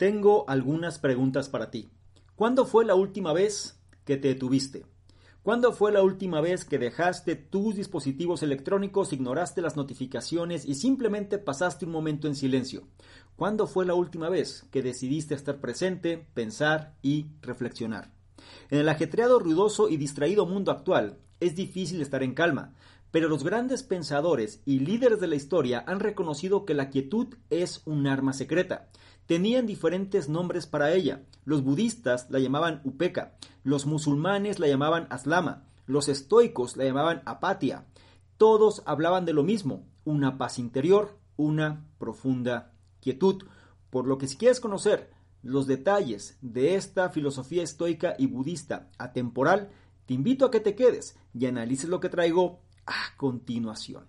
Tengo 0.00 0.48
algunas 0.48 0.98
preguntas 0.98 1.50
para 1.50 1.70
ti. 1.70 1.90
¿Cuándo 2.34 2.64
fue 2.64 2.86
la 2.86 2.94
última 2.94 3.34
vez 3.34 3.82
que 4.06 4.16
te 4.16 4.28
detuviste? 4.28 4.86
¿Cuándo 5.42 5.74
fue 5.74 5.92
la 5.92 6.02
última 6.02 6.40
vez 6.40 6.64
que 6.64 6.78
dejaste 6.78 7.36
tus 7.36 7.74
dispositivos 7.74 8.42
electrónicos, 8.42 9.12
ignoraste 9.12 9.60
las 9.60 9.76
notificaciones 9.76 10.64
y 10.64 10.76
simplemente 10.76 11.36
pasaste 11.36 11.84
un 11.84 11.92
momento 11.92 12.28
en 12.28 12.34
silencio? 12.34 12.88
¿Cuándo 13.36 13.66
fue 13.66 13.84
la 13.84 13.92
última 13.92 14.30
vez 14.30 14.64
que 14.70 14.80
decidiste 14.80 15.34
estar 15.34 15.60
presente, 15.60 16.26
pensar 16.32 16.94
y 17.02 17.26
reflexionar? 17.42 18.10
En 18.70 18.78
el 18.78 18.88
ajetreado, 18.88 19.38
ruidoso 19.38 19.90
y 19.90 19.98
distraído 19.98 20.46
mundo 20.46 20.72
actual, 20.72 21.18
es 21.40 21.56
difícil 21.56 22.00
estar 22.00 22.22
en 22.22 22.32
calma, 22.32 22.74
pero 23.10 23.28
los 23.28 23.44
grandes 23.44 23.82
pensadores 23.82 24.62
y 24.64 24.80
líderes 24.80 25.20
de 25.20 25.26
la 25.26 25.36
historia 25.36 25.84
han 25.86 26.00
reconocido 26.00 26.64
que 26.64 26.72
la 26.72 26.88
quietud 26.88 27.34
es 27.50 27.82
un 27.84 28.06
arma 28.06 28.32
secreta 28.32 28.88
tenían 29.30 29.64
diferentes 29.64 30.28
nombres 30.28 30.66
para 30.66 30.92
ella. 30.92 31.22
Los 31.44 31.62
budistas 31.62 32.26
la 32.30 32.40
llamaban 32.40 32.80
Upeka, 32.82 33.36
los 33.62 33.86
musulmanes 33.86 34.58
la 34.58 34.66
llamaban 34.66 35.06
Aslama, 35.08 35.68
los 35.86 36.08
estoicos 36.08 36.76
la 36.76 36.82
llamaban 36.82 37.22
Apatia. 37.26 37.86
Todos 38.38 38.82
hablaban 38.86 39.26
de 39.26 39.32
lo 39.32 39.44
mismo, 39.44 39.86
una 40.04 40.36
paz 40.36 40.58
interior, 40.58 41.16
una 41.36 41.86
profunda 41.98 42.72
quietud. 42.98 43.44
Por 43.90 44.08
lo 44.08 44.18
que 44.18 44.26
si 44.26 44.36
quieres 44.36 44.58
conocer 44.58 45.12
los 45.44 45.68
detalles 45.68 46.36
de 46.40 46.74
esta 46.74 47.08
filosofía 47.10 47.62
estoica 47.62 48.16
y 48.18 48.26
budista 48.26 48.90
atemporal, 48.98 49.70
te 50.06 50.14
invito 50.14 50.44
a 50.44 50.50
que 50.50 50.58
te 50.58 50.74
quedes 50.74 51.16
y 51.32 51.46
analices 51.46 51.88
lo 51.88 52.00
que 52.00 52.08
traigo 52.08 52.62
a 52.84 53.16
continuación. 53.16 54.08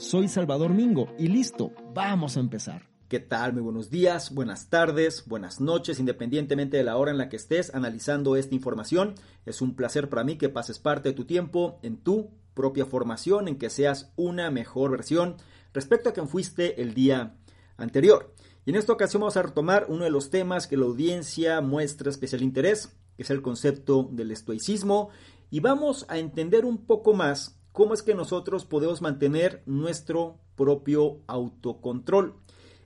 Soy 0.00 0.28
Salvador 0.28 0.72
Mingo 0.72 1.14
y 1.18 1.28
listo, 1.28 1.72
vamos 1.92 2.38
a 2.38 2.40
empezar. 2.40 2.88
¿Qué 3.06 3.20
tal? 3.20 3.52
Muy 3.52 3.60
buenos 3.60 3.90
días, 3.90 4.32
buenas 4.32 4.70
tardes, 4.70 5.26
buenas 5.26 5.60
noches, 5.60 6.00
independientemente 6.00 6.78
de 6.78 6.84
la 6.84 6.96
hora 6.96 7.10
en 7.10 7.18
la 7.18 7.28
que 7.28 7.36
estés 7.36 7.74
analizando 7.74 8.34
esta 8.34 8.54
información. 8.54 9.14
Es 9.44 9.60
un 9.60 9.76
placer 9.76 10.08
para 10.08 10.24
mí 10.24 10.38
que 10.38 10.48
pases 10.48 10.78
parte 10.78 11.10
de 11.10 11.14
tu 11.14 11.26
tiempo 11.26 11.78
en 11.82 11.98
tu 11.98 12.30
propia 12.54 12.86
formación, 12.86 13.46
en 13.46 13.58
que 13.58 13.68
seas 13.68 14.10
una 14.16 14.50
mejor 14.50 14.92
versión 14.92 15.36
respecto 15.74 16.08
a 16.08 16.12
quien 16.14 16.28
fuiste 16.28 16.80
el 16.80 16.94
día 16.94 17.36
anterior. 17.76 18.34
Y 18.64 18.70
en 18.70 18.76
esta 18.76 18.94
ocasión 18.94 19.20
vamos 19.20 19.36
a 19.36 19.42
retomar 19.42 19.84
uno 19.90 20.04
de 20.04 20.10
los 20.10 20.30
temas 20.30 20.66
que 20.66 20.78
la 20.78 20.86
audiencia 20.86 21.60
muestra 21.60 22.08
especial 22.08 22.42
interés, 22.42 22.96
que 23.18 23.24
es 23.24 23.30
el 23.30 23.42
concepto 23.42 24.08
del 24.10 24.30
estoicismo, 24.30 25.10
y 25.50 25.60
vamos 25.60 26.06
a 26.08 26.16
entender 26.16 26.64
un 26.64 26.86
poco 26.86 27.12
más 27.12 27.59
cómo 27.72 27.94
es 27.94 28.02
que 28.02 28.14
nosotros 28.14 28.64
podemos 28.64 29.02
mantener 29.02 29.62
nuestro 29.66 30.38
propio 30.56 31.20
autocontrol. 31.26 32.34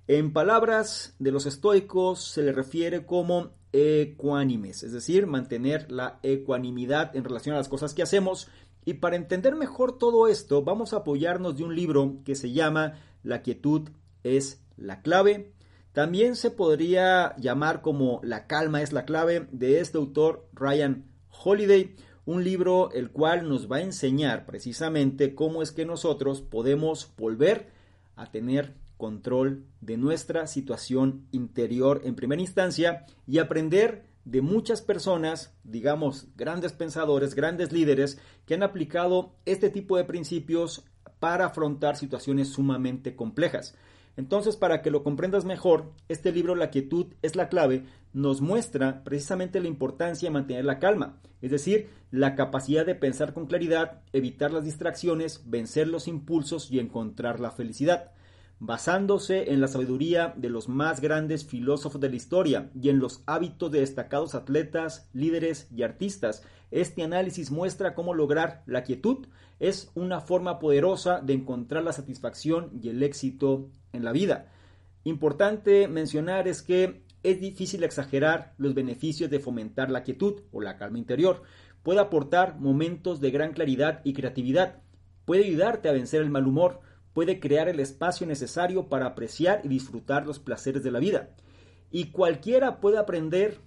En 0.07 0.33
palabras 0.33 1.15
de 1.19 1.33
los 1.33 1.47
estoicos 1.47 2.23
se 2.23 2.43
le 2.43 2.53
refiere 2.53 3.07
como 3.07 3.53
ecuánimes, 3.73 4.83
es 4.83 4.93
decir, 4.93 5.27
mantener 5.27 5.91
la 5.91 6.21
ecuanimidad 6.23 7.17
en 7.17 7.25
relación 7.25 7.55
a 7.55 7.59
las 7.59 7.69
cosas 7.69 7.95
que 7.95 8.03
hacemos. 8.03 8.49
Y 8.85 8.95
para 8.95 9.17
entender 9.17 9.57
mejor 9.57 9.99
todo 9.99 10.29
esto, 10.29 10.63
vamos 10.63 10.93
a 10.93 10.99
apoyarnos 10.99 11.57
de 11.57 11.65
un 11.65 11.75
libro 11.75 12.19
que 12.25 12.35
se 12.35 12.53
llama 12.53 13.01
La 13.23 13.43
quietud 13.43 13.89
es 14.23 14.63
la 14.77 15.01
clave. 15.01 15.55
También 15.93 16.37
se 16.37 16.51
podría 16.51 17.35
llamar 17.37 17.81
como 17.81 18.21
La 18.23 18.47
calma 18.47 18.83
es 18.83 18.93
la 18.93 19.05
clave 19.05 19.49
de 19.53 19.81
este 19.81 19.97
autor 19.97 20.49
Ryan 20.53 21.07
Holiday 21.31 21.97
un 22.27 22.45
libro 22.45 22.91
el 22.93 23.11
cual 23.11 23.49
nos 23.49 23.71
va 23.71 23.77
a 23.77 23.83
enseñar 23.83 24.47
precisamente 24.47 25.35
cómo 25.35 25.63
es 25.63 25.73
que 25.73 25.85
nosotros 25.85 26.41
podemos 26.41 27.13
volver 27.17 27.69
a 28.17 28.31
tener 28.31 28.75
control 28.97 29.65
de 29.81 29.97
nuestra 29.97 30.47
situación 30.47 31.27
interior 31.33 32.01
en 32.05 32.15
primera 32.15 32.41
instancia 32.41 33.07
y 33.27 33.39
aprender 33.39 34.07
de 34.25 34.41
muchas 34.41 34.81
personas, 34.81 35.55
digamos, 35.65 36.29
grandes 36.37 36.73
pensadores, 36.73 37.35
grandes 37.35 37.73
líderes, 37.73 38.19
que 38.47 38.55
han 38.55 38.63
aplicado 38.63 39.35
este 39.45 39.69
tipo 39.69 39.97
de 39.99 40.05
principios 40.05 40.85
para 41.19 41.47
afrontar 41.47 41.97
situaciones 41.97 42.49
sumamente 42.49 43.17
complejas. 43.17 43.75
Entonces, 44.17 44.57
para 44.57 44.81
que 44.81 44.91
lo 44.91 45.03
comprendas 45.03 45.45
mejor, 45.45 45.93
este 46.09 46.33
libro 46.33 46.55
La 46.55 46.71
quietud 46.71 47.07
es 47.23 47.35
la 47.37 47.49
clave 47.49 47.85
nos 48.15 48.41
muestra 48.41 49.03
precisamente 49.03 49.61
la 49.61 49.69
importancia 49.69 50.29
de 50.29 50.33
mantener 50.33 50.65
la 50.65 50.79
calma, 50.79 51.19
es 51.43 51.51
decir, 51.51 51.91
la 52.13 52.37
capacidad 52.37 52.87
de 52.87 52.95
pensar 52.95 53.35
con 53.35 53.47
claridad, 53.47 54.03
evitar 54.13 54.53
las 54.53 54.65
distracciones, 54.65 55.43
vencer 55.47 55.89
los 55.89 56.07
impulsos 56.07 56.71
y 56.71 56.79
encontrar 56.79 57.41
la 57.41 57.51
felicidad. 57.51 58.13
Basándose 58.67 59.53
en 59.53 59.61
la 59.61 59.69
sabiduría 59.69 60.33
de 60.39 60.49
los 60.49 60.71
más 60.71 61.03
grandes 61.03 61.45
filósofos 61.45 62.01
de 62.01 62.09
la 62.09 62.17
historia 62.17 62.71
y 62.75 62.89
en 62.89 62.99
los 62.99 63.23
hábitos 63.27 63.71
de 63.71 63.81
destacados 63.81 64.35
atletas, 64.35 65.11
líderes 65.13 65.69
y 65.71 65.83
artistas, 65.83 66.43
este 66.71 67.03
análisis 67.03 67.51
muestra 67.51 67.95
cómo 67.95 68.15
lograr 68.15 68.63
la 68.65 68.83
quietud 68.83 69.27
es 69.61 69.91
una 69.95 70.23
forma 70.23 70.61
poderosa 70.61 71.21
de 71.21 71.35
encontrar 71.35 71.85
la 71.85 71.93
satisfacción 71.93 72.71
y 72.83 72.89
el 72.89 73.03
éxito 73.03 73.69
en 73.93 74.03
la 74.03 74.13
vida. 74.13 74.51
Importante 75.05 75.87
mencionar 75.87 76.49
es 76.49 76.63
que 76.63 77.05
es 77.23 77.43
difícil 77.43 77.85
exagerar 77.85 78.55
los 78.57 78.73
beneficios 78.73 79.29
de 79.29 79.41
fomentar 79.41 79.91
la 79.91 80.05
quietud 80.05 80.41
o 80.53 80.63
la 80.63 80.79
calma 80.79 80.97
interior. 80.97 81.43
Puede 81.83 82.01
aportar 82.01 82.59
momentos 82.59 83.21
de 83.21 83.31
gran 83.31 83.53
claridad 83.53 84.01
y 84.05 84.15
creatividad. 84.15 84.81
Puede 85.27 85.45
ayudarte 85.45 85.91
a 85.91 85.93
vencer 85.93 86.23
el 86.23 86.31
mal 86.31 86.47
humor. 86.47 86.81
Puede 87.15 87.41
crear 87.41 87.69
el 87.69 87.81
espacio 87.81 88.27
necesario 88.27 88.91
para 88.91 89.07
apreciar 89.07 89.63
y 89.65 89.69
disfrutar 89.69 90.27
los 90.27 90.39
placeres 90.39 90.83
de 90.83 90.91
la 90.91 90.99
vida. 90.99 91.31
Y 91.91 92.11
cualquiera 92.11 92.81
puede 92.81 92.99
aprender 92.99 93.61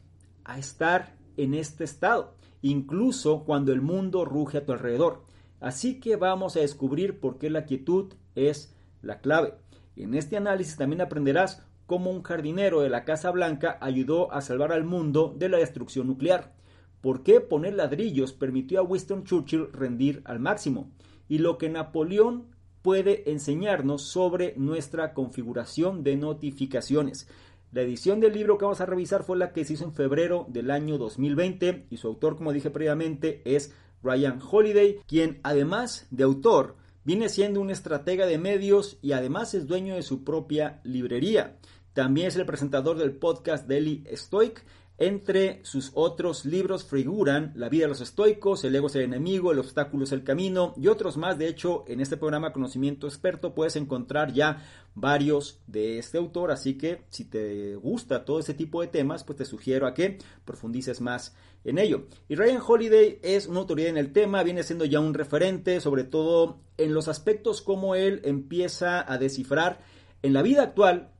a 0.44 0.59
estar 0.59 1.16
en 1.38 1.56
este 1.56 1.84
estado, 1.84 2.35
incluso 2.62 3.44
cuando 3.46 3.74
el 3.74 3.81
mundo 3.81 4.25
ruge 4.25 4.59
a 4.59 4.66
tu 4.66 4.74
alrededor. 4.74 5.24
Así 5.59 6.00
que 6.00 6.16
vamos 6.18 6.56
a 6.56 6.59
descubrir 6.59 7.19
por 7.19 7.40
qué 7.40 7.50
la 7.50 7.66
quietud 7.66 8.13
es 8.35 8.75
la 9.02 9.22
clave. 9.22 9.56
En 9.96 10.14
este 10.14 10.38
análisis 10.38 10.75
también 10.75 11.02
aprenderás 11.02 11.64
cómo 11.88 12.12
un 12.12 12.22
jardinero 12.22 12.81
de 12.81 12.90
la 12.90 13.06
Casa 13.06 13.31
Blanca 13.31 13.78
ayudó 13.81 14.31
a 14.31 14.41
salvar 14.41 14.72
al 14.72 14.84
mundo 14.84 15.34
de 15.35 15.50
la 15.50 15.58
destrucción 15.58 16.06
nuclear, 16.06 16.53
por 17.02 17.24
qué 17.24 17.40
poner 17.40 17.74
ladrillos 17.74 18.34
permitió 18.34 18.79
a 18.79 18.84
Winston 18.84 19.24
Churchill 19.24 19.72
rendir 19.72 20.22
al 20.25 20.40
máximo, 20.40 20.91
y 21.29 21.40
lo 21.40 21.58
que 21.58 21.69
Napoleón 21.69 22.47
puede 22.87 23.29
enseñarnos 23.29 24.03
sobre 24.03 24.53
nuestra 24.55 25.13
configuración 25.13 26.05
de 26.05 26.15
notificaciones. 26.15 27.27
La 27.73 27.81
edición 27.81 28.21
del 28.21 28.31
libro 28.31 28.57
que 28.57 28.63
vamos 28.63 28.79
a 28.79 28.85
revisar 28.85 29.23
fue 29.23 29.37
la 29.37 29.51
que 29.51 29.65
se 29.65 29.73
hizo 29.73 29.83
en 29.83 29.93
febrero 29.93 30.45
del 30.47 30.71
año 30.71 30.97
2020 30.97 31.87
y 31.89 31.97
su 31.97 32.07
autor, 32.07 32.37
como 32.37 32.53
dije 32.53 32.69
previamente, 32.69 33.41
es 33.43 33.73
Ryan 34.03 34.39
Holiday, 34.41 35.01
quien 35.05 35.41
además 35.43 36.07
de 36.11 36.23
autor 36.23 36.78
Viene 37.03 37.29
siendo 37.29 37.61
un 37.61 37.72
estratega 37.72 38.25
de 38.25 38.37
medios 38.37 38.97
y 39.01 39.13
además 39.13 39.53
es 39.53 39.66
dueño 39.66 39.95
de 39.95 40.01
su 40.01 40.25
propia 40.25 40.81
librería. 40.83 41.57
También 41.93 42.28
es 42.28 42.35
el 42.35 42.45
presentador 42.45 42.97
del 42.97 43.13
podcast 43.16 43.66
Daily 43.66 44.05
Stoic. 44.13 44.66
Entre 44.99 45.64
sus 45.64 45.91
otros 45.94 46.44
libros 46.46 46.84
figuran 46.84 47.52
La 47.55 47.70
vida 47.70 47.84
de 47.84 47.90
los 47.90 48.02
estoicos, 48.02 48.64
El 48.64 48.76
ego 48.76 48.88
es 48.88 48.96
el 48.96 49.03
enemigo, 49.03 49.52
El 49.52 49.59
obstáculo 49.59 50.05
es 50.05 50.11
el 50.11 50.23
camino 50.23 50.73
y 50.76 50.88
otros 50.88 51.17
más. 51.17 51.38
De 51.38 51.47
hecho, 51.47 51.85
en 51.88 51.99
este 51.99 52.17
programa 52.17 52.52
Conocimiento 52.52 53.05
Experto 53.05 53.53
puedes 53.53 53.76
encontrar 53.76 54.34
ya 54.34 54.66
varios 54.96 55.61
de 55.67 55.99
este 55.99 56.17
autor, 56.17 56.49
así 56.49 56.79
que 56.79 57.03
si 57.09 57.26
te 57.26 57.76
gusta 57.76 58.26
todo 58.26 58.40
ese 58.40 58.55
tipo 58.55 58.82
de 58.82 58.88
temas, 58.88 59.23
pues 59.23 59.38
te 59.38 59.46
sugiero 59.46 59.85
a 59.85 59.94
que 59.94 60.17
profundices 60.46 61.00
más 61.00 61.35
en 61.64 61.78
ello. 61.78 62.08
Y 62.28 62.34
Ryan 62.34 62.61
Holiday 62.66 63.20
es 63.22 63.46
una 63.46 63.59
autoridad 63.59 63.90
en 63.90 63.97
el 63.97 64.11
tema, 64.14 64.41
viene 64.41 64.64
siendo 64.64 64.85
ya 64.85 65.00
un 65.00 65.14
referente, 65.14 65.79
sobre 65.79 66.05
todo 66.05 66.61
en 66.78 66.96
los 66.96 67.08
aspectos 67.08 67.61
como 67.61 67.93
él 67.93 68.22
empieza 68.23 69.11
a 69.11 69.20
descifrar 69.20 69.79
en 70.23 70.34
la 70.34 70.41
vida 70.41 70.64
actual, 70.64 71.11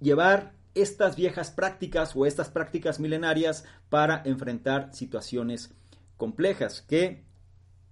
llevar 0.00 0.54
estas 0.74 1.16
viejas 1.16 1.50
prácticas 1.50 2.14
o 2.16 2.26
estas 2.26 2.50
prácticas 2.50 3.00
milenarias 3.00 3.64
para 3.88 4.22
enfrentar 4.24 4.94
situaciones 4.94 5.74
complejas 6.16 6.82
que 6.82 7.24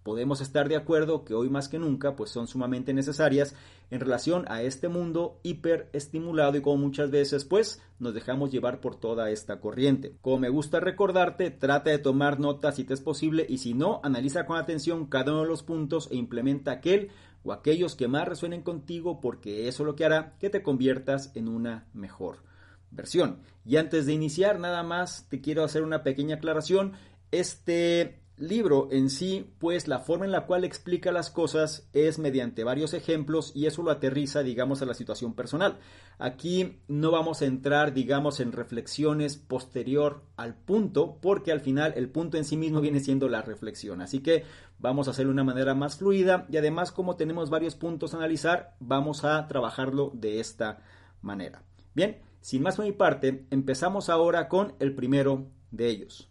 podemos 0.02 0.40
estar 0.40 0.68
de 0.68 0.76
acuerdo 0.76 1.24
que 1.24 1.34
hoy 1.34 1.50
más 1.50 1.68
que 1.68 1.78
nunca 1.78 2.16
pues 2.16 2.30
son 2.30 2.46
sumamente 2.46 2.94
necesarias 2.94 3.54
en 3.90 4.00
relación 4.00 4.44
a 4.48 4.62
este 4.62 4.88
mundo 4.88 5.40
hiperestimulado 5.42 6.56
y 6.56 6.62
como 6.62 6.78
muchas 6.78 7.10
veces 7.10 7.44
pues 7.44 7.82
nos 7.98 8.14
dejamos 8.14 8.50
llevar 8.50 8.80
por 8.80 8.96
toda 8.96 9.30
esta 9.30 9.60
corriente. 9.60 10.16
Como 10.22 10.38
me 10.38 10.48
gusta 10.48 10.80
recordarte, 10.80 11.50
trata 11.50 11.90
de 11.90 11.98
tomar 11.98 12.40
notas 12.40 12.76
si 12.76 12.84
te 12.84 12.94
es 12.94 13.00
posible 13.00 13.44
y 13.48 13.58
si 13.58 13.74
no, 13.74 14.00
analiza 14.02 14.46
con 14.46 14.56
atención 14.56 15.06
cada 15.06 15.32
uno 15.32 15.42
de 15.42 15.48
los 15.48 15.62
puntos 15.62 16.08
e 16.10 16.16
implementa 16.16 16.72
aquel 16.72 17.10
o 17.42 17.52
aquellos 17.52 17.94
que 17.94 18.08
más 18.08 18.26
resuenen 18.26 18.62
contigo 18.62 19.20
porque 19.20 19.68
eso 19.68 19.82
es 19.82 19.86
lo 19.86 19.96
que 19.96 20.04
hará 20.04 20.36
que 20.38 20.50
te 20.50 20.62
conviertas 20.62 21.34
en 21.34 21.48
una 21.48 21.86
mejor 21.92 22.49
versión. 22.90 23.40
Y 23.64 23.76
antes 23.76 24.06
de 24.06 24.12
iniciar, 24.12 24.58
nada 24.58 24.82
más 24.82 25.28
te 25.28 25.40
quiero 25.40 25.64
hacer 25.64 25.82
una 25.82 26.02
pequeña 26.02 26.36
aclaración. 26.36 26.92
Este 27.30 28.20
libro 28.40 28.88
en 28.90 29.10
sí, 29.10 29.52
pues 29.58 29.86
la 29.86 29.98
forma 29.98 30.24
en 30.24 30.32
la 30.32 30.46
cual 30.46 30.64
explica 30.64 31.12
las 31.12 31.30
cosas 31.30 31.88
es 31.92 32.18
mediante 32.18 32.64
varios 32.64 32.94
ejemplos 32.94 33.52
y 33.54 33.66
eso 33.66 33.82
lo 33.82 33.90
aterriza, 33.90 34.42
digamos, 34.42 34.80
a 34.80 34.86
la 34.86 34.94
situación 34.94 35.34
personal. 35.34 35.78
Aquí 36.18 36.80
no 36.88 37.10
vamos 37.10 37.42
a 37.42 37.46
entrar, 37.46 37.92
digamos, 37.92 38.40
en 38.40 38.52
reflexiones 38.52 39.36
posterior 39.36 40.24
al 40.36 40.54
punto, 40.54 41.18
porque 41.20 41.52
al 41.52 41.60
final 41.60 41.92
el 41.96 42.08
punto 42.08 42.38
en 42.38 42.44
sí 42.44 42.56
mismo 42.56 42.80
viene 42.80 43.00
siendo 43.00 43.28
la 43.28 43.42
reflexión. 43.42 44.00
Así 44.00 44.20
que 44.20 44.44
vamos 44.78 45.06
a 45.06 45.10
hacerlo 45.10 45.30
de 45.30 45.34
una 45.34 45.44
manera 45.44 45.74
más 45.74 45.98
fluida 45.98 46.46
y 46.50 46.56
además 46.56 46.92
como 46.92 47.16
tenemos 47.16 47.50
varios 47.50 47.74
puntos 47.74 48.14
a 48.14 48.16
analizar, 48.16 48.74
vamos 48.80 49.24
a 49.24 49.46
trabajarlo 49.48 50.12
de 50.14 50.40
esta 50.40 50.82
manera. 51.20 51.62
Bien, 51.94 52.22
sin 52.40 52.62
más 52.62 52.76
por 52.76 52.84
mi 52.84 52.92
parte, 52.92 53.46
empezamos 53.50 54.08
ahora 54.08 54.48
con 54.48 54.74
el 54.80 54.94
primero 54.94 55.46
de 55.70 55.88
ellos 55.88 56.30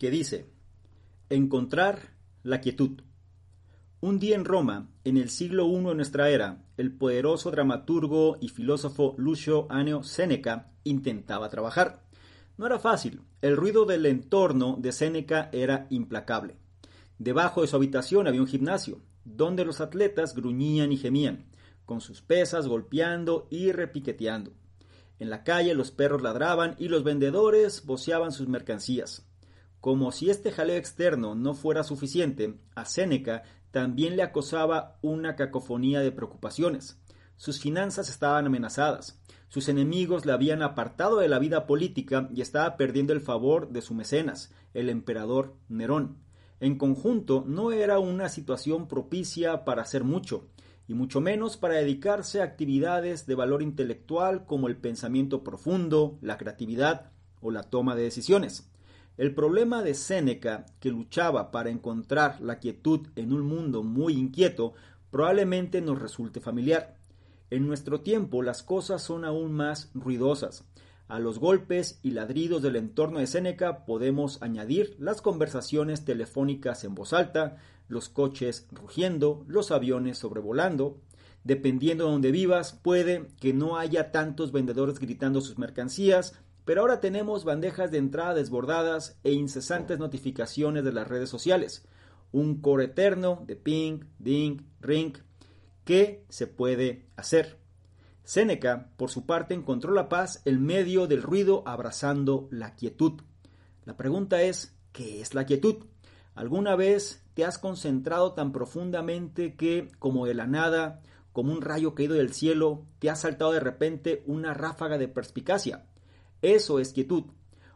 que 0.00 0.10
dice, 0.10 0.46
encontrar 1.28 2.14
la 2.42 2.62
quietud. 2.62 3.02
Un 4.00 4.18
día 4.18 4.34
en 4.34 4.46
Roma, 4.46 4.88
en 5.04 5.18
el 5.18 5.28
siglo 5.28 5.66
I 5.66 5.84
de 5.84 5.94
nuestra 5.94 6.30
era, 6.30 6.64
el 6.78 6.90
poderoso 6.90 7.50
dramaturgo 7.50 8.38
y 8.40 8.48
filósofo 8.48 9.14
Lucio 9.18 9.66
Anneo 9.68 10.02
Séneca 10.02 10.72
intentaba 10.84 11.50
trabajar. 11.50 12.02
No 12.56 12.64
era 12.64 12.78
fácil, 12.78 13.20
el 13.42 13.58
ruido 13.58 13.84
del 13.84 14.06
entorno 14.06 14.78
de 14.80 14.92
Séneca 14.92 15.50
era 15.52 15.86
implacable. 15.90 16.56
Debajo 17.18 17.60
de 17.60 17.68
su 17.68 17.76
habitación 17.76 18.26
había 18.26 18.40
un 18.40 18.46
gimnasio, 18.46 19.02
donde 19.26 19.66
los 19.66 19.82
atletas 19.82 20.34
gruñían 20.34 20.92
y 20.92 20.96
gemían, 20.96 21.44
con 21.90 22.00
sus 22.00 22.22
pesas 22.22 22.68
golpeando 22.68 23.48
y 23.50 23.72
repiqueteando. 23.72 24.52
En 25.18 25.28
la 25.28 25.42
calle 25.42 25.74
los 25.74 25.90
perros 25.90 26.22
ladraban 26.22 26.76
y 26.78 26.86
los 26.86 27.02
vendedores 27.02 27.84
voceaban 27.84 28.30
sus 28.30 28.46
mercancías. 28.46 29.28
Como 29.80 30.12
si 30.12 30.30
este 30.30 30.52
jaleo 30.52 30.76
externo 30.76 31.34
no 31.34 31.52
fuera 31.52 31.82
suficiente, 31.82 32.60
a 32.76 32.84
Séneca 32.84 33.42
también 33.72 34.16
le 34.16 34.22
acosaba 34.22 35.00
una 35.02 35.34
cacofonía 35.34 35.98
de 35.98 36.12
preocupaciones. 36.12 37.02
Sus 37.36 37.58
finanzas 37.58 38.08
estaban 38.08 38.46
amenazadas, 38.46 39.20
sus 39.48 39.68
enemigos 39.68 40.24
le 40.24 40.30
habían 40.30 40.62
apartado 40.62 41.18
de 41.18 41.26
la 41.26 41.40
vida 41.40 41.66
política 41.66 42.28
y 42.32 42.40
estaba 42.40 42.76
perdiendo 42.76 43.12
el 43.12 43.20
favor 43.20 43.70
de 43.70 43.82
su 43.82 43.94
mecenas, 43.94 44.54
el 44.74 44.90
emperador 44.90 45.56
Nerón. 45.68 46.18
En 46.60 46.78
conjunto, 46.78 47.42
no 47.48 47.72
era 47.72 47.98
una 47.98 48.28
situación 48.28 48.86
propicia 48.86 49.64
para 49.64 49.82
hacer 49.82 50.04
mucho, 50.04 50.46
y 50.90 50.94
mucho 50.94 51.20
menos 51.20 51.56
para 51.56 51.74
dedicarse 51.74 52.40
a 52.40 52.44
actividades 52.44 53.24
de 53.24 53.36
valor 53.36 53.62
intelectual 53.62 54.44
como 54.44 54.66
el 54.66 54.76
pensamiento 54.76 55.44
profundo, 55.44 56.18
la 56.20 56.36
creatividad 56.36 57.12
o 57.40 57.52
la 57.52 57.62
toma 57.62 57.94
de 57.94 58.02
decisiones. 58.02 58.68
El 59.16 59.32
problema 59.32 59.84
de 59.84 59.94
Séneca, 59.94 60.66
que 60.80 60.90
luchaba 60.90 61.52
para 61.52 61.70
encontrar 61.70 62.40
la 62.40 62.58
quietud 62.58 63.06
en 63.14 63.32
un 63.32 63.42
mundo 63.42 63.84
muy 63.84 64.14
inquieto, 64.14 64.74
probablemente 65.12 65.80
nos 65.80 66.02
resulte 66.02 66.40
familiar. 66.40 66.96
En 67.50 67.68
nuestro 67.68 68.00
tiempo 68.00 68.42
las 68.42 68.64
cosas 68.64 69.00
son 69.00 69.24
aún 69.24 69.52
más 69.52 69.92
ruidosas. 69.94 70.64
A 71.06 71.20
los 71.20 71.38
golpes 71.38 72.00
y 72.02 72.10
ladridos 72.10 72.62
del 72.62 72.74
entorno 72.74 73.20
de 73.20 73.28
Séneca 73.28 73.84
podemos 73.84 74.42
añadir 74.42 74.96
las 74.98 75.22
conversaciones 75.22 76.04
telefónicas 76.04 76.82
en 76.82 76.96
voz 76.96 77.12
alta, 77.12 77.58
los 77.90 78.08
coches 78.08 78.66
rugiendo, 78.70 79.44
los 79.46 79.70
aviones 79.70 80.16
sobrevolando. 80.16 81.00
Dependiendo 81.44 82.06
de 82.06 82.12
donde 82.12 82.30
vivas, 82.30 82.72
puede 82.72 83.26
que 83.40 83.52
no 83.52 83.76
haya 83.76 84.12
tantos 84.12 84.52
vendedores 84.52 84.98
gritando 84.98 85.40
sus 85.40 85.58
mercancías, 85.58 86.34
pero 86.64 86.82
ahora 86.82 87.00
tenemos 87.00 87.44
bandejas 87.44 87.90
de 87.90 87.98
entrada 87.98 88.34
desbordadas 88.34 89.18
e 89.24 89.32
incesantes 89.32 89.98
notificaciones 89.98 90.84
de 90.84 90.92
las 90.92 91.08
redes 91.08 91.28
sociales. 91.28 91.84
Un 92.32 92.60
coro 92.60 92.82
eterno 92.82 93.42
de 93.46 93.56
ping, 93.56 94.04
ding, 94.18 94.62
ring. 94.80 95.14
¿Qué 95.84 96.24
se 96.28 96.46
puede 96.46 97.06
hacer? 97.16 97.58
Séneca, 98.22 98.92
por 98.96 99.10
su 99.10 99.26
parte, 99.26 99.54
encontró 99.54 99.92
la 99.92 100.08
paz 100.08 100.42
en 100.44 100.62
medio 100.62 101.08
del 101.08 101.22
ruido 101.22 101.64
abrazando 101.66 102.46
la 102.52 102.76
quietud. 102.76 103.22
La 103.84 103.96
pregunta 103.96 104.42
es, 104.42 104.76
¿qué 104.92 105.20
es 105.20 105.34
la 105.34 105.46
quietud? 105.46 105.86
¿Alguna 106.34 106.76
vez 106.76 107.24
te 107.34 107.44
has 107.44 107.58
concentrado 107.58 108.32
tan 108.32 108.52
profundamente 108.52 109.54
que, 109.54 109.88
como 109.98 110.26
de 110.26 110.34
la 110.34 110.46
nada, 110.46 111.02
como 111.32 111.52
un 111.52 111.60
rayo 111.60 111.94
caído 111.94 112.14
del 112.14 112.32
cielo, 112.32 112.84
te 112.98 113.10
ha 113.10 113.16
saltado 113.16 113.52
de 113.52 113.60
repente 113.60 114.22
una 114.26 114.54
ráfaga 114.54 114.98
de 114.98 115.08
perspicacia? 115.08 115.86
Eso 116.42 116.78
es 116.78 116.92
quietud. 116.92 117.24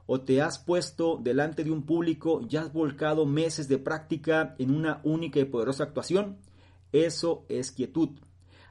O 0.07 0.21
te 0.21 0.43
has 0.43 0.59
puesto 0.59 1.19
delante 1.23 1.65
de 1.65 1.71
un 1.71 1.85
público 1.85 2.41
y 2.49 2.57
has 2.57 2.73
volcado 2.73 3.27
meses 3.27 3.69
de 3.69 3.79
práctica 3.79 4.55
en 4.59 4.71
una 4.71 5.01
única 5.03 5.41
y 5.41 5.45
poderosa 5.45 5.85
actuación. 5.85 6.39
Eso 6.93 7.45
es 7.49 7.73
quietud. 7.73 8.11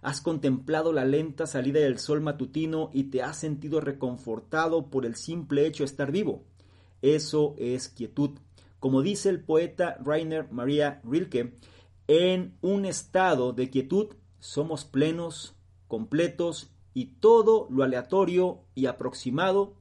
Has 0.01 0.21
contemplado 0.21 0.91
la 0.94 1.06
lenta 1.06 1.47
salida 1.47 1.79
del 1.79 1.97
sol 1.97 2.21
matutino 2.21 2.89
y 2.94 3.06
te 3.06 3.24
has 3.24 3.38
sentido 3.38 3.79
reconfortado 3.79 4.89
por 4.89 5.06
el 5.06 5.15
simple 5.15 5.65
hecho 5.65 5.83
de 5.83 5.86
estar 5.86 6.12
vivo. 6.12 6.44
Eso 7.01 7.56
es 7.57 7.89
quietud. 7.89 8.31
Como 8.83 9.01
dice 9.01 9.30
el 9.30 9.39
poeta 9.39 9.95
Rainer 10.03 10.51
Maria 10.51 11.00
Rilke, 11.06 11.53
en 12.09 12.57
un 12.59 12.83
estado 12.83 13.53
de 13.53 13.69
quietud 13.69 14.07
somos 14.39 14.83
plenos, 14.83 15.56
completos 15.88 16.69
y 16.94 17.06
todo 17.21 17.65
lo 17.69 17.85
aleatorio 17.85 18.65
y 18.75 18.88
aproximado 18.88 19.75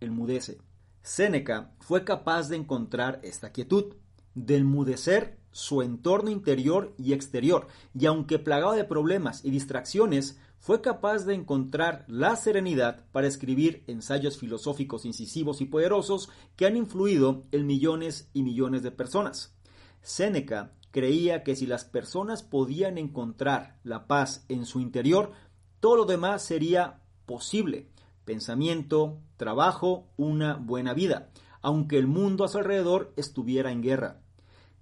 enmudece. 0.00 0.58
Séneca 1.02 1.70
fue 1.78 2.02
capaz 2.02 2.48
de 2.48 2.56
encontrar 2.56 3.20
esta 3.22 3.52
quietud, 3.52 3.94
de 4.34 4.56
enmudecer 4.56 5.38
su 5.52 5.80
entorno 5.80 6.28
interior 6.28 6.96
y 6.98 7.12
exterior, 7.12 7.68
y 7.96 8.06
aunque 8.06 8.40
plagado 8.40 8.72
de 8.72 8.82
problemas 8.82 9.44
y 9.44 9.52
distracciones, 9.52 10.36
fue 10.58 10.80
capaz 10.80 11.24
de 11.24 11.34
encontrar 11.34 12.04
la 12.08 12.36
serenidad 12.36 13.04
para 13.12 13.26
escribir 13.26 13.84
ensayos 13.86 14.38
filosóficos 14.38 15.04
incisivos 15.04 15.60
y 15.60 15.66
poderosos 15.66 16.28
que 16.56 16.66
han 16.66 16.76
influido 16.76 17.44
en 17.52 17.66
millones 17.66 18.28
y 18.32 18.42
millones 18.42 18.82
de 18.82 18.90
personas. 18.90 19.54
Séneca 20.02 20.72
creía 20.90 21.42
que 21.42 21.56
si 21.56 21.66
las 21.66 21.84
personas 21.84 22.42
podían 22.42 22.98
encontrar 22.98 23.78
la 23.84 24.06
paz 24.06 24.44
en 24.48 24.66
su 24.66 24.80
interior, 24.80 25.32
todo 25.80 25.96
lo 25.96 26.04
demás 26.04 26.42
sería 26.42 27.02
posible 27.26 27.88
pensamiento, 28.28 29.22
trabajo, 29.38 30.06
una 30.18 30.56
buena 30.56 30.92
vida, 30.92 31.30
aunque 31.62 31.96
el 31.96 32.06
mundo 32.06 32.44
a 32.44 32.48
su 32.48 32.58
alrededor 32.58 33.14
estuviera 33.16 33.72
en 33.72 33.80
guerra. 33.80 34.20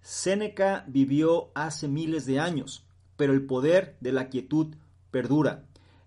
Séneca 0.01 0.85
vivió 0.89 1.53
hace 1.55 1.87
miles 1.87 2.27
de 2.27 2.41
años, 2.41 2.89
pero 3.17 3.33
el 3.33 3.47
poder 3.47 3.99
de 4.01 4.11
la 4.11 4.31
quietud 4.31 4.75
perdura. 5.17 5.65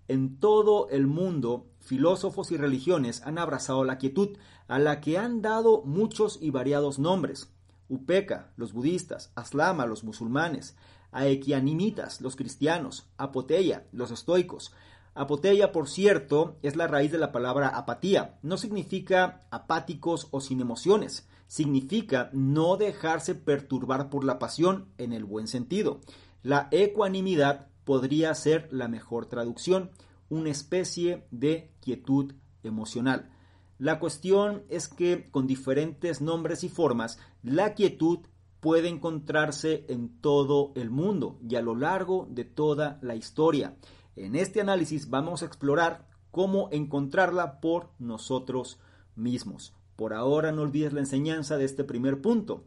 En 0.08 0.40
todo 0.40 0.88
el 0.90 1.08
mundo, 1.08 1.66
filósofos 1.80 2.52
y 2.52 2.58
religiones 2.58 3.24
han 3.26 3.40
abrazado 3.40 3.84
la 3.84 3.98
quietud, 3.98 4.38
a 4.68 4.78
la 4.78 5.02
que 5.02 5.18
han 5.18 5.42
dado 5.42 5.82
muchos 5.82 6.38
y 6.40 6.52
variados 6.52 7.00
nombres. 7.00 7.52
Upeka, 7.88 8.52
los 8.56 8.72
budistas, 8.72 9.32
Aslama, 9.34 9.88
los 9.88 10.04
musulmanes, 10.04 10.76
Aequianimitas, 11.12 12.22
los 12.22 12.36
cristianos, 12.36 13.08
Apoteia, 13.18 13.88
los 13.92 14.12
estoicos, 14.12 14.74
Apoteia, 15.16 15.72
por 15.72 15.90
cierto, 15.90 16.58
es 16.62 16.76
la 16.76 16.86
raíz 16.86 17.12
de 17.12 17.18
la 17.18 17.32
palabra 17.32 17.70
apatía. 17.70 18.38
No 18.44 18.58
significa 18.58 19.42
apáticos 19.50 20.28
o 20.30 20.40
sin 20.40 20.62
emociones. 20.62 21.28
Significa 21.48 22.30
no 22.32 22.78
dejarse 22.78 23.34
perturbar 23.34 24.12
por 24.12 24.24
la 24.24 24.38
pasión 24.38 24.86
en 25.00 25.14
el 25.14 25.26
buen 25.26 25.48
sentido. 25.48 26.00
La 26.44 26.68
ecuanimidad 26.70 27.69
podría 27.90 28.36
ser 28.36 28.70
la 28.72 28.88
mejor 28.88 29.26
traducción, 29.26 29.90
una 30.30 30.52
especie 30.52 31.26
de 31.32 31.74
quietud 31.80 32.36
emocional. 32.62 33.32
La 33.80 34.00
cuestión 34.00 34.62
es 34.70 34.88
que 34.88 35.32
con 35.32 35.48
diferentes 35.48 36.22
nombres 36.22 36.64
y 36.64 36.70
formas, 36.70 37.18
la 37.42 37.74
quietud 37.74 38.20
puede 38.60 38.90
encontrarse 38.90 39.88
en 39.90 40.22
todo 40.22 40.72
el 40.76 40.92
mundo 40.92 41.40
y 41.42 41.56
a 41.56 41.64
lo 41.64 41.76
largo 41.76 42.28
de 42.30 42.46
toda 42.46 43.00
la 43.02 43.16
historia. 43.16 43.76
En 44.16 44.36
este 44.36 44.62
análisis 44.62 45.10
vamos 45.10 45.42
a 45.42 45.48
explorar 45.48 46.08
cómo 46.30 46.70
encontrarla 46.72 47.60
por 47.60 47.90
nosotros 47.98 48.80
mismos. 49.16 49.74
Por 49.96 50.14
ahora 50.14 50.52
no 50.52 50.62
olvides 50.62 50.94
la 50.94 51.00
enseñanza 51.00 51.58
de 51.58 51.66
este 51.66 51.84
primer 51.84 52.22
punto, 52.22 52.66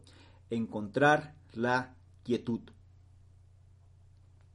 encontrar 0.49 1.37
la 1.53 1.95
quietud. 2.23 2.59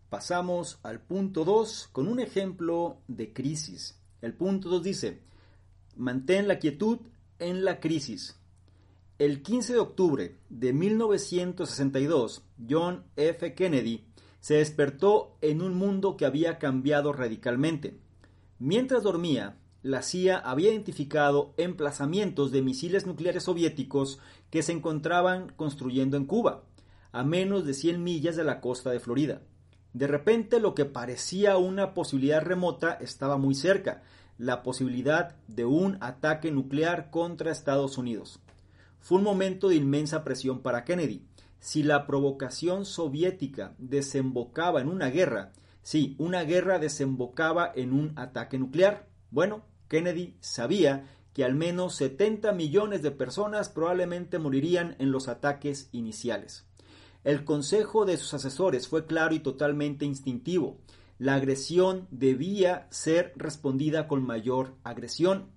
Pasamos 0.08 0.78
al 0.82 1.00
punto 1.00 1.44
2 1.44 1.90
con 1.92 2.08
un 2.08 2.18
ejemplo 2.18 3.02
de 3.08 3.34
crisis. 3.34 4.00
El 4.22 4.32
punto 4.32 4.70
2 4.70 4.82
dice, 4.82 5.20
mantén 5.96 6.48
la 6.48 6.58
quietud 6.58 7.00
en 7.38 7.62
la 7.62 7.78
crisis. 7.78 8.40
El 9.18 9.42
15 9.42 9.74
de 9.74 9.78
octubre 9.78 10.38
de 10.48 10.72
1962, 10.72 12.42
John 12.70 13.04
F. 13.16 13.54
Kennedy 13.54 14.06
se 14.40 14.54
despertó 14.54 15.36
en 15.42 15.60
un 15.60 15.74
mundo 15.74 16.16
que 16.16 16.24
había 16.24 16.58
cambiado 16.58 17.12
radicalmente. 17.12 18.00
Mientras 18.58 19.02
dormía, 19.02 19.58
la 19.82 20.00
CIA 20.00 20.38
había 20.38 20.70
identificado 20.70 21.52
emplazamientos 21.58 22.50
de 22.50 22.62
misiles 22.62 23.06
nucleares 23.06 23.42
soviéticos 23.42 24.20
que 24.48 24.62
se 24.62 24.72
encontraban 24.72 25.52
construyendo 25.54 26.16
en 26.16 26.24
Cuba, 26.24 26.64
a 27.12 27.24
menos 27.24 27.66
de 27.66 27.74
100 27.74 28.02
millas 28.02 28.36
de 28.36 28.44
la 28.44 28.62
costa 28.62 28.90
de 28.90 29.00
Florida. 29.00 29.42
De 29.92 30.07
repente 30.07 30.61
lo 30.61 30.75
que 30.75 30.85
parecía 30.85 31.57
una 31.57 31.95
posibilidad 31.95 32.42
remota 32.42 32.92
estaba 33.00 33.37
muy 33.38 33.54
cerca, 33.54 34.02
la 34.37 34.62
posibilidad 34.62 35.37
de 35.49 35.64
un 35.64 35.99
ataque 36.00 36.52
nuclear 36.52 37.11
contra 37.11 37.50
Estados 37.50 37.99
Unidos. 37.99 38.40
Fue 39.00 39.18
un 39.18 39.25
momento 39.25 39.68
de 39.68 39.76
inmensa 39.76 40.23
presión 40.25 40.61
para 40.61 40.85
Kennedy. 40.85 41.26
Si 41.59 41.83
la 41.83 42.07
provocación 42.07 42.85
soviética 42.85 43.75
desembocaba 43.78 44.80
en 44.80 44.88
una 44.88 45.09
guerra, 45.09 45.52
sí, 45.83 46.14
una 46.18 46.42
guerra 46.45 46.78
desembocaba 46.78 47.73
en 47.75 47.92
un 47.92 48.12
ataque 48.16 48.59
nuclear, 48.59 49.09
bueno, 49.30 49.64
Kennedy 49.88 50.37
sabía 50.40 51.07
que 51.33 51.45
al 51.45 51.54
menos 51.54 51.97
70 51.97 52.52
millones 52.52 53.02
de 53.02 53.11
personas 53.11 53.68
probablemente 53.68 54.38
morirían 54.38 54.97
en 54.99 55.11
los 55.11 55.28
ataques 55.28 55.88
iniciales. 55.92 56.67
El 57.28 57.44
consejo 57.44 58.06
de 58.06 58.16
sus 58.16 58.32
asesores 58.32 58.88
fue 58.88 59.04
claro 59.04 59.35
y 59.35 59.40
totalmente 59.40 60.06
instintivo. 60.06 60.78
La 61.18 61.35
agresión 61.35 62.08
debía 62.11 62.87
ser 62.88 63.35
respondida 63.37 64.08
con 64.08 64.25
mayor 64.25 64.76
agresión. 64.82 65.50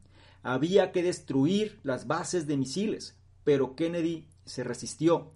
Había 0.43 0.91
que 0.91 1.01
destruir 1.01 1.79
las 1.83 2.07
bases 2.07 2.45
de 2.45 2.57
misiles, 2.57 3.17
pero 3.45 3.77
Kennedy 3.77 4.27
se 4.43 4.65
resistió. 4.65 5.31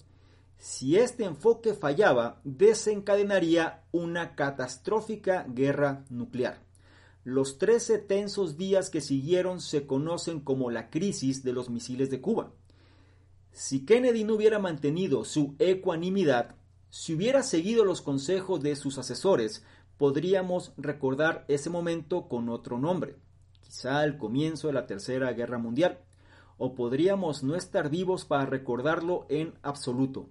Si 0.58 0.98
este 0.98 1.24
enfoque 1.24 1.74
fallaba, 1.74 2.42
desencadenaría 2.44 3.86
una 3.94 4.36
catastrófica 4.36 5.46
guerra 5.48 6.04
nuclear. 6.10 6.60
Los 7.24 7.60
13 7.60 7.98
tensos 8.00 8.58
días 8.58 8.90
que 8.90 9.00
siguieron 9.00 9.62
se 9.62 9.88
conocen 9.88 10.42
como 10.42 10.70
la 10.70 10.90
crisis 10.90 11.46
de 11.46 11.54
los 11.54 11.70
misiles 11.70 12.10
de 12.10 12.20
Cuba. 12.20 12.52
Si 13.56 13.86
Kennedy 13.86 14.26
no 14.26 14.34
hubiera 14.34 14.60
mantenido 14.60 15.24
su 15.24 15.56
ecuanimidad, 15.60 16.56
si 16.90 17.14
hubiera 17.14 17.42
seguido 17.42 17.86
los 17.86 18.02
consejos 18.02 18.62
de 18.62 18.76
sus 18.76 18.98
asesores, 18.98 19.64
podríamos 19.98 20.74
recordar 20.76 21.46
ese 21.48 21.70
momento 21.70 22.28
con 22.28 22.50
otro 22.50 22.80
nombre, 22.80 23.16
quizá 23.62 24.04
el 24.04 24.18
comienzo 24.18 24.68
de 24.68 24.74
la 24.74 24.88
Tercera 24.88 25.32
Guerra 25.32 25.58
Mundial, 25.58 26.00
o 26.58 26.76
podríamos 26.76 27.44
no 27.44 27.56
estar 27.56 27.90
vivos 27.90 28.26
para 28.26 28.46
recordarlo 28.46 29.26
en 29.30 29.54
absoluto. 29.62 30.28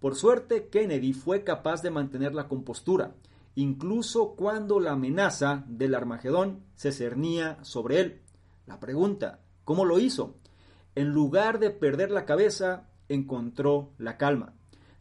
Por 0.00 0.16
suerte, 0.16 0.66
Kennedy 0.66 1.12
fue 1.12 1.44
capaz 1.44 1.82
de 1.82 1.92
mantener 1.92 2.34
la 2.34 2.48
compostura, 2.48 3.14
incluso 3.54 4.34
cuando 4.34 4.80
la 4.80 4.90
amenaza 4.90 5.64
del 5.68 5.94
Armagedón 5.94 6.64
se 6.74 6.90
cernía 6.90 7.62
sobre 7.62 8.00
él. 8.00 8.22
La 8.66 8.80
pregunta, 8.80 9.38
¿cómo 9.62 9.84
lo 9.84 10.00
hizo? 10.00 10.34
En 10.96 11.10
lugar 11.10 11.58
de 11.58 11.70
perder 11.70 12.10
la 12.10 12.24
cabeza, 12.24 12.88
encontró 13.10 13.92
la 13.98 14.16
calma. 14.16 14.54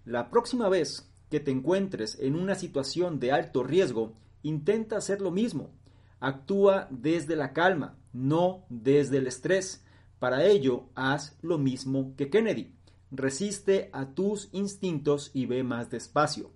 La 0.04 0.30
próxima 0.30 0.68
vez 0.68 1.10
que 1.30 1.40
te 1.40 1.52
encuentres 1.52 2.20
en 2.20 2.36
una 2.36 2.56
situación 2.56 3.18
de 3.20 3.32
alto 3.32 3.64
riesgo, 3.64 4.14
intenta 4.44 4.98
hacer 4.98 5.22
lo 5.22 5.32
mismo. 5.32 5.72
Actúa 6.20 6.90
desde 6.92 7.38
la 7.38 7.54
calma, 7.54 7.98
no 8.12 8.66
desde 8.68 9.20
el 9.20 9.28
estrés. 9.28 9.86
Para 10.20 10.44
ello, 10.44 10.90
haz 10.96 11.38
lo 11.42 11.58
mismo 11.58 12.14
que 12.18 12.30
Kennedy. 12.30 12.75
Resiste 13.10 13.90
a 13.94 14.08
tus 14.08 14.50
instintos 14.52 15.32
y 15.34 15.46
ve 15.46 15.64
más 15.64 15.90
despacio. 15.90 16.52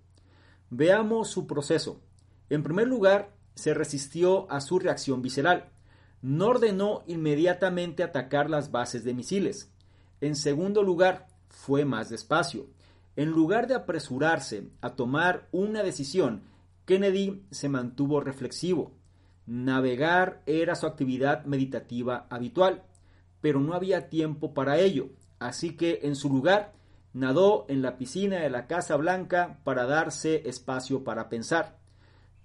Veamos 0.69 1.29
su 1.29 1.47
proceso. 1.47 2.01
En 2.49 2.61
primer 2.61 2.87
lugar, 2.87 3.33
se 3.55 3.73
resistió 3.73 4.51
a 4.51 4.59
su 4.59 4.79
reacción 4.79 5.21
visceral. 5.21 5.71
No 6.21 6.47
ordenó 6.47 7.03
inmediatamente 7.07 8.03
atacar 8.03 8.49
las 8.49 8.71
bases 8.71 9.03
de 9.03 9.13
misiles. 9.13 9.71
En 10.21 10.35
segundo 10.35 10.83
lugar, 10.83 11.27
fue 11.49 11.85
más 11.85 12.09
despacio. 12.09 12.67
En 13.15 13.31
lugar 13.31 13.67
de 13.67 13.75
apresurarse 13.75 14.69
a 14.81 14.95
tomar 14.95 15.47
una 15.51 15.83
decisión, 15.83 16.43
Kennedy 16.85 17.43
se 17.51 17.69
mantuvo 17.69 18.21
reflexivo. 18.21 18.91
Navegar 19.45 20.41
era 20.45 20.75
su 20.75 20.85
actividad 20.85 21.45
meditativa 21.45 22.27
habitual, 22.29 22.83
pero 23.41 23.59
no 23.59 23.73
había 23.73 24.09
tiempo 24.09 24.53
para 24.53 24.77
ello, 24.77 25.09
así 25.39 25.75
que 25.75 26.01
en 26.03 26.15
su 26.15 26.29
lugar 26.29 26.73
Nadó 27.13 27.65
en 27.69 27.81
la 27.81 27.97
piscina 27.97 28.37
de 28.37 28.51
la 28.51 28.67
Casa 28.67 28.95
Blanca 28.95 29.59
para 29.63 29.87
darse 29.87 30.47
espacio 30.47 31.03
para 31.03 31.27
pensar. 31.27 31.79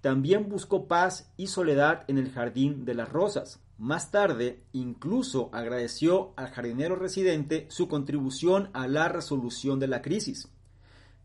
También 0.00 0.48
buscó 0.48 0.88
paz 0.88 1.30
y 1.36 1.48
soledad 1.48 2.04
en 2.08 2.16
el 2.16 2.30
Jardín 2.30 2.86
de 2.86 2.94
las 2.94 3.10
Rosas. 3.10 3.60
Más 3.76 4.12
tarde, 4.12 4.62
incluso 4.72 5.50
agradeció 5.52 6.32
al 6.36 6.48
jardinero 6.48 6.94
residente 6.94 7.66
su 7.70 7.88
contribución 7.88 8.70
a 8.72 8.86
la 8.86 9.08
resolución 9.08 9.80
de 9.80 9.88
la 9.88 10.00
crisis. 10.00 10.48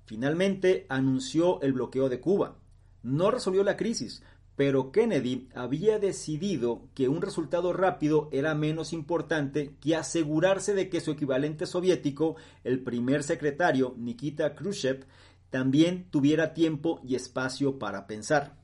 Finalmente, 0.06 0.88
anunció 0.90 1.62
el 1.62 1.74
bloqueo 1.74 2.10
de 2.10 2.20
Cuba. 2.20 2.56
No 3.04 3.30
resolvió 3.30 3.64
la 3.64 3.78
crisis, 3.78 4.24
pero 4.56 4.92
Kennedy 4.92 5.48
había 5.54 6.00
decidido 6.00 6.82
que 6.96 7.08
un 7.08 7.22
resultado 7.22 7.72
rápido 7.72 8.28
era 8.32 8.56
menos 8.56 8.92
importante 8.92 9.76
que 9.80 9.96
asegurarse 9.96 10.74
de 10.74 10.90
que 10.90 11.00
su 11.00 11.12
equivalente 11.12 11.68
soviético, 11.68 12.36
el 12.64 12.84
primer 12.84 13.24
secretario 13.24 13.94
Nikita 13.98 14.56
Khrushchev, 14.56 15.06
también 15.52 16.10
tuviera 16.10 16.54
tiempo 16.56 17.00
y 17.04 17.14
espacio 17.14 17.78
para 17.78 18.08
pensar. 18.08 18.58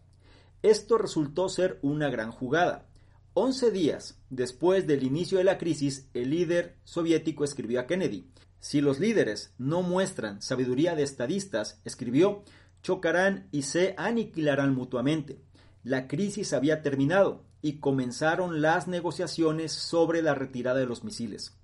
Esto 0.63 0.97
resultó 0.97 1.47
ser 1.47 1.79
una 1.83 2.09
gran 2.09 2.31
jugada. 2.31 2.87
Once 3.37 3.69
días 3.69 4.17
después 4.29 4.87
del 4.87 5.03
inicio 5.03 5.39
de 5.39 5.43
la 5.43 5.57
crisis, 5.57 6.07
el 6.13 6.29
líder 6.29 6.77
soviético 6.85 7.43
escribió 7.43 7.81
a 7.81 7.85
Kennedy, 7.85 8.31
si 8.61 8.79
los 8.79 8.97
líderes 8.97 9.53
no 9.57 9.81
muestran 9.81 10.41
sabiduría 10.41 10.95
de 10.95 11.03
estadistas, 11.03 11.81
escribió, 11.83 12.43
chocarán 12.81 13.49
y 13.51 13.63
se 13.63 13.93
aniquilarán 13.97 14.73
mutuamente. 14.73 15.41
La 15.83 16.07
crisis 16.07 16.53
había 16.53 16.81
terminado 16.81 17.43
y 17.61 17.79
comenzaron 17.81 18.61
las 18.61 18.87
negociaciones 18.87 19.73
sobre 19.73 20.21
la 20.21 20.33
retirada 20.33 20.79
de 20.79 20.85
los 20.85 21.03
misiles. 21.03 21.57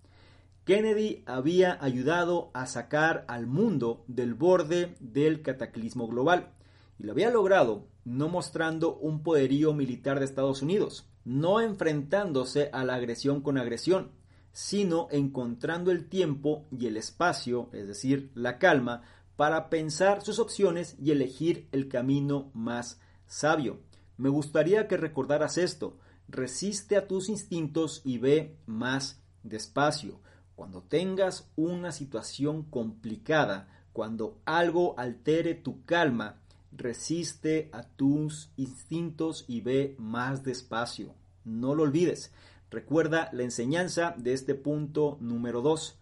Kennedy 0.65 1.23
había 1.25 1.81
ayudado 1.81 2.51
a 2.53 2.65
sacar 2.65 3.23
al 3.29 3.47
mundo 3.47 4.03
del 4.09 4.33
borde 4.33 4.97
del 4.99 5.41
cataclismo 5.41 6.09
global 6.09 6.51
y 6.99 7.03
lo 7.03 7.13
había 7.13 7.29
logrado 7.29 7.87
no 8.03 8.27
mostrando 8.27 8.97
un 8.97 9.23
poderío 9.23 9.73
militar 9.73 10.19
de 10.19 10.25
Estados 10.25 10.61
Unidos, 10.61 11.07
no 11.25 11.61
enfrentándose 11.61 12.69
a 12.73 12.83
la 12.83 12.95
agresión 12.95 13.41
con 13.41 13.57
agresión, 13.57 14.11
sino 14.53 15.07
encontrando 15.11 15.91
el 15.91 16.07
tiempo 16.07 16.65
y 16.71 16.87
el 16.87 16.97
espacio, 16.97 17.69
es 17.73 17.87
decir, 17.87 18.31
la 18.35 18.57
calma, 18.57 19.03
para 19.35 19.69
pensar 19.69 20.21
sus 20.21 20.39
opciones 20.39 20.95
y 20.99 21.11
elegir 21.11 21.67
el 21.71 21.87
camino 21.87 22.51
más 22.53 22.99
sabio. 23.25 23.79
Me 24.17 24.29
gustaría 24.29 24.87
que 24.87 24.97
recordaras 24.97 25.57
esto. 25.57 25.97
Resiste 26.27 26.95
a 26.95 27.07
tus 27.07 27.29
instintos 27.29 28.01
y 28.03 28.17
ve 28.17 28.57
más 28.65 29.21
despacio. 29.43 30.19
Cuando 30.55 30.83
tengas 30.83 31.49
una 31.55 31.91
situación 31.91 32.63
complicada, 32.63 33.67
cuando 33.93 34.39
algo 34.45 34.93
altere 34.99 35.55
tu 35.55 35.85
calma, 35.85 36.40
resiste 36.71 37.69
a 37.73 37.83
tus 37.83 38.51
instintos 38.55 39.45
y 39.47 39.61
ve 39.61 39.95
más 39.97 40.43
despacio. 40.43 41.15
No 41.43 41.75
lo 41.75 41.83
olvides. 41.83 42.31
Recuerda 42.69 43.29
la 43.33 43.43
enseñanza 43.43 44.15
de 44.17 44.33
este 44.33 44.55
punto 44.55 45.17
número 45.19 45.61
2. 45.61 45.99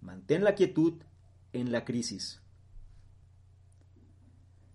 Mantén 0.00 0.44
la 0.44 0.54
quietud 0.54 1.02
en 1.52 1.72
la 1.72 1.84
crisis. 1.84 2.40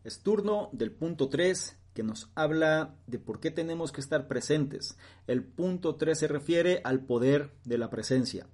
Es 0.04 0.20
turno 0.20 0.70
del 0.72 0.92
punto 0.92 1.30
3 1.30 1.78
que 1.94 2.04
nos 2.04 2.32
habla 2.36 2.96
de 3.08 3.20
por 3.20 3.40
qué 3.40 3.52
tenemos 3.52 3.92
que 3.92 4.02
estar 4.02 4.28
presentes. 4.28 4.98
El 5.26 5.44
punto 5.44 5.96
3 5.96 6.18
se 6.18 6.28
refiere 6.28 6.82
al 6.84 7.02
poder 7.02 7.52
de 7.66 7.78
la 7.78 7.90
presencia. 7.90 8.48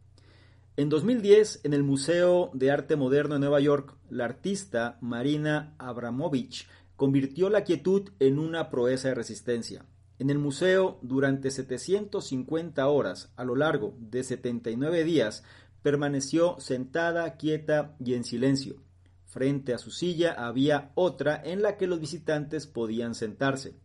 En 0.76 0.90
2010, 0.90 1.62
en 1.66 1.74
el 1.74 1.84
Museo 1.84 2.50
de 2.56 2.72
Arte 2.72 2.96
Moderno 2.96 3.36
de 3.36 3.42
Nueva 3.42 3.60
York, 3.60 3.96
la 4.10 4.26
artista 4.26 4.98
Marina 5.02 5.76
Abramovich 5.78 6.68
convirtió 6.96 7.52
la 7.52 7.64
quietud 7.64 8.10
en 8.20 8.40
una 8.40 8.72
proeza 8.72 9.10
de 9.10 9.14
resistencia. 9.14 9.86
En 10.18 10.32
el 10.32 10.40
museo, 10.40 10.98
durante 11.04 11.52
750 11.52 12.88
horas, 12.88 13.32
a 13.36 13.44
lo 13.44 13.56
largo 13.56 13.94
de 14.00 14.24
79 14.24 15.04
días, 15.04 15.44
permaneció 15.84 16.60
sentada, 16.60 17.38
quieta 17.38 17.96
y 18.04 18.16
en 18.16 18.24
silencio. 18.24 18.82
Frente 19.28 19.76
a 19.76 19.78
su 19.78 19.92
silla 19.92 20.32
había 20.32 20.92
otra 20.96 21.40
en 21.44 21.62
la 21.62 21.78
que 21.78 21.86
los 21.86 22.00
visitantes 22.00 22.66
podían 22.66 23.14
sentarse. 23.14 23.76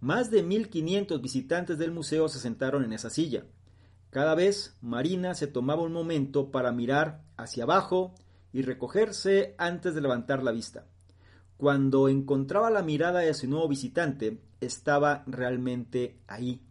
Más 0.00 0.30
de 0.30 0.42
1500 0.42 1.20
visitantes 1.20 1.76
del 1.76 1.90
museo 1.90 2.30
se 2.30 2.38
sentaron 2.38 2.82
en 2.82 2.94
esa 2.94 3.10
silla. 3.10 3.44
Cada 4.14 4.36
vez 4.36 4.76
Marina 4.80 5.34
se 5.34 5.48
tomaba 5.48 5.82
un 5.82 5.92
momento 5.92 6.52
para 6.52 6.70
mirar 6.70 7.24
hacia 7.36 7.64
abajo 7.64 8.14
y 8.52 8.62
recogerse 8.62 9.56
antes 9.58 9.92
de 9.92 10.00
levantar 10.00 10.44
la 10.44 10.52
vista. 10.52 10.86
Cuando 11.56 12.08
encontraba 12.08 12.70
la 12.70 12.84
mirada 12.84 13.18
de 13.18 13.34
su 13.34 13.48
nuevo 13.48 13.66
visitante, 13.66 14.40
estaba 14.60 15.24
realmente 15.26 16.20
ahí, 16.28 16.62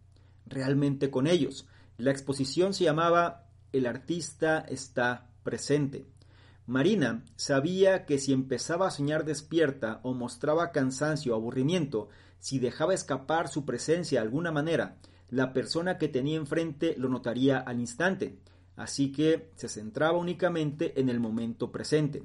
realmente 0.45 1.11
con 1.11 1.27
ellos. 1.27 1.67
La 1.97 2.11
exposición 2.11 2.73
se 2.73 2.85
llamaba 2.85 3.49
El 3.73 3.87
artista 3.87 4.59
está 4.59 5.27
presente. 5.43 6.05
Marina 6.65 7.25
sabía 7.35 8.05
que 8.05 8.19
si 8.19 8.31
empezaba 8.31 8.87
a 8.87 8.91
soñar 8.91 9.25
despierta 9.25 9.99
o 10.03 10.13
mostraba 10.13 10.71
cansancio 10.71 11.33
o 11.33 11.35
aburrimiento, 11.35 12.07
si 12.39 12.59
dejaba 12.59 12.93
escapar 12.93 13.49
su 13.49 13.65
presencia 13.65 14.21
de 14.21 14.27
alguna 14.27 14.53
manera, 14.53 14.95
la 15.29 15.53
persona 15.53 15.97
que 15.97 16.07
tenía 16.07 16.37
enfrente 16.37 16.95
lo 16.97 17.09
notaría 17.09 17.59
al 17.59 17.79
instante, 17.79 18.37
así 18.75 19.11
que 19.11 19.51
se 19.55 19.69
centraba 19.69 20.17
únicamente 20.17 20.99
en 20.99 21.09
el 21.09 21.19
momento 21.19 21.71
presente. 21.71 22.23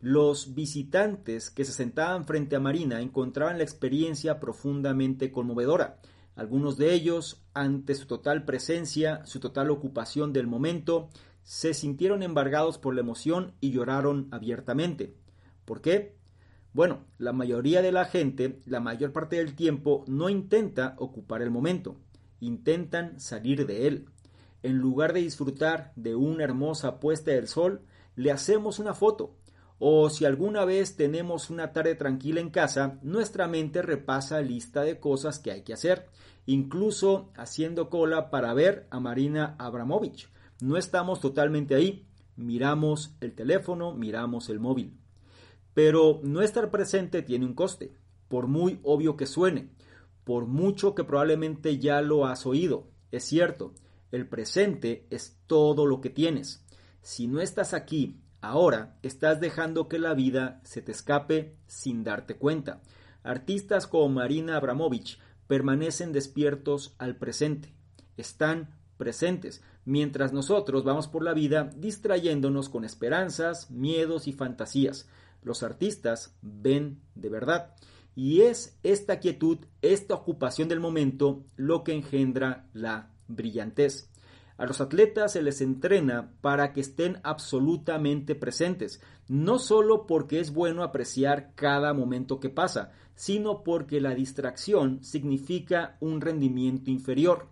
Los 0.00 0.54
visitantes 0.54 1.50
que 1.50 1.64
se 1.64 1.72
sentaban 1.72 2.26
frente 2.26 2.54
a 2.56 2.60
Marina 2.60 3.00
encontraban 3.00 3.58
la 3.58 3.64
experiencia 3.64 4.38
profundamente 4.38 5.32
conmovedora. 5.32 5.98
Algunos 6.34 6.76
de 6.76 6.92
ellos, 6.92 7.42
ante 7.54 7.94
su 7.94 8.06
total 8.06 8.44
presencia, 8.44 9.24
su 9.24 9.40
total 9.40 9.70
ocupación 9.70 10.34
del 10.34 10.46
momento, 10.46 11.08
se 11.42 11.72
sintieron 11.72 12.22
embargados 12.22 12.76
por 12.76 12.94
la 12.94 13.00
emoción 13.00 13.54
y 13.60 13.70
lloraron 13.70 14.28
abiertamente. 14.32 15.14
¿Por 15.64 15.80
qué? 15.80 16.16
Bueno, 16.74 17.04
la 17.16 17.32
mayoría 17.32 17.80
de 17.80 17.90
la 17.90 18.04
gente, 18.04 18.60
la 18.66 18.80
mayor 18.80 19.12
parte 19.12 19.36
del 19.36 19.54
tiempo, 19.54 20.04
no 20.08 20.28
intenta 20.28 20.94
ocupar 20.98 21.40
el 21.40 21.50
momento, 21.50 21.96
intentan 22.40 23.20
salir 23.20 23.66
de 23.66 23.86
él. 23.86 24.06
En 24.62 24.78
lugar 24.78 25.12
de 25.12 25.20
disfrutar 25.20 25.92
de 25.96 26.14
una 26.14 26.44
hermosa 26.44 26.98
puesta 27.00 27.30
del 27.30 27.48
sol, 27.48 27.82
le 28.14 28.32
hacemos 28.32 28.78
una 28.78 28.94
foto. 28.94 29.36
O 29.78 30.08
si 30.08 30.24
alguna 30.24 30.64
vez 30.64 30.96
tenemos 30.96 31.50
una 31.50 31.72
tarde 31.72 31.94
tranquila 31.94 32.40
en 32.40 32.50
casa, 32.50 32.98
nuestra 33.02 33.46
mente 33.46 33.82
repasa 33.82 34.40
lista 34.40 34.82
de 34.82 34.98
cosas 34.98 35.38
que 35.38 35.50
hay 35.50 35.62
que 35.62 35.74
hacer, 35.74 36.08
incluso 36.46 37.30
haciendo 37.36 37.90
cola 37.90 38.30
para 38.30 38.54
ver 38.54 38.86
a 38.90 39.00
Marina 39.00 39.54
Abramovich 39.58 40.28
no 40.60 40.76
estamos 40.76 41.20
totalmente 41.20 41.74
ahí. 41.74 42.06
Miramos 42.36 43.14
el 43.20 43.34
teléfono, 43.34 43.94
miramos 43.94 44.48
el 44.48 44.60
móvil. 44.60 44.98
Pero 45.74 46.20
no 46.22 46.40
estar 46.40 46.70
presente 46.70 47.22
tiene 47.22 47.44
un 47.44 47.54
coste, 47.54 47.94
por 48.28 48.46
muy 48.46 48.80
obvio 48.82 49.16
que 49.16 49.26
suene, 49.26 49.70
por 50.26 50.46
mucho 50.46 50.96
que 50.96 51.04
probablemente 51.04 51.78
ya 51.78 52.02
lo 52.02 52.26
has 52.26 52.46
oído. 52.46 52.88
Es 53.12 53.22
cierto, 53.22 53.74
el 54.10 54.28
presente 54.28 55.06
es 55.08 55.38
todo 55.46 55.86
lo 55.86 56.00
que 56.00 56.10
tienes. 56.10 56.66
Si 57.00 57.28
no 57.28 57.40
estás 57.40 57.72
aquí, 57.72 58.18
ahora, 58.40 58.98
estás 59.04 59.40
dejando 59.40 59.86
que 59.86 60.00
la 60.00 60.14
vida 60.14 60.60
se 60.64 60.82
te 60.82 60.90
escape 60.90 61.54
sin 61.68 62.02
darte 62.02 62.34
cuenta. 62.34 62.82
Artistas 63.22 63.86
como 63.86 64.08
Marina 64.08 64.56
Abramovich 64.56 65.20
permanecen 65.46 66.10
despiertos 66.10 66.96
al 66.98 67.14
presente. 67.14 67.72
Están 68.16 68.74
presentes, 68.96 69.62
mientras 69.84 70.32
nosotros 70.32 70.82
vamos 70.82 71.06
por 71.06 71.22
la 71.22 71.34
vida 71.34 71.70
distrayéndonos 71.76 72.68
con 72.68 72.84
esperanzas, 72.84 73.70
miedos 73.70 74.26
y 74.26 74.32
fantasías. 74.32 75.08
Los 75.40 75.62
artistas 75.62 76.34
ven 76.42 77.00
de 77.14 77.28
verdad. 77.28 77.76
Y 78.16 78.40
es 78.40 78.78
esta 78.82 79.20
quietud, 79.20 79.58
esta 79.82 80.14
ocupación 80.14 80.68
del 80.68 80.80
momento, 80.80 81.44
lo 81.54 81.84
que 81.84 81.92
engendra 81.92 82.66
la 82.72 83.10
brillantez. 83.28 84.10
A 84.56 84.64
los 84.64 84.80
atletas 84.80 85.32
se 85.32 85.42
les 85.42 85.60
entrena 85.60 86.32
para 86.40 86.72
que 86.72 86.80
estén 86.80 87.20
absolutamente 87.24 88.34
presentes, 88.34 89.02
no 89.28 89.58
solo 89.58 90.06
porque 90.06 90.40
es 90.40 90.50
bueno 90.50 90.82
apreciar 90.82 91.52
cada 91.54 91.92
momento 91.92 92.40
que 92.40 92.48
pasa, 92.48 92.90
sino 93.14 93.62
porque 93.62 94.00
la 94.00 94.14
distracción 94.14 95.04
significa 95.04 95.98
un 96.00 96.22
rendimiento 96.22 96.90
inferior. 96.90 97.48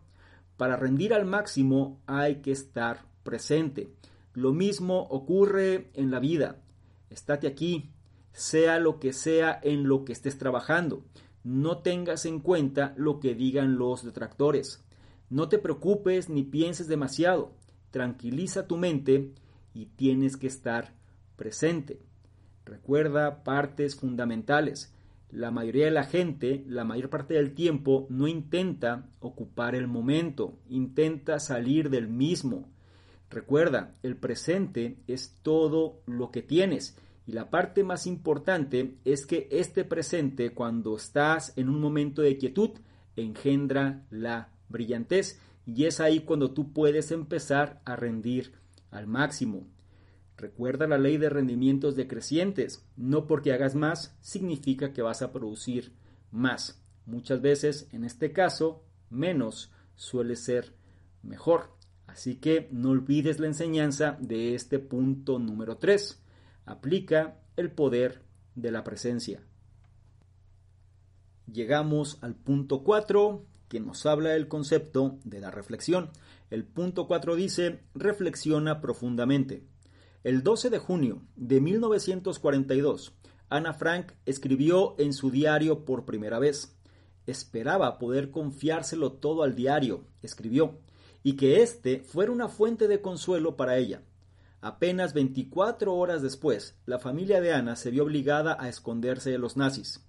Para 0.56 0.76
rendir 0.76 1.12
al 1.12 1.26
máximo 1.26 2.00
hay 2.06 2.36
que 2.36 2.52
estar 2.52 3.04
presente. 3.22 3.92
Lo 4.32 4.54
mismo 4.54 5.00
ocurre 5.10 5.90
en 5.92 6.10
la 6.10 6.20
vida. 6.20 6.62
Estate 7.10 7.46
aquí, 7.46 7.90
sea 8.34 8.80
lo 8.80 8.98
que 8.98 9.12
sea 9.12 9.58
en 9.62 9.88
lo 9.88 10.04
que 10.04 10.12
estés 10.12 10.36
trabajando. 10.38 11.04
No 11.44 11.78
tengas 11.78 12.26
en 12.26 12.40
cuenta 12.40 12.92
lo 12.96 13.20
que 13.20 13.34
digan 13.34 13.78
los 13.78 14.04
detractores. 14.04 14.84
No 15.30 15.48
te 15.48 15.58
preocupes 15.58 16.28
ni 16.28 16.42
pienses 16.42 16.88
demasiado. 16.88 17.52
Tranquiliza 17.90 18.66
tu 18.66 18.76
mente 18.76 19.32
y 19.72 19.86
tienes 19.86 20.36
que 20.36 20.48
estar 20.48 20.94
presente. 21.36 22.00
Recuerda 22.64 23.44
partes 23.44 23.94
fundamentales. 23.94 24.92
La 25.30 25.50
mayoría 25.50 25.86
de 25.86 25.90
la 25.92 26.04
gente, 26.04 26.64
la 26.66 26.84
mayor 26.84 27.10
parte 27.10 27.34
del 27.34 27.54
tiempo, 27.54 28.06
no 28.08 28.26
intenta 28.26 29.06
ocupar 29.20 29.74
el 29.74 29.86
momento, 29.86 30.58
intenta 30.68 31.38
salir 31.38 31.88
del 31.88 32.08
mismo. 32.08 32.68
Recuerda, 33.30 33.94
el 34.02 34.16
presente 34.16 34.96
es 35.06 35.36
todo 35.42 36.00
lo 36.06 36.30
que 36.30 36.42
tienes 36.42 36.96
y 37.26 37.32
la 37.32 37.50
parte 37.50 37.84
más 37.84 38.06
importante 38.06 38.96
es 39.04 39.26
que 39.26 39.48
este 39.50 39.84
presente, 39.84 40.52
cuando 40.52 40.96
estás 40.96 41.52
en 41.56 41.68
un 41.68 41.80
momento 41.80 42.20
de 42.20 42.36
quietud, 42.36 42.70
engendra 43.16 44.04
la 44.10 44.50
brillantez 44.68 45.40
y 45.66 45.84
es 45.86 46.00
ahí 46.00 46.20
cuando 46.20 46.52
tú 46.52 46.72
puedes 46.72 47.10
empezar 47.10 47.80
a 47.84 47.96
rendir 47.96 48.52
al 48.90 49.06
máximo. 49.06 49.66
Recuerda 50.36 50.86
la 50.86 50.98
ley 50.98 51.16
de 51.16 51.30
rendimientos 51.30 51.96
decrecientes. 51.96 52.84
No 52.96 53.26
porque 53.26 53.52
hagas 53.52 53.74
más 53.74 54.16
significa 54.20 54.92
que 54.92 55.00
vas 55.00 55.22
a 55.22 55.32
producir 55.32 55.92
más. 56.30 56.82
Muchas 57.06 57.40
veces, 57.40 57.88
en 57.92 58.04
este 58.04 58.32
caso, 58.32 58.84
menos 59.10 59.72
suele 59.94 60.36
ser 60.36 60.74
mejor. 61.22 61.70
Así 62.06 62.36
que 62.36 62.68
no 62.70 62.90
olvides 62.90 63.38
la 63.38 63.46
enseñanza 63.46 64.18
de 64.20 64.54
este 64.54 64.78
punto 64.78 65.38
número 65.38 65.78
3. 65.78 66.23
Aplica 66.66 67.40
el 67.56 67.70
poder 67.70 68.22
de 68.54 68.70
la 68.70 68.84
presencia. 68.84 69.42
Llegamos 71.46 72.18
al 72.22 72.34
punto 72.34 72.82
4 72.82 73.44
que 73.68 73.80
nos 73.80 74.06
habla 74.06 74.30
del 74.30 74.48
concepto 74.48 75.18
de 75.24 75.40
la 75.40 75.50
reflexión. 75.50 76.10
El 76.50 76.64
punto 76.64 77.06
4 77.06 77.36
dice, 77.36 77.80
reflexiona 77.94 78.80
profundamente. 78.80 79.64
El 80.22 80.42
12 80.42 80.70
de 80.70 80.78
junio 80.78 81.22
de 81.36 81.60
1942, 81.60 83.14
Ana 83.48 83.74
Frank 83.74 84.12
escribió 84.24 84.94
en 84.98 85.12
su 85.12 85.30
diario 85.30 85.84
por 85.84 86.04
primera 86.04 86.38
vez. 86.38 86.76
Esperaba 87.26 87.98
poder 87.98 88.30
confiárselo 88.30 89.12
todo 89.12 89.42
al 89.42 89.54
diario, 89.54 90.06
escribió, 90.22 90.78
y 91.22 91.36
que 91.36 91.62
éste 91.62 92.00
fuera 92.00 92.32
una 92.32 92.48
fuente 92.48 92.88
de 92.88 93.00
consuelo 93.00 93.56
para 93.56 93.76
ella. 93.76 94.02
Apenas 94.64 95.12
24 95.12 95.94
horas 95.94 96.22
después, 96.22 96.78
la 96.86 96.98
familia 96.98 97.40
de 97.42 97.52
Ana 97.52 97.76
se 97.76 97.90
vio 97.90 98.04
obligada 98.04 98.56
a 98.58 98.68
esconderse 98.68 99.30
de 99.30 99.38
los 99.38 99.58
nazis. 99.58 100.02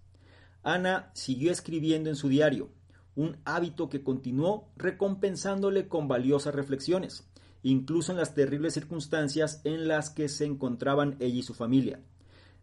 Ana 0.64 1.12
siguió 1.14 1.52
escribiendo 1.52 2.10
en 2.10 2.16
su 2.16 2.30
diario, 2.30 2.70
un 3.16 3.38
hábito 3.44 3.90
que 3.90 4.04
continuó 4.04 4.70
recompensándole 4.78 5.88
con 5.88 6.08
valiosas 6.08 6.56
reflexiones 6.56 7.28
incluso 7.66 8.12
en 8.12 8.20
las 8.20 8.36
terribles 8.36 8.76
circunstancias 8.76 9.60
en 9.64 9.88
las 9.88 10.12
que 10.12 10.30
se 10.30 10.46
encontraban 10.46 11.16
ella 11.20 11.40
y 11.40 11.42
su 11.42 11.56
familia. 11.56 12.00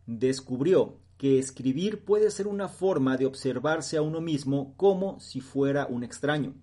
Descubrió 0.07 0.96
que 1.18 1.40
escribir 1.40 2.05
puede 2.05 2.31
ser 2.31 2.46
una 2.46 2.68
forma 2.68 3.16
de 3.16 3.26
observarse 3.26 3.96
a 3.96 4.02
uno 4.02 4.20
mismo 4.20 4.76
como 4.76 5.18
si 5.18 5.40
fuera 5.40 5.87
un 5.87 6.05
extraño, 6.05 6.55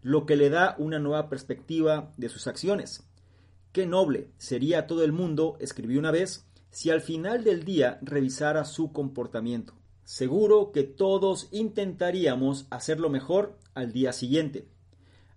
lo 0.00 0.24
que 0.24 0.36
le 0.36 0.48
da 0.48 0.74
una 0.78 0.98
nueva 0.98 1.28
perspectiva 1.28 2.14
de 2.16 2.30
sus 2.30 2.46
acciones. 2.46 3.06
Qué 3.72 3.86
noble 3.86 4.28
sería 4.36 4.86
todo 4.86 5.02
el 5.02 5.12
mundo, 5.12 5.56
escribió 5.58 5.98
una 5.98 6.10
vez, 6.10 6.44
si 6.70 6.90
al 6.90 7.00
final 7.00 7.42
del 7.42 7.64
día 7.64 7.98
revisara 8.02 8.66
su 8.66 8.92
comportamiento. 8.92 9.72
Seguro 10.04 10.72
que 10.72 10.82
todos 10.82 11.48
intentaríamos 11.52 12.66
hacerlo 12.68 13.08
mejor 13.08 13.58
al 13.72 13.92
día 13.92 14.12
siguiente. 14.12 14.68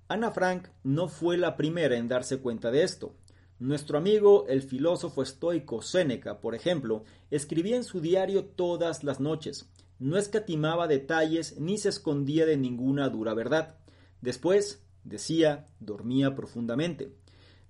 Ana 0.10 0.32
Frank 0.32 0.68
no 0.84 1.08
fue 1.08 1.38
la 1.38 1.56
primera 1.56 1.96
en 1.96 2.10
darse 2.10 2.40
cuenta 2.40 2.72
de 2.72 2.84
esto. 2.84 3.16
Nuestro 3.58 3.98
amigo 3.98 4.46
el 4.50 4.64
filósofo 4.64 5.24
estoico 5.24 5.82
Séneca, 5.82 6.42
por 6.42 6.56
ejemplo, 6.56 7.06
escribía 7.32 7.78
en 7.78 7.86
su 7.86 8.02
diario 8.02 8.44
todas 8.44 9.06
las 9.06 9.22
noches. 9.22 9.70
No 9.98 10.18
escatimaba 10.18 10.90
detalles 10.90 11.58
ni 11.58 11.78
se 11.78 11.88
escondía 11.88 12.46
de 12.46 12.58
ninguna 12.58 13.08
dura 13.08 13.34
verdad. 13.34 13.78
Después, 14.20 14.84
decía, 15.06 15.68
dormía 15.80 16.36
profundamente. 16.36 17.14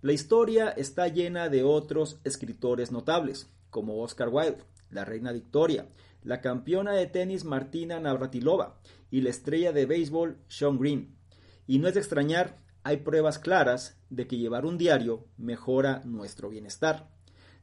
La 0.05 0.13
historia 0.13 0.69
está 0.69 1.07
llena 1.07 1.49
de 1.49 1.63
otros 1.63 2.19
escritores 2.23 2.91
notables, 2.91 3.49
como 3.71 4.03
Oscar 4.03 4.29
Wilde, 4.29 4.63
la 4.91 5.03
reina 5.03 5.31
Victoria, 5.31 5.87
la 6.21 6.41
campeona 6.41 6.93
de 6.93 7.07
tenis 7.07 7.43
Martina 7.43 7.99
Navratilova 7.99 8.77
y 9.09 9.21
la 9.21 9.31
estrella 9.31 9.71
de 9.71 9.87
béisbol 9.87 10.37
Sean 10.47 10.77
Green. 10.77 11.15
Y 11.65 11.79
no 11.79 11.87
es 11.87 11.95
de 11.95 12.01
extrañar, 12.01 12.59
hay 12.83 12.97
pruebas 12.97 13.39
claras 13.39 13.97
de 14.11 14.27
que 14.27 14.37
llevar 14.37 14.67
un 14.67 14.77
diario 14.77 15.25
mejora 15.37 16.03
nuestro 16.05 16.49
bienestar. 16.49 17.09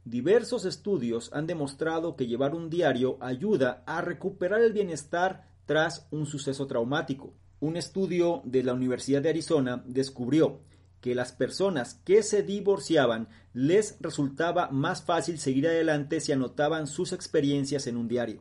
Diversos 0.04 0.64
estudios 0.64 1.30
han 1.32 1.46
demostrado 1.46 2.16
que 2.16 2.26
llevar 2.26 2.56
un 2.56 2.70
diario 2.70 3.18
ayuda 3.20 3.84
a 3.86 4.00
recuperar 4.00 4.62
el 4.62 4.72
bienestar 4.72 5.48
tras 5.64 6.08
un 6.10 6.26
suceso 6.26 6.66
traumático. 6.66 7.34
Un 7.60 7.76
estudio 7.76 8.42
de 8.44 8.64
la 8.64 8.74
Universidad 8.74 9.22
de 9.22 9.28
Arizona 9.28 9.84
descubrió 9.86 10.62
que 11.02 11.14
las 11.14 11.32
personas 11.32 12.00
que 12.04 12.22
se 12.22 12.42
divorciaban 12.42 13.28
les 13.52 13.96
resultaba 14.00 14.70
más 14.70 15.02
fácil 15.02 15.38
seguir 15.38 15.66
adelante 15.66 16.20
si 16.20 16.32
anotaban 16.32 16.86
sus 16.86 17.12
experiencias 17.12 17.86
en 17.88 17.98
un 17.98 18.08
diario. 18.08 18.40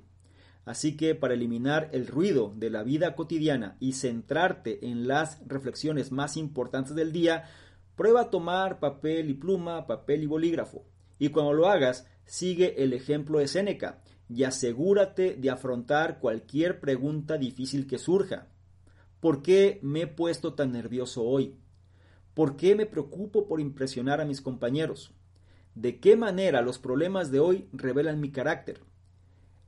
Así 0.64 0.96
que 0.96 1.16
para 1.16 1.34
eliminar 1.34 1.90
el 1.92 2.06
ruido 2.06 2.54
de 2.56 2.70
la 2.70 2.84
vida 2.84 3.16
cotidiana 3.16 3.78
y 3.80 3.94
centrarte 3.94 4.88
en 4.88 5.08
las 5.08 5.40
reflexiones 5.48 6.12
más 6.12 6.38
importantes 6.38 6.96
del 6.96 7.12
día, 7.12 7.46
prueba 7.96 8.22
a 8.22 8.30
tomar 8.30 8.80
papel 8.80 9.32
y 9.32 9.34
pluma, 9.34 9.88
papel 9.88 10.22
y 10.24 10.28
bolígrafo. 10.28 10.86
Y 11.18 11.30
cuando 11.30 11.54
lo 11.54 11.68
hagas, 11.68 12.08
sigue 12.26 12.84
el 12.84 12.94
ejemplo 12.94 13.40
de 13.40 13.48
Séneca 13.48 14.02
y 14.30 14.44
asegúrate 14.44 15.36
de 15.36 15.50
afrontar 15.50 16.20
cualquier 16.20 16.80
pregunta 16.80 17.40
difícil 17.40 17.88
que 17.88 17.98
surja. 17.98 18.48
¿Por 19.20 19.42
qué 19.42 19.80
me 19.82 20.02
he 20.02 20.08
puesto 20.08 20.54
tan 20.54 20.72
nervioso 20.72 21.24
hoy? 21.24 21.56
¿Por 22.34 22.56
qué 22.56 22.76
me 22.76 22.86
preocupo 22.86 23.48
por 23.48 23.60
impresionar 23.60 24.22
a 24.22 24.26
mis 24.26 24.42
compañeros? 24.42 25.14
¿De 25.76 26.00
qué 26.00 26.16
manera 26.16 26.62
los 26.62 26.80
problemas 26.80 27.30
de 27.30 27.40
hoy 27.40 27.68
revelan 27.74 28.22
mi 28.22 28.32
carácter? 28.32 28.82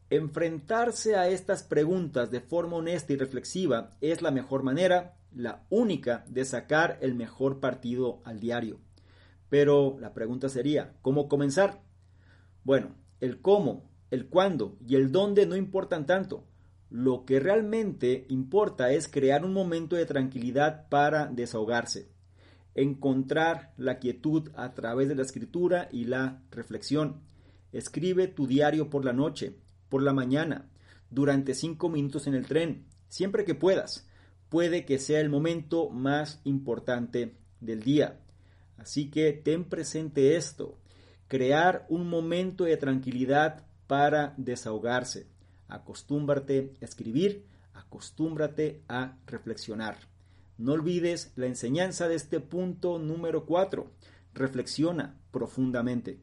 Enfrentarse 0.09 1.15
a 1.15 1.27
estas 1.27 1.63
preguntas 1.63 2.31
de 2.31 2.39
forma 2.39 2.77
honesta 2.77 3.11
y 3.13 3.17
reflexiva 3.17 3.91
es 3.99 4.21
la 4.21 4.31
mejor 4.31 4.63
manera, 4.63 5.17
la 5.33 5.65
única, 5.69 6.23
de 6.29 6.45
sacar 6.45 6.99
el 7.01 7.15
mejor 7.15 7.59
partido 7.59 8.21
al 8.23 8.39
diario. 8.39 8.79
Pero 9.49 9.97
la 9.99 10.13
pregunta 10.13 10.49
sería, 10.49 10.95
¿cómo 11.01 11.27
comenzar? 11.27 11.81
Bueno, 12.63 12.95
el 13.19 13.41
cómo, 13.41 13.89
el 14.09 14.29
cuándo 14.29 14.77
y 14.87 14.95
el 14.95 15.11
dónde 15.11 15.45
no 15.45 15.55
importan 15.55 16.05
tanto. 16.05 16.45
Lo 16.89 17.25
que 17.25 17.39
realmente 17.39 18.25
importa 18.29 18.91
es 18.91 19.07
crear 19.07 19.43
un 19.43 19.51
momento 19.51 19.95
de 19.95 20.05
tranquilidad 20.05 20.87
para 20.89 21.25
desahogarse, 21.25 22.12
encontrar 22.75 23.73
la 23.77 23.99
quietud 23.99 24.49
a 24.55 24.73
través 24.73 25.09
de 25.09 25.15
la 25.15 25.21
escritura 25.21 25.89
y 25.91 26.05
la 26.05 26.41
reflexión. 26.51 27.21
Escribe 27.71 28.27
tu 28.27 28.47
diario 28.47 28.89
por 28.89 29.05
la 29.05 29.13
noche, 29.13 29.57
por 29.89 30.01
la 30.01 30.13
mañana, 30.13 30.69
durante 31.09 31.53
cinco 31.53 31.89
minutos 31.89 32.27
en 32.27 32.33
el 32.33 32.47
tren, 32.47 32.85
siempre 33.07 33.45
que 33.45 33.55
puedas. 33.55 34.07
Puede 34.49 34.85
que 34.85 34.99
sea 34.99 35.19
el 35.19 35.29
momento 35.29 35.89
más 35.89 36.41
importante 36.43 37.35
del 37.59 37.81
día. 37.81 38.19
Así 38.77 39.09
que 39.09 39.31
ten 39.33 39.65
presente 39.65 40.35
esto, 40.35 40.77
crear 41.27 41.85
un 41.89 42.09
momento 42.09 42.65
de 42.65 42.77
tranquilidad 42.77 43.65
para 43.87 44.33
desahogarse. 44.37 45.27
Acostúmbrate 45.67 46.73
a 46.81 46.85
escribir, 46.85 47.45
acostúmbrate 47.73 48.83
a 48.87 49.17
reflexionar. 49.25 50.12
No 50.63 50.71
olvides 50.71 51.33
la 51.35 51.47
enseñanza 51.47 52.07
de 52.07 52.15
este 52.15 52.39
punto 52.39 52.97
número 52.97 53.45
4. 53.45 53.85
Reflexiona 54.33 55.19
profundamente. 55.29 56.21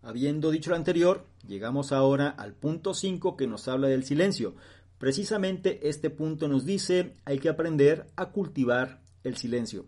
Habiendo 0.00 0.50
dicho 0.50 0.70
lo 0.70 0.76
anterior, 0.76 1.26
llegamos 1.46 1.92
ahora 1.92 2.30
al 2.30 2.54
punto 2.54 2.94
5 2.94 3.36
que 3.36 3.46
nos 3.46 3.68
habla 3.68 3.88
del 3.88 4.04
silencio. 4.04 4.54
Precisamente 4.96 5.90
este 5.90 6.08
punto 6.08 6.48
nos 6.48 6.64
dice 6.64 7.18
hay 7.26 7.38
que 7.38 7.50
aprender 7.50 8.06
a 8.16 8.30
cultivar 8.30 9.02
el 9.22 9.36
silencio. 9.36 9.84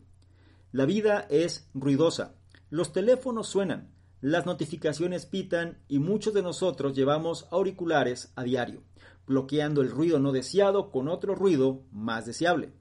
La 0.71 0.85
vida 0.85 1.27
es 1.31 1.71
ruidosa. 1.73 2.35
Los 2.69 2.93
teléfonos 2.93 3.49
suenan, 3.49 3.91
las 4.21 4.45
notificaciones 4.45 5.25
pitan 5.25 5.79
y 5.89 5.99
muchos 5.99 6.35
de 6.35 6.43
nosotros 6.43 6.95
llevamos 6.95 7.47
auriculares 7.51 8.33
a 8.37 8.43
diario, 8.43 8.83
bloqueando 9.29 9.83
el 9.83 9.91
ruido 9.91 10.19
no 10.19 10.33
deseado 10.33 10.91
con 10.91 11.09
otro 11.09 11.35
ruido 11.35 11.83
más 11.93 12.27
deseable. 12.27 12.73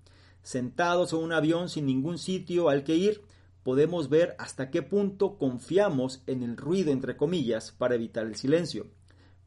Sentados 0.42 1.14
en 1.14 1.20
un 1.20 1.34
avión 1.34 1.70
sin 1.70 1.86
ningún 1.86 2.18
sitio 2.18 2.70
al 2.70 2.84
que 2.84 2.96
ir, 2.96 3.22
podemos 3.64 4.10
ver 4.10 4.36
hasta 4.40 4.72
qué 4.72 4.82
punto 4.82 5.38
confiamos 5.38 6.24
en 6.26 6.42
el 6.42 6.58
ruido 6.58 6.92
entre 6.92 7.18
comillas 7.18 7.72
para 7.72 7.96
evitar 7.96 8.26
el 8.26 8.36
silencio 8.36 8.88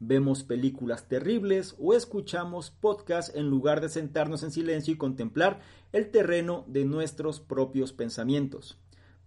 vemos 0.01 0.43
películas 0.43 1.07
terribles 1.07 1.75
o 1.79 1.93
escuchamos 1.93 2.71
podcasts 2.71 3.33
en 3.35 3.49
lugar 3.49 3.81
de 3.81 3.89
sentarnos 3.89 4.41
en 4.41 4.51
silencio 4.51 4.95
y 4.95 4.97
contemplar 4.97 5.61
el 5.93 6.09
terreno 6.09 6.65
de 6.67 6.85
nuestros 6.85 7.39
propios 7.39 7.93
pensamientos. 7.93 8.79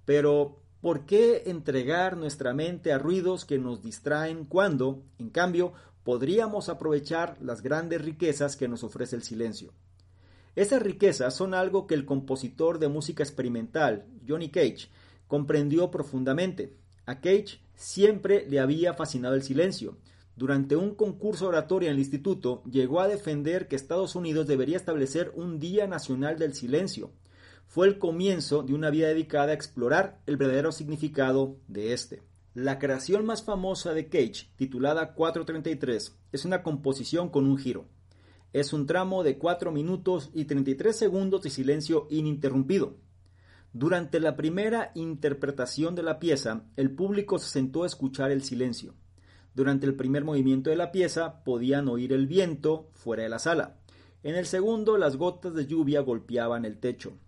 Pero, 0.04 0.58
¿por 0.80 1.06
qué 1.06 1.44
entregar 1.46 2.16
nuestra 2.16 2.54
mente 2.54 2.92
a 2.92 2.98
ruidos 2.98 3.44
que 3.44 3.58
nos 3.58 3.82
distraen 3.82 4.44
cuando, 4.44 5.04
en 5.18 5.30
cambio, 5.30 5.74
podríamos 6.04 6.68
aprovechar 6.68 7.36
las 7.40 7.62
grandes 7.62 8.02
riquezas 8.02 8.56
que 8.56 8.68
nos 8.68 8.84
ofrece 8.84 9.16
el 9.16 9.22
silencio? 9.22 9.72
Esas 10.54 10.82
riquezas 10.82 11.34
son 11.34 11.52
algo 11.52 11.86
que 11.88 11.94
el 11.94 12.04
compositor 12.04 12.78
de 12.78 12.88
música 12.88 13.24
experimental, 13.24 14.06
Johnny 14.26 14.50
Cage, 14.50 14.88
comprendió 15.26 15.90
profundamente. 15.90 16.76
A 17.06 17.20
Cage 17.20 17.60
siempre 17.74 18.46
le 18.48 18.60
había 18.60 18.94
fascinado 18.94 19.34
el 19.34 19.42
silencio, 19.42 19.96
durante 20.36 20.74
un 20.74 20.96
concurso 20.96 21.46
oratorio 21.46 21.88
en 21.88 21.94
el 21.94 22.00
instituto, 22.00 22.64
llegó 22.64 23.00
a 23.00 23.06
defender 23.06 23.68
que 23.68 23.76
Estados 23.76 24.16
Unidos 24.16 24.48
debería 24.48 24.76
establecer 24.76 25.30
un 25.36 25.60
Día 25.60 25.86
Nacional 25.86 26.38
del 26.38 26.54
Silencio. 26.54 27.12
Fue 27.68 27.86
el 27.86 27.98
comienzo 27.98 28.64
de 28.64 28.74
una 28.74 28.90
vida 28.90 29.06
dedicada 29.08 29.52
a 29.52 29.54
explorar 29.54 30.20
el 30.26 30.36
verdadero 30.36 30.72
significado 30.72 31.56
de 31.68 31.92
este. 31.92 32.22
La 32.54 32.78
creación 32.78 33.26
más 33.26 33.42
famosa 33.42 33.94
de 33.94 34.08
Cage, 34.08 34.48
titulada 34.54 35.14
433, 35.14 36.16
es 36.30 36.44
una 36.44 36.62
composición 36.62 37.28
con 37.28 37.46
un 37.46 37.58
giro. 37.58 37.86
Es 38.52 38.72
un 38.72 38.86
tramo 38.86 39.24
de 39.24 39.38
4 39.38 39.72
minutos 39.72 40.30
y 40.32 40.44
33 40.44 40.96
segundos 40.96 41.42
de 41.42 41.50
silencio 41.50 42.06
ininterrumpido. 42.10 42.94
Durante 43.72 44.20
la 44.20 44.36
primera 44.36 44.92
interpretación 44.94 45.96
de 45.96 46.04
la 46.04 46.20
pieza, 46.20 46.62
el 46.76 46.92
público 46.92 47.40
se 47.40 47.50
sentó 47.50 47.82
a 47.82 47.86
escuchar 47.86 48.30
el 48.30 48.44
silencio. 48.44 48.94
Durante 49.56 49.86
el 49.86 49.96
primer 49.96 50.22
movimiento 50.22 50.70
de 50.70 50.76
la 50.76 50.92
pieza 50.92 51.42
podían 51.42 51.88
oír 51.88 52.12
el 52.12 52.28
viento 52.28 52.88
fuera 52.92 53.24
de 53.24 53.30
la 53.30 53.40
sala. 53.40 53.78
En 54.22 54.36
el 54.36 54.46
segundo 54.46 54.96
las 54.96 55.16
gotas 55.16 55.54
de 55.54 55.66
lluvia 55.66 56.02
golpeaban 56.02 56.64
el 56.64 56.78
techo. 56.78 57.18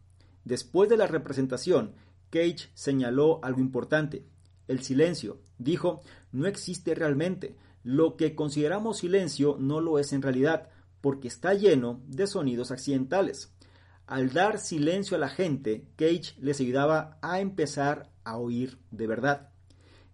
Después 0.44 0.88
de 0.88 0.96
la 0.96 1.08
representación, 1.08 1.96
Cage 2.30 2.70
señaló 2.74 3.40
algo 3.42 3.58
importante. 3.58 4.24
El 4.68 4.82
silencio, 4.82 5.40
dijo, 5.58 6.02
no 6.32 6.46
existe 6.46 6.94
realmente. 6.94 7.56
Lo 7.82 8.16
que 8.16 8.34
consideramos 8.34 8.98
silencio 8.98 9.56
no 9.60 9.80
lo 9.80 9.98
es 9.98 10.12
en 10.12 10.22
realidad, 10.22 10.68
porque 11.00 11.28
está 11.28 11.54
lleno 11.54 12.00
de 12.08 12.26
sonidos 12.26 12.70
accidentales. 12.70 13.52
Al 14.06 14.32
dar 14.32 14.58
silencio 14.58 15.16
a 15.16 15.20
la 15.20 15.28
gente, 15.28 15.88
Cage 15.96 16.34
les 16.40 16.60
ayudaba 16.60 17.18
a 17.22 17.40
empezar 17.40 18.10
a 18.24 18.38
oír 18.38 18.78
de 18.90 19.06
verdad. 19.06 19.50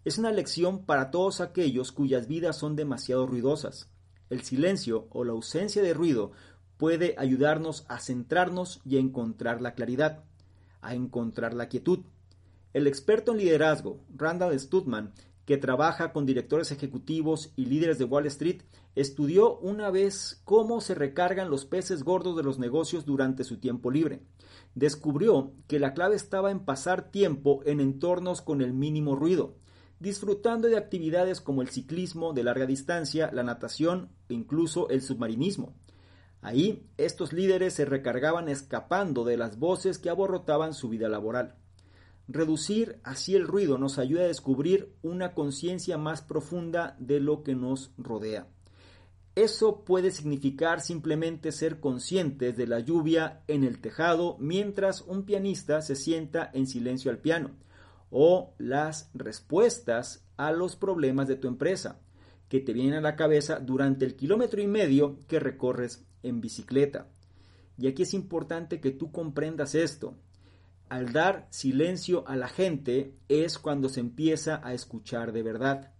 Es 0.04 0.18
una 0.18 0.32
lección 0.32 0.84
para 0.84 1.10
todos 1.10 1.40
aquellos 1.40 1.92
cuyas 1.92 2.26
vidas 2.26 2.56
son 2.58 2.74
demasiado 2.74 3.26
ruidosas. 3.26 3.90
El 4.30 4.42
silencio 4.42 5.08
o 5.10 5.24
la 5.24 5.32
ausencia 5.32 5.82
de 5.82 5.94
ruido 5.94 6.32
puede 6.76 7.14
ayudarnos 7.18 7.84
a 7.88 8.00
centrarnos 8.00 8.80
y 8.84 8.96
a 8.96 9.00
encontrar 9.00 9.60
la 9.60 9.74
claridad, 9.74 10.24
a 10.80 10.94
encontrar 10.94 11.54
la 11.54 11.68
quietud. 11.68 12.00
El 12.72 12.86
experto 12.86 13.32
en 13.32 13.38
liderazgo, 13.38 14.00
Randall 14.16 14.58
Studman, 14.58 15.12
que 15.44 15.58
trabaja 15.58 16.12
con 16.12 16.24
directores 16.24 16.70
ejecutivos 16.70 17.52
y 17.54 17.66
líderes 17.66 17.98
de 17.98 18.04
Wall 18.04 18.26
Street, 18.26 18.62
estudió 18.94 19.58
una 19.58 19.90
vez 19.90 20.40
cómo 20.44 20.80
se 20.80 20.94
recargan 20.94 21.50
los 21.50 21.66
peces 21.66 22.02
gordos 22.02 22.36
de 22.36 22.42
los 22.42 22.58
negocios 22.58 23.04
durante 23.04 23.44
su 23.44 23.58
tiempo 23.58 23.90
libre. 23.90 24.22
Descubrió 24.74 25.52
que 25.66 25.78
la 25.78 25.92
clave 25.92 26.16
estaba 26.16 26.50
en 26.50 26.60
pasar 26.60 27.10
tiempo 27.10 27.60
en 27.66 27.80
entornos 27.80 28.40
con 28.40 28.62
el 28.62 28.72
mínimo 28.72 29.16
ruido, 29.16 29.56
disfrutando 30.00 30.68
de 30.68 30.78
actividades 30.78 31.42
como 31.42 31.60
el 31.60 31.68
ciclismo 31.68 32.32
de 32.32 32.44
larga 32.44 32.64
distancia, 32.64 33.30
la 33.32 33.42
natación 33.42 34.10
e 34.28 34.34
incluso 34.34 34.88
el 34.88 35.02
submarinismo. 35.02 35.74
Ahí, 36.40 36.88
estos 36.96 37.32
líderes 37.32 37.74
se 37.74 37.84
recargaban 37.84 38.48
escapando 38.48 39.24
de 39.24 39.36
las 39.36 39.58
voces 39.58 39.98
que 39.98 40.10
aborrotaban 40.10 40.72
su 40.74 40.88
vida 40.88 41.08
laboral. 41.08 41.56
Reducir 42.28 43.00
así 43.02 43.34
el 43.34 43.46
ruido 43.46 43.78
nos 43.78 43.98
ayuda 43.98 44.22
a 44.22 44.28
descubrir 44.28 44.94
una 45.02 45.34
conciencia 45.34 45.98
más 45.98 46.22
profunda 46.22 46.96
de 46.98 47.20
lo 47.20 47.42
que 47.42 47.54
nos 47.54 47.92
rodea. 47.98 48.48
Eso 49.34 49.84
puede 49.84 50.10
significar 50.10 50.82
simplemente 50.82 51.52
ser 51.52 51.80
conscientes 51.80 52.56
de 52.56 52.66
la 52.66 52.80
lluvia 52.80 53.42
en 53.48 53.64
el 53.64 53.80
tejado 53.80 54.36
mientras 54.38 55.00
un 55.00 55.24
pianista 55.24 55.80
se 55.80 55.96
sienta 55.96 56.50
en 56.52 56.66
silencio 56.66 57.10
al 57.10 57.18
piano, 57.18 57.50
o 58.10 58.54
las 58.58 59.10
respuestas 59.14 60.26
a 60.36 60.52
los 60.52 60.76
problemas 60.76 61.28
de 61.28 61.36
tu 61.36 61.48
empresa 61.48 61.98
que 62.50 62.60
te 62.60 62.74
vienen 62.74 62.94
a 62.94 63.00
la 63.00 63.16
cabeza 63.16 63.58
durante 63.58 64.04
el 64.04 64.14
kilómetro 64.14 64.60
y 64.60 64.66
medio 64.66 65.18
que 65.26 65.40
recorres 65.40 66.04
en 66.22 66.42
bicicleta. 66.42 67.08
Y 67.78 67.86
aquí 67.86 68.02
es 68.02 68.12
importante 68.12 68.78
que 68.78 68.90
tú 68.90 69.10
comprendas 69.10 69.74
esto. 69.74 70.14
Al 70.88 71.12
dar 71.12 71.46
silencio 71.50 72.26
a 72.28 72.36
la 72.36 72.48
gente 72.48 73.14
es 73.28 73.58
cuando 73.58 73.88
se 73.88 74.00
empieza 74.00 74.60
a 74.62 74.74
escuchar 74.74 75.32
de 75.32 75.42
verdad. 75.42 75.92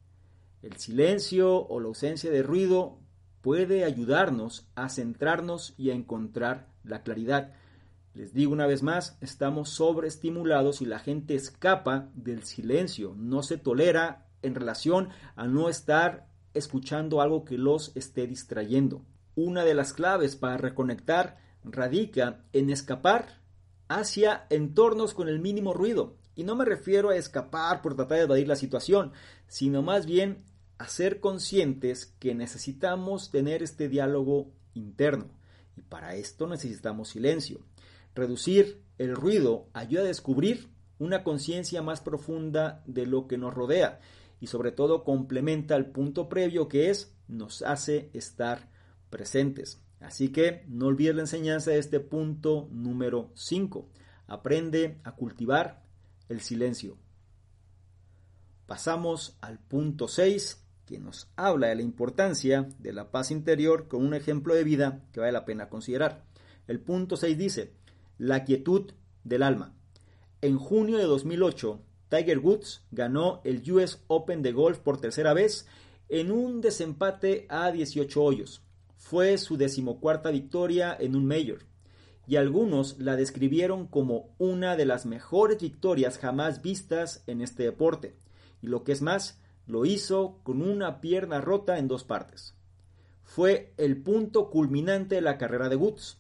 El 0.62 0.76
silencio 0.76 1.66
o 1.66 1.80
la 1.80 1.88
ausencia 1.88 2.30
de 2.30 2.42
ruido 2.42 2.98
puede 3.40 3.84
ayudarnos 3.84 4.68
a 4.74 4.88
centrarnos 4.88 5.74
y 5.76 5.90
a 5.90 5.94
encontrar 5.94 6.68
la 6.84 7.02
claridad. 7.02 7.52
Les 8.14 8.32
digo 8.32 8.52
una 8.52 8.66
vez 8.66 8.82
más, 8.82 9.16
estamos 9.20 9.70
sobreestimulados 9.70 10.82
y 10.82 10.86
la 10.86 10.98
gente 10.98 11.34
escapa 11.34 12.10
del 12.14 12.44
silencio, 12.44 13.14
no 13.16 13.42
se 13.42 13.56
tolera 13.56 14.26
en 14.42 14.54
relación 14.54 15.08
a 15.34 15.46
no 15.46 15.68
estar 15.68 16.28
escuchando 16.54 17.20
algo 17.20 17.44
que 17.44 17.56
los 17.56 17.96
esté 17.96 18.26
distrayendo. 18.26 19.02
Una 19.34 19.64
de 19.64 19.74
las 19.74 19.92
claves 19.92 20.36
para 20.36 20.58
reconectar 20.58 21.38
radica 21.64 22.44
en 22.52 22.70
escapar 22.70 23.40
hacia 23.98 24.46
entornos 24.50 25.14
con 25.14 25.28
el 25.28 25.40
mínimo 25.40 25.72
ruido. 25.74 26.16
Y 26.34 26.44
no 26.44 26.56
me 26.56 26.64
refiero 26.64 27.10
a 27.10 27.16
escapar 27.16 27.82
por 27.82 27.94
tratar 27.94 28.18
de 28.18 28.24
evadir 28.24 28.48
la 28.48 28.56
situación, 28.56 29.12
sino 29.48 29.82
más 29.82 30.06
bien 30.06 30.44
a 30.78 30.88
ser 30.88 31.20
conscientes 31.20 32.14
que 32.18 32.34
necesitamos 32.34 33.30
tener 33.30 33.62
este 33.62 33.88
diálogo 33.88 34.50
interno. 34.74 35.28
Y 35.76 35.82
para 35.82 36.14
esto 36.14 36.46
necesitamos 36.46 37.10
silencio. 37.10 37.60
Reducir 38.14 38.82
el 38.98 39.14
ruido 39.14 39.68
ayuda 39.72 40.02
a 40.02 40.06
descubrir 40.06 40.68
una 40.98 41.24
conciencia 41.24 41.82
más 41.82 42.00
profunda 42.00 42.82
de 42.86 43.06
lo 43.06 43.26
que 43.26 43.38
nos 43.38 43.54
rodea 43.54 44.00
y 44.40 44.48
sobre 44.48 44.72
todo 44.72 45.04
complementa 45.04 45.76
el 45.76 45.86
punto 45.86 46.28
previo 46.28 46.68
que 46.68 46.90
es 46.90 47.14
nos 47.28 47.62
hace 47.62 48.10
estar 48.12 48.68
presentes. 49.08 49.80
Así 50.02 50.30
que 50.30 50.64
no 50.68 50.86
olvides 50.86 51.14
la 51.14 51.22
enseñanza 51.22 51.70
de 51.70 51.78
este 51.78 52.00
punto 52.00 52.68
número 52.72 53.30
5. 53.34 53.88
Aprende 54.26 55.00
a 55.04 55.14
cultivar 55.14 55.82
el 56.28 56.40
silencio. 56.40 56.98
Pasamos 58.66 59.38
al 59.40 59.58
punto 59.60 60.08
6, 60.08 60.64
que 60.86 60.98
nos 60.98 61.30
habla 61.36 61.68
de 61.68 61.76
la 61.76 61.82
importancia 61.82 62.68
de 62.78 62.92
la 62.92 63.10
paz 63.10 63.30
interior 63.30 63.86
con 63.86 64.04
un 64.04 64.14
ejemplo 64.14 64.54
de 64.54 64.64
vida 64.64 65.04
que 65.12 65.20
vale 65.20 65.32
la 65.32 65.44
pena 65.44 65.68
considerar. 65.68 66.24
El 66.66 66.80
punto 66.80 67.16
6 67.16 67.38
dice, 67.38 67.72
la 68.18 68.44
quietud 68.44 68.92
del 69.24 69.42
alma. 69.42 69.74
En 70.40 70.58
junio 70.58 70.98
de 70.98 71.04
2008, 71.04 71.80
Tiger 72.08 72.38
Woods 72.40 72.82
ganó 72.90 73.40
el 73.44 73.62
US 73.70 74.02
Open 74.08 74.42
de 74.42 74.52
golf 74.52 74.78
por 74.78 75.00
tercera 75.00 75.32
vez 75.32 75.66
en 76.08 76.32
un 76.32 76.60
desempate 76.60 77.46
a 77.48 77.70
18 77.70 78.22
hoyos. 78.22 78.62
Fue 79.02 79.36
su 79.36 79.58
decimocuarta 79.58 80.30
victoria 80.30 80.96
en 80.98 81.16
un 81.16 81.26
Major, 81.26 81.58
y 82.26 82.36
algunos 82.36 82.98
la 82.98 83.14
describieron 83.16 83.86
como 83.86 84.34
una 84.38 84.74
de 84.76 84.86
las 84.86 85.06
mejores 85.06 85.58
victorias 85.60 86.18
jamás 86.18 86.62
vistas 86.62 87.22
en 87.26 87.42
este 87.42 87.64
deporte, 87.64 88.16
y 88.62 88.68
lo 88.68 88.84
que 88.84 88.92
es 88.92 89.02
más, 89.02 89.38
lo 89.66 89.84
hizo 89.84 90.38
con 90.44 90.62
una 90.62 91.00
pierna 91.00 91.40
rota 91.42 91.78
en 91.78 91.88
dos 91.88 92.04
partes. 92.04 92.54
Fue 93.22 93.74
el 93.76 94.00
punto 94.00 94.48
culminante 94.48 95.16
de 95.16 95.20
la 95.20 95.36
carrera 95.36 95.68
de 95.68 95.76
Woods, 95.76 96.18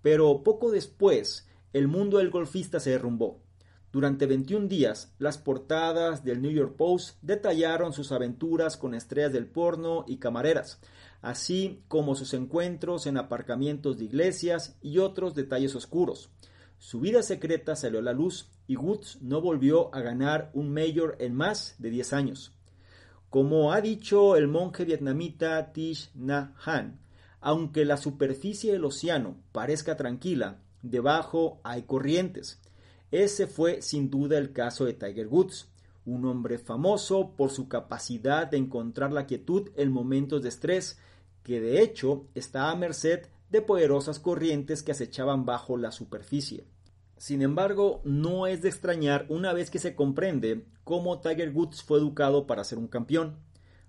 pero 0.00 0.42
poco 0.42 0.72
después 0.72 1.46
el 1.74 1.86
mundo 1.86 2.18
del 2.18 2.30
golfista 2.30 2.80
se 2.80 2.90
derrumbó. 2.90 3.42
Durante 3.92 4.26
21 4.26 4.68
días, 4.68 5.14
las 5.18 5.38
portadas 5.38 6.24
del 6.24 6.42
New 6.42 6.50
York 6.50 6.76
Post 6.76 7.18
detallaron 7.22 7.92
sus 7.92 8.10
aventuras 8.10 8.76
con 8.76 8.94
estrellas 8.94 9.32
del 9.32 9.46
porno 9.46 10.04
y 10.08 10.16
camareras, 10.16 10.80
así 11.26 11.82
como 11.88 12.14
sus 12.14 12.34
encuentros 12.34 13.08
en 13.08 13.16
aparcamientos 13.16 13.98
de 13.98 14.04
iglesias 14.04 14.78
y 14.80 14.98
otros 14.98 15.34
detalles 15.34 15.74
oscuros. 15.74 16.30
Su 16.78 17.00
vida 17.00 17.20
secreta 17.24 17.74
salió 17.74 17.98
a 17.98 18.02
la 18.02 18.12
luz 18.12 18.48
y 18.68 18.76
Woods 18.76 19.18
no 19.22 19.40
volvió 19.40 19.92
a 19.92 20.02
ganar 20.02 20.52
un 20.54 20.72
mayor 20.72 21.16
en 21.18 21.34
más 21.34 21.74
de 21.78 21.90
10 21.90 22.12
años. 22.12 22.52
Como 23.28 23.72
ha 23.72 23.80
dicho 23.80 24.36
el 24.36 24.46
monje 24.46 24.84
vietnamita 24.84 25.72
Thich 25.72 26.12
Nhat 26.14 26.54
Hanh, 26.64 27.00
aunque 27.40 27.84
la 27.84 27.96
superficie 27.96 28.70
del 28.70 28.84
océano 28.84 29.36
parezca 29.50 29.96
tranquila, 29.96 30.60
debajo 30.82 31.60
hay 31.64 31.82
corrientes. 31.82 32.60
Ese 33.10 33.48
fue 33.48 33.82
sin 33.82 34.10
duda 34.10 34.38
el 34.38 34.52
caso 34.52 34.84
de 34.84 34.92
Tiger 34.92 35.26
Woods, 35.26 35.66
un 36.04 36.24
hombre 36.24 36.58
famoso 36.58 37.32
por 37.36 37.50
su 37.50 37.66
capacidad 37.66 38.46
de 38.46 38.58
encontrar 38.58 39.12
la 39.12 39.26
quietud 39.26 39.70
en 39.74 39.90
momentos 39.90 40.40
de 40.40 40.50
estrés 40.50 41.00
que 41.46 41.60
de 41.60 41.80
hecho 41.80 42.26
está 42.34 42.72
a 42.72 42.74
merced 42.74 43.28
de 43.50 43.62
poderosas 43.62 44.18
corrientes 44.18 44.82
que 44.82 44.90
acechaban 44.90 45.46
bajo 45.46 45.76
la 45.76 45.92
superficie. 45.92 46.64
Sin 47.18 47.40
embargo, 47.40 48.00
no 48.02 48.48
es 48.48 48.62
de 48.62 48.68
extrañar 48.68 49.26
una 49.28 49.52
vez 49.52 49.70
que 49.70 49.78
se 49.78 49.94
comprende 49.94 50.66
cómo 50.82 51.20
Tiger 51.20 51.50
Woods 51.50 51.84
fue 51.84 51.98
educado 51.98 52.48
para 52.48 52.64
ser 52.64 52.78
un 52.78 52.88
campeón. 52.88 53.36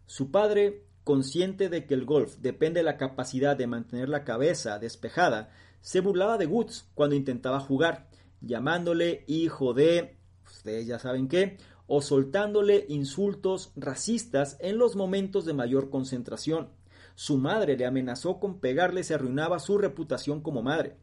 Su 0.05 0.29
padre, 0.29 0.85
consciente 1.03 1.67
de 1.67 1.87
que 1.87 1.95
el 1.95 2.05
golf 2.05 2.35
depende 2.37 2.81
de 2.81 2.83
la 2.83 2.97
capacidad 2.97 3.57
de 3.57 3.65
mantener 3.65 4.07
la 4.07 4.23
cabeza 4.23 4.77
despejada, 4.77 5.49
se 5.81 5.99
burlaba 5.99 6.37
de 6.37 6.45
Woods 6.45 6.91
cuando 6.93 7.15
intentaba 7.15 7.59
jugar, 7.59 8.07
llamándole 8.39 9.23
hijo 9.25 9.73
de, 9.73 10.15
ustedes 10.45 10.85
ya 10.85 10.99
saben 10.99 11.27
qué, 11.27 11.57
o 11.87 12.03
soltándole 12.03 12.85
insultos 12.87 13.71
racistas 13.75 14.57
en 14.59 14.77
los 14.77 14.95
momentos 14.95 15.43
de 15.45 15.53
mayor 15.53 15.89
concentración. 15.89 16.76
Su 17.19 17.39
madre 17.39 17.75
le 17.75 17.87
amenazó 17.87 18.39
con 18.39 18.59
pegarle 18.59 19.03
si 19.03 19.11
arruinaba 19.11 19.57
su 19.57 19.79
reputación 19.79 20.41
como 20.41 20.61
madre. 20.61 20.97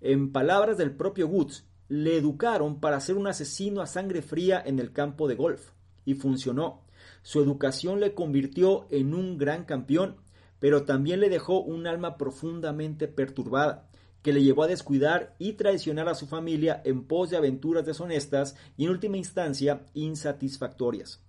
En 0.00 0.30
palabras 0.30 0.78
del 0.78 0.92
propio 0.92 1.26
Woods, 1.26 1.66
le 1.88 2.16
educaron 2.16 2.78
para 2.78 3.00
ser 3.00 3.16
un 3.16 3.26
asesino 3.26 3.80
a 3.80 3.88
sangre 3.88 4.22
fría 4.22 4.62
en 4.64 4.78
el 4.78 4.92
campo 4.92 5.26
de 5.26 5.34
golf. 5.34 5.72
Y 6.04 6.14
funcionó. 6.14 6.84
Su 7.22 7.42
educación 7.42 7.98
le 7.98 8.14
convirtió 8.14 8.86
en 8.90 9.14
un 9.14 9.36
gran 9.36 9.64
campeón, 9.64 10.18
pero 10.60 10.84
también 10.84 11.18
le 11.18 11.28
dejó 11.28 11.60
un 11.60 11.88
alma 11.88 12.18
profundamente 12.18 13.08
perturbada, 13.08 13.90
que 14.22 14.32
le 14.32 14.44
llevó 14.44 14.62
a 14.62 14.68
descuidar 14.68 15.34
y 15.40 15.54
traicionar 15.54 16.08
a 16.08 16.14
su 16.14 16.28
familia 16.28 16.80
en 16.84 17.02
pos 17.02 17.30
de 17.30 17.36
aventuras 17.36 17.84
deshonestas 17.84 18.54
y 18.76 18.84
en 18.84 18.90
última 18.90 19.16
instancia 19.16 19.84
insatisfactorias. 19.94 21.20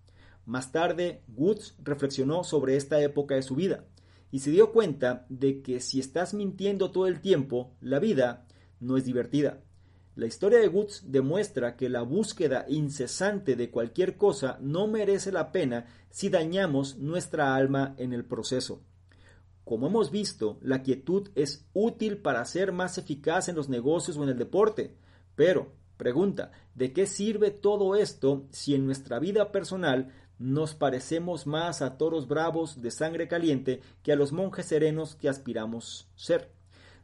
Más 0.46 0.72
tarde, 0.72 1.24
Woods 1.36 1.74
reflexionó 1.80 2.44
sobre 2.44 2.76
esta 2.76 3.02
época 3.02 3.34
de 3.34 3.42
su 3.42 3.56
vida 3.56 3.86
y 4.32 4.40
se 4.40 4.52
dio 4.52 4.72
cuenta 4.72 5.26
de 5.30 5.62
que 5.62 5.80
si 5.80 6.00
estás 6.00 6.34
mintiendo 6.34 6.92
todo 6.92 7.08
el 7.08 7.22
tiempo, 7.22 7.76
la 7.82 8.00
vida 8.00 8.46
no 8.80 8.98
es 8.98 9.06
divertida. 9.06 9.62
La 10.16 10.26
historia 10.26 10.60
de 10.60 10.68
Woods 10.68 11.04
demuestra 11.08 11.78
que 11.78 11.88
la 11.88 12.02
búsqueda 12.02 12.66
incesante 12.68 13.56
de 13.56 13.72
cualquier 13.72 14.18
cosa 14.18 14.58
no 14.62 14.88
merece 14.88 15.32
la 15.32 15.52
pena 15.52 15.86
si 16.10 16.30
dañamos 16.30 16.98
nuestra 16.98 17.56
alma 17.56 17.96
en 17.98 18.12
el 18.12 18.26
proceso. 18.26 18.82
Como 19.64 19.88
hemos 19.88 20.12
visto, 20.12 20.58
la 20.62 20.82
quietud 20.82 21.30
es 21.36 21.66
útil 21.74 22.18
para 22.18 22.44
ser 22.46 22.72
más 22.72 22.98
eficaz 22.98 23.50
en 23.50 23.56
los 23.56 23.70
negocios 23.70 24.18
o 24.18 24.24
en 24.24 24.30
el 24.30 24.38
deporte. 24.38 24.98
Pero, 25.36 25.72
pregunta, 25.96 26.52
¿de 26.76 26.92
qué 26.92 27.06
sirve 27.06 27.52
todo 27.52 27.96
esto 27.96 28.48
si 28.50 28.76
en 28.76 28.86
nuestra 28.86 29.20
vida 29.20 29.52
personal 29.52 30.12
nos 30.40 30.74
parecemos 30.74 31.46
más 31.46 31.82
a 31.82 31.98
toros 31.98 32.28
bravos 32.28 32.82
de 32.82 32.92
sangre 32.92 33.28
caliente 33.28 33.82
que 34.02 34.14
a 34.14 34.16
los 34.16 34.32
monjes 34.32 34.66
serenos 34.66 35.16
que 35.16 35.30
aspiramos 35.30 36.08
ser. 36.16 36.52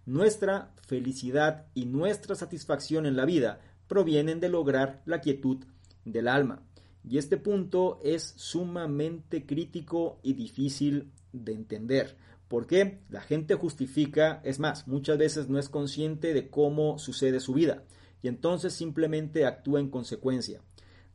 Nuestra 0.05 0.71
felicidad 0.87 1.65
y 1.73 1.85
nuestra 1.85 2.35
satisfacción 2.35 3.05
en 3.05 3.17
la 3.17 3.25
vida 3.25 3.59
provienen 3.87 4.39
de 4.39 4.49
lograr 4.49 5.01
la 5.05 5.19
quietud 5.19 5.65
del 6.05 6.27
alma. 6.27 6.63
Y 7.03 7.17
este 7.17 7.37
punto 7.37 7.99
es 8.03 8.33
sumamente 8.37 9.45
crítico 9.45 10.19
y 10.23 10.33
difícil 10.33 11.11
de 11.33 11.53
entender. 11.53 12.17
porque 12.47 12.99
La 13.09 13.21
gente 13.21 13.55
justifica, 13.55 14.39
es 14.43 14.59
más, 14.59 14.87
muchas 14.87 15.17
veces 15.17 15.49
no 15.49 15.57
es 15.57 15.67
consciente 15.67 16.33
de 16.33 16.49
cómo 16.49 16.99
sucede 16.99 17.39
su 17.39 17.53
vida 17.53 17.83
y 18.21 18.27
entonces 18.27 18.73
simplemente 18.73 19.45
actúa 19.45 19.79
en 19.79 19.89
consecuencia. 19.89 20.61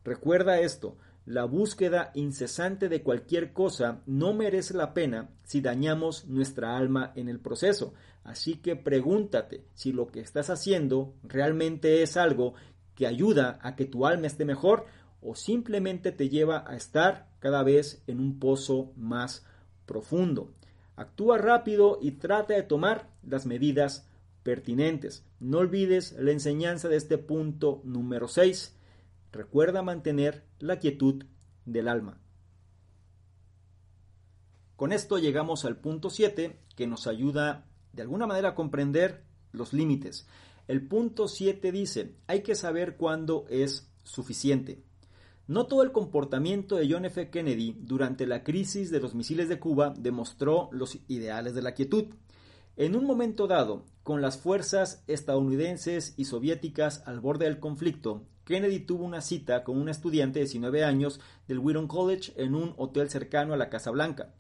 Recuerda 0.04 0.60
esto, 0.60 0.96
la 1.30 1.44
búsqueda 1.44 2.10
incesante 2.16 2.88
de 2.88 3.04
cualquier 3.04 3.52
cosa 3.52 4.02
no 4.04 4.34
merece 4.34 4.74
la 4.74 4.92
pena 4.94 5.28
si 5.44 5.60
dañamos 5.60 6.26
nuestra 6.26 6.76
alma 6.76 7.12
en 7.14 7.28
el 7.28 7.38
proceso. 7.38 7.94
Así 8.24 8.56
que 8.56 8.74
pregúntate 8.74 9.64
si 9.74 9.92
lo 9.92 10.08
que 10.08 10.18
estás 10.18 10.50
haciendo 10.50 11.14
realmente 11.22 12.02
es 12.02 12.16
algo 12.16 12.54
que 12.96 13.06
ayuda 13.06 13.60
a 13.62 13.76
que 13.76 13.84
tu 13.84 14.06
alma 14.06 14.26
esté 14.26 14.44
mejor 14.44 14.86
o 15.22 15.36
simplemente 15.36 16.10
te 16.10 16.28
lleva 16.28 16.64
a 16.66 16.74
estar 16.74 17.28
cada 17.38 17.62
vez 17.62 18.02
en 18.08 18.18
un 18.18 18.40
pozo 18.40 18.90
más 18.96 19.46
profundo. 19.86 20.50
Actúa 20.96 21.38
rápido 21.38 22.00
y 22.02 22.10
trata 22.10 22.54
de 22.54 22.64
tomar 22.64 23.08
las 23.22 23.46
medidas 23.46 24.04
pertinentes. 24.42 25.24
No 25.38 25.58
olvides 25.58 26.10
la 26.18 26.32
enseñanza 26.32 26.88
de 26.88 26.96
este 26.96 27.18
punto 27.18 27.82
número 27.84 28.26
6. 28.26 28.74
Recuerda 29.32 29.82
mantener 29.82 30.46
la 30.58 30.78
quietud 30.78 31.24
del 31.64 31.88
alma. 31.88 32.20
Con 34.76 34.92
esto 34.92 35.18
llegamos 35.18 35.64
al 35.64 35.76
punto 35.76 36.10
7 36.10 36.58
que 36.74 36.86
nos 36.86 37.06
ayuda 37.06 37.66
de 37.92 38.02
alguna 38.02 38.26
manera 38.26 38.50
a 38.50 38.54
comprender 38.54 39.24
los 39.52 39.72
límites. 39.72 40.26
El 40.68 40.86
punto 40.86 41.28
7 41.28 41.70
dice, 41.72 42.16
hay 42.26 42.42
que 42.42 42.54
saber 42.54 42.96
cuándo 42.96 43.44
es 43.50 43.92
suficiente. 44.04 44.82
No 45.46 45.66
todo 45.66 45.82
el 45.82 45.92
comportamiento 45.92 46.76
de 46.76 46.88
John 46.90 47.04
F. 47.04 47.28
Kennedy 47.28 47.76
durante 47.80 48.26
la 48.26 48.44
crisis 48.44 48.90
de 48.90 49.00
los 49.00 49.14
misiles 49.14 49.48
de 49.48 49.58
Cuba 49.58 49.92
demostró 49.96 50.68
los 50.72 50.98
ideales 51.08 51.54
de 51.54 51.62
la 51.62 51.74
quietud. 51.74 52.06
En 52.76 52.94
un 52.94 53.04
momento 53.04 53.48
dado, 53.48 53.84
con 54.10 54.22
las 54.22 54.38
fuerzas 54.38 55.04
estadounidenses 55.06 56.14
y 56.16 56.24
soviéticas 56.24 57.04
al 57.06 57.20
borde 57.20 57.44
del 57.44 57.60
conflicto, 57.60 58.24
Kennedy 58.44 58.80
tuvo 58.80 59.04
una 59.04 59.20
cita 59.20 59.62
con 59.62 59.78
un 59.78 59.88
estudiante 59.88 60.40
de 60.40 60.46
19 60.46 60.82
años 60.82 61.20
del 61.46 61.60
Wheaton 61.60 61.86
College 61.86 62.32
en 62.34 62.56
un 62.56 62.74
hotel 62.76 63.08
cercano 63.08 63.54
a 63.54 63.56
la 63.56 63.68
Casa 63.68 63.92
Blanca. 63.92 64.34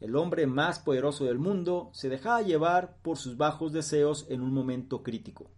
El 0.00 0.16
hombre 0.16 0.48
más 0.48 0.80
poderoso 0.80 1.24
del 1.24 1.38
mundo 1.38 1.90
se 1.92 2.08
dejaba 2.08 2.42
llevar 2.42 2.96
por 3.02 3.16
sus 3.16 3.36
bajos 3.36 3.72
deseos 3.72 4.26
en 4.28 4.40
un 4.40 4.52
momento 4.52 5.04
crítico. 5.04 5.52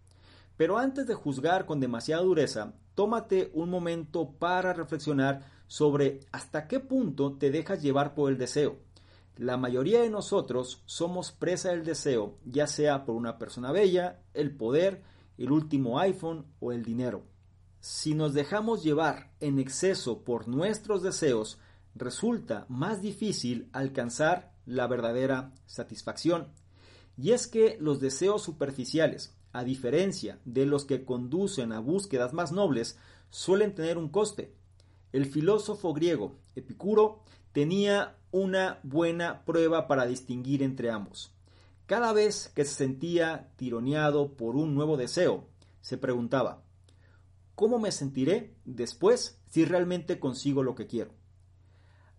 Pero 0.58 0.76
antes 0.76 1.06
de 1.06 1.14
juzgar 1.14 1.64
con 1.64 1.80
demasiada 1.80 2.22
dureza, 2.22 2.74
tómate 2.94 3.50
un 3.54 3.70
momento 3.70 4.32
para 4.38 4.74
reflexionar 4.74 5.40
sobre 5.68 6.20
hasta 6.32 6.68
qué 6.68 6.80
punto 6.80 7.38
te 7.38 7.50
dejas 7.50 7.80
llevar 7.80 8.14
por 8.14 8.30
el 8.30 8.36
deseo. 8.36 8.76
La 9.36 9.56
mayoría 9.56 10.00
de 10.00 10.10
nosotros 10.10 10.82
somos 10.86 11.32
presa 11.32 11.70
del 11.70 11.84
deseo, 11.84 12.38
ya 12.44 12.68
sea 12.68 13.04
por 13.04 13.16
una 13.16 13.36
persona 13.36 13.72
bella, 13.72 14.22
el 14.32 14.54
poder, 14.54 15.02
el 15.38 15.50
último 15.50 15.98
iPhone 15.98 16.46
o 16.60 16.70
el 16.70 16.84
dinero. 16.84 17.24
Si 17.80 18.14
nos 18.14 18.32
dejamos 18.32 18.84
llevar 18.84 19.32
en 19.40 19.58
exceso 19.58 20.22
por 20.22 20.46
nuestros 20.46 21.02
deseos, 21.02 21.58
resulta 21.96 22.64
más 22.68 23.02
difícil 23.02 23.68
alcanzar 23.72 24.52
la 24.66 24.86
verdadera 24.86 25.52
satisfacción. 25.66 26.52
Y 27.16 27.32
es 27.32 27.48
que 27.48 27.76
los 27.80 28.00
deseos 28.00 28.42
superficiales, 28.42 29.36
a 29.52 29.64
diferencia 29.64 30.38
de 30.44 30.64
los 30.64 30.84
que 30.84 31.04
conducen 31.04 31.72
a 31.72 31.80
búsquedas 31.80 32.32
más 32.32 32.52
nobles, 32.52 32.98
suelen 33.30 33.74
tener 33.74 33.98
un 33.98 34.08
coste. 34.08 34.54
El 35.12 35.26
filósofo 35.26 35.92
griego 35.92 36.36
Epicuro 36.54 37.22
tenía 37.52 38.16
una 38.34 38.80
buena 38.82 39.44
prueba 39.44 39.86
para 39.86 40.06
distinguir 40.06 40.62
entre 40.62 40.90
ambos. 40.90 41.32
Cada 41.86 42.12
vez 42.12 42.50
que 42.54 42.64
se 42.64 42.74
sentía 42.74 43.52
tironeado 43.56 44.32
por 44.36 44.56
un 44.56 44.74
nuevo 44.74 44.96
deseo, 44.96 45.46
se 45.80 45.98
preguntaba, 45.98 46.62
¿cómo 47.54 47.78
me 47.78 47.92
sentiré 47.92 48.54
después 48.64 49.38
si 49.48 49.64
realmente 49.64 50.18
consigo 50.18 50.64
lo 50.64 50.74
que 50.74 50.88
quiero? 50.88 51.12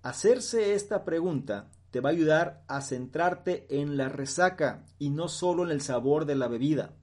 Hacerse 0.03 0.73
esta 0.73 1.03
pregunta 1.03 1.69
te 1.91 1.99
va 1.99 2.09
a 2.09 2.13
ayudar 2.13 2.63
a 2.67 2.79
centrarte 2.81 3.65
en 3.69 3.97
la 3.97 4.07
resaca 4.07 4.85
y 4.99 5.09
no 5.09 5.27
solo 5.27 5.63
en 5.65 5.71
el 5.71 5.81
sabor 5.81 6.25
de 6.25 6.35
la 6.35 6.47
bebida 6.47 6.93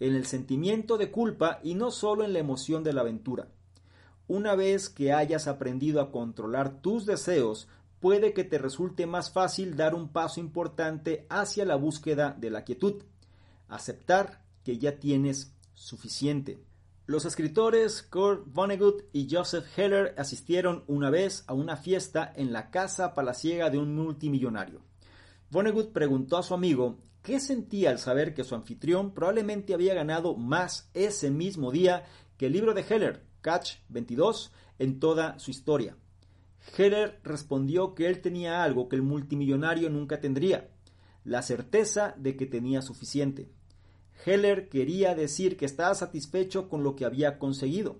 en 0.00 0.14
el 0.14 0.26
sentimiento 0.26 0.98
de 0.98 1.10
culpa 1.10 1.60
y 1.62 1.74
no 1.74 1.90
solo 1.90 2.24
en 2.24 2.32
la 2.32 2.38
emoción 2.38 2.82
de 2.84 2.92
la 2.92 3.02
aventura. 3.02 3.48
Una 4.26 4.54
vez 4.54 4.88
que 4.88 5.12
hayas 5.12 5.46
aprendido 5.46 6.00
a 6.00 6.10
controlar 6.10 6.80
tus 6.80 7.06
deseos, 7.06 7.68
puede 8.04 8.34
que 8.34 8.44
te 8.44 8.58
resulte 8.58 9.06
más 9.06 9.30
fácil 9.30 9.76
dar 9.76 9.94
un 9.94 10.10
paso 10.10 10.38
importante 10.38 11.24
hacia 11.30 11.64
la 11.64 11.76
búsqueda 11.76 12.36
de 12.38 12.50
la 12.50 12.62
quietud. 12.62 13.02
Aceptar 13.66 14.44
que 14.62 14.76
ya 14.76 14.98
tienes 14.98 15.56
suficiente. 15.72 16.62
Los 17.06 17.24
escritores 17.24 18.02
Kurt 18.02 18.42
Vonnegut 18.44 19.04
y 19.14 19.26
Joseph 19.30 19.64
Heller 19.74 20.14
asistieron 20.18 20.84
una 20.86 21.08
vez 21.08 21.44
a 21.46 21.54
una 21.54 21.78
fiesta 21.78 22.30
en 22.36 22.52
la 22.52 22.70
casa 22.70 23.14
palaciega 23.14 23.70
de 23.70 23.78
un 23.78 23.94
multimillonario. 23.94 24.82
Vonnegut 25.48 25.90
preguntó 25.94 26.36
a 26.36 26.42
su 26.42 26.52
amigo 26.52 26.98
qué 27.22 27.40
sentía 27.40 27.88
al 27.88 27.98
saber 27.98 28.34
que 28.34 28.44
su 28.44 28.54
anfitrión 28.54 29.14
probablemente 29.14 29.72
había 29.72 29.94
ganado 29.94 30.36
más 30.36 30.90
ese 30.92 31.30
mismo 31.30 31.72
día 31.72 32.04
que 32.36 32.48
el 32.48 32.52
libro 32.52 32.74
de 32.74 32.84
Heller, 32.86 33.24
Catch 33.40 33.76
22, 33.88 34.52
en 34.78 35.00
toda 35.00 35.38
su 35.38 35.50
historia. 35.50 35.96
Heller 36.76 37.20
respondió 37.22 37.94
que 37.94 38.08
él 38.08 38.20
tenía 38.20 38.62
algo 38.62 38.88
que 38.88 38.96
el 38.96 39.02
multimillonario 39.02 39.90
nunca 39.90 40.20
tendría, 40.20 40.70
la 41.24 41.42
certeza 41.42 42.14
de 42.18 42.36
que 42.36 42.46
tenía 42.46 42.82
suficiente. 42.82 43.48
Heller 44.24 44.68
quería 44.68 45.14
decir 45.14 45.56
que 45.56 45.66
estaba 45.66 45.94
satisfecho 45.94 46.68
con 46.68 46.82
lo 46.82 46.96
que 46.96 47.04
había 47.04 47.38
conseguido. 47.38 47.98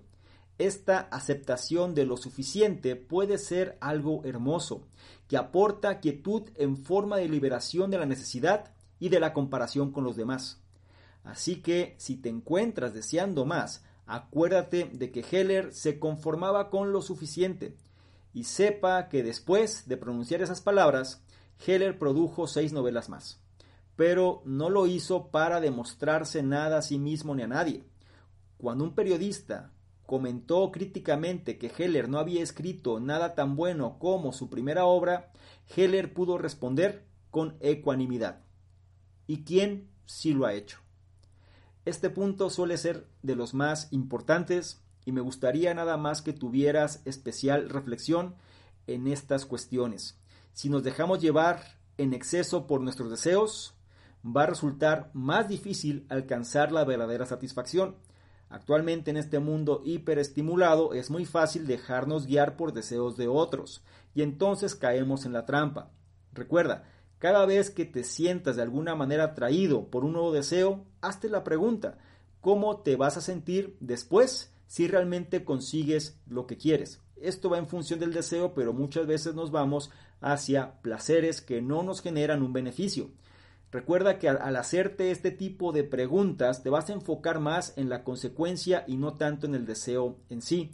Esta 0.57 0.99
aceptación 0.99 1.95
de 1.95 2.05
lo 2.05 2.17
suficiente 2.17 2.95
puede 2.95 3.37
ser 3.37 3.77
algo 3.81 4.23
hermoso, 4.23 4.87
que 5.27 5.37
aporta 5.37 5.99
quietud 5.99 6.43
en 6.55 6.77
forma 6.77 7.17
de 7.17 7.27
liberación 7.27 7.91
de 7.91 7.97
la 7.97 8.05
necesidad 8.05 8.73
y 8.99 9.09
de 9.09 9.19
la 9.19 9.33
comparación 9.33 9.91
con 9.91 10.03
los 10.03 10.15
demás. 10.15 10.61
Así 11.23 11.57
que 11.57 11.95
si 11.97 12.15
te 12.15 12.29
encuentras 12.29 12.93
deseando 12.93 13.45
más, 13.45 13.83
acuérdate 14.05 14.89
de 14.93 15.11
que 15.11 15.25
Heller 15.29 15.73
se 15.73 15.99
conformaba 15.99 16.69
con 16.69 16.93
lo 16.93 17.01
suficiente 17.01 17.75
y 18.35 18.43
sepa 18.43 19.07
que 19.07 19.23
después 19.23 19.87
de 19.87 19.95
pronunciar 19.95 20.41
esas 20.41 20.59
palabras, 20.59 21.23
Heller 21.65 21.97
produjo 21.97 22.47
seis 22.47 22.73
novelas 22.73 23.07
más. 23.07 23.41
Pero 23.95 24.41
no 24.43 24.69
lo 24.69 24.87
hizo 24.87 25.31
para 25.31 25.61
demostrarse 25.61 26.43
nada 26.43 26.79
a 26.79 26.81
sí 26.81 26.99
mismo 26.99 27.33
ni 27.33 27.43
a 27.43 27.47
nadie. 27.47 27.85
Cuando 28.57 28.83
un 28.83 28.93
periodista 28.93 29.71
comentó 30.05 30.69
críticamente 30.73 31.57
que 31.57 31.71
Heller 31.77 32.09
no 32.09 32.19
había 32.19 32.43
escrito 32.43 32.99
nada 32.99 33.35
tan 33.35 33.55
bueno 33.55 33.97
como 33.99 34.33
su 34.33 34.49
primera 34.49 34.83
obra, 34.83 35.31
Heller 35.73 36.13
pudo 36.13 36.37
responder 36.37 37.05
con 37.31 37.55
ecuanimidad 37.61 38.41
y 39.27 39.45
quién 39.45 39.89
sí 40.05 40.33
lo 40.33 40.45
ha 40.45 40.53
hecho. 40.53 40.79
Este 41.85 42.09
punto 42.09 42.49
suele 42.49 42.77
ser 42.77 43.07
de 43.21 43.37
los 43.37 43.53
más 43.53 43.93
importantes 43.93 44.84
y 45.05 45.11
me 45.11 45.21
gustaría 45.21 45.73
nada 45.73 45.97
más 45.97 46.21
que 46.21 46.33
tuvieras 46.33 47.01
especial 47.05 47.69
reflexión 47.69 48.35
en 48.87 49.07
estas 49.07 49.45
cuestiones. 49.45 50.17
Si 50.53 50.69
nos 50.69 50.83
dejamos 50.83 51.21
llevar 51.21 51.61
en 51.97 52.13
exceso 52.13 52.67
por 52.67 52.81
nuestros 52.81 53.09
deseos, 53.09 53.75
va 54.25 54.43
a 54.43 54.47
resultar 54.47 55.11
más 55.13 55.47
difícil 55.47 56.05
alcanzar 56.09 56.71
la 56.71 56.83
verdadera 56.83 57.25
satisfacción. 57.25 57.95
Actualmente 58.49 59.11
en 59.11 59.17
este 59.17 59.39
mundo 59.39 59.81
hiperestimulado 59.83 60.93
es 60.93 61.09
muy 61.09 61.25
fácil 61.25 61.67
dejarnos 61.67 62.25
guiar 62.25 62.57
por 62.57 62.73
deseos 62.73 63.17
de 63.17 63.27
otros 63.27 63.83
y 64.13 64.21
entonces 64.21 64.75
caemos 64.75 65.25
en 65.25 65.33
la 65.33 65.45
trampa. 65.45 65.91
Recuerda, 66.33 66.83
cada 67.19 67.45
vez 67.45 67.69
que 67.69 67.85
te 67.85 68.03
sientas 68.03 68.55
de 68.55 68.61
alguna 68.61 68.95
manera 68.95 69.25
atraído 69.25 69.89
por 69.89 70.05
un 70.05 70.13
nuevo 70.13 70.31
deseo, 70.31 70.85
hazte 71.01 71.29
la 71.29 71.43
pregunta, 71.43 71.97
¿cómo 72.41 72.77
te 72.77 72.95
vas 72.95 73.17
a 73.17 73.21
sentir 73.21 73.77
después 73.79 74.54
si 74.67 74.87
realmente 74.87 75.43
consigues 75.43 76.19
lo 76.27 76.47
que 76.47 76.57
quieres? 76.57 77.01
Esto 77.15 77.49
va 77.49 77.57
en 77.57 77.67
función 77.67 77.99
del 77.99 78.13
deseo, 78.13 78.53
pero 78.53 78.73
muchas 78.73 79.07
veces 79.07 79.35
nos 79.35 79.51
vamos 79.51 79.91
hacia 80.21 80.81
placeres 80.81 81.41
que 81.41 81.61
no 81.61 81.83
nos 81.83 82.01
generan 82.01 82.41
un 82.43 82.53
beneficio. 82.53 83.09
Recuerda 83.71 84.19
que 84.19 84.29
al, 84.29 84.55
hacerte 84.55 85.11
este 85.11 85.31
tipo 85.31 85.71
de 85.71 85.83
preguntas 85.83 86.63
te 86.63 86.69
vas 86.69 86.89
a 86.89 86.93
enfocar 86.93 87.39
más 87.39 87.73
en 87.77 87.89
la 87.89 88.03
consecuencia 88.03 88.85
y 88.87 88.97
no 88.97 89.15
tanto 89.15 89.47
en 89.47 89.55
el 89.55 89.65
deseo 89.65 90.17
en 90.29 90.41
sí. 90.41 90.71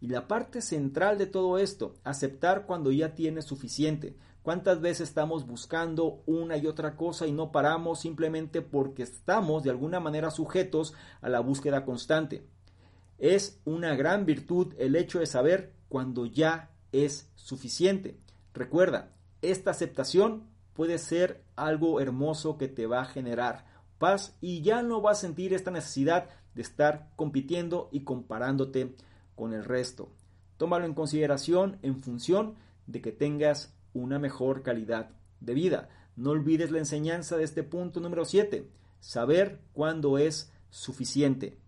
Y 0.00 0.08
la 0.08 0.26
parte 0.26 0.60
central 0.62 1.18
de 1.18 1.26
todo 1.26 1.58
esto, 1.58 1.94
aceptar 2.02 2.66
cuando 2.66 2.90
ya 2.90 3.14
tienes 3.14 3.44
suficiente. 3.44 4.16
¿Cuántas 4.42 4.80
veces 4.80 5.08
estamos 5.08 5.46
buscando 5.46 6.22
una 6.24 6.56
y 6.56 6.66
otra 6.66 6.96
cosa 6.96 7.26
y 7.26 7.32
no 7.32 7.52
paramos 7.52 8.00
simplemente 8.00 8.62
porque 8.62 9.02
estamos 9.02 9.62
de 9.62 9.70
alguna 9.70 10.00
manera 10.00 10.30
sujetos 10.30 10.94
a 11.20 11.28
la 11.28 11.40
búsqueda 11.40 11.84
constante? 11.84 12.46
Es 13.20 13.60
una 13.66 13.94
gran 13.94 14.24
virtud 14.24 14.74
el 14.78 14.96
hecho 14.96 15.20
de 15.20 15.26
saber 15.26 15.74
cuando 15.90 16.24
ya 16.24 16.70
es 16.90 17.30
suficiente. 17.34 18.18
Recuerda, 18.54 19.12
esta 19.42 19.70
aceptación 19.70 20.48
puede 20.72 20.96
ser 20.96 21.44
algo 21.54 22.00
hermoso 22.00 22.56
que 22.56 22.66
te 22.66 22.86
va 22.86 23.02
a 23.02 23.04
generar 23.04 23.66
paz 23.98 24.38
y 24.40 24.62
ya 24.62 24.82
no 24.82 25.02
vas 25.02 25.18
a 25.18 25.20
sentir 25.20 25.52
esta 25.52 25.70
necesidad 25.70 26.30
de 26.54 26.62
estar 26.62 27.10
compitiendo 27.14 27.90
y 27.92 28.04
comparándote 28.04 28.96
con 29.34 29.52
el 29.52 29.66
resto. 29.66 30.10
Tómalo 30.56 30.86
en 30.86 30.94
consideración 30.94 31.78
en 31.82 32.00
función 32.00 32.54
de 32.86 33.02
que 33.02 33.12
tengas 33.12 33.76
una 33.92 34.18
mejor 34.18 34.62
calidad 34.62 35.10
de 35.40 35.52
vida. 35.52 35.90
No 36.16 36.30
olvides 36.30 36.70
la 36.70 36.78
enseñanza 36.78 37.36
de 37.36 37.44
este 37.44 37.62
punto 37.64 38.00
número 38.00 38.24
7, 38.24 38.66
saber 38.98 39.60
cuándo 39.74 40.16
es 40.16 40.50
suficiente. 40.70 41.59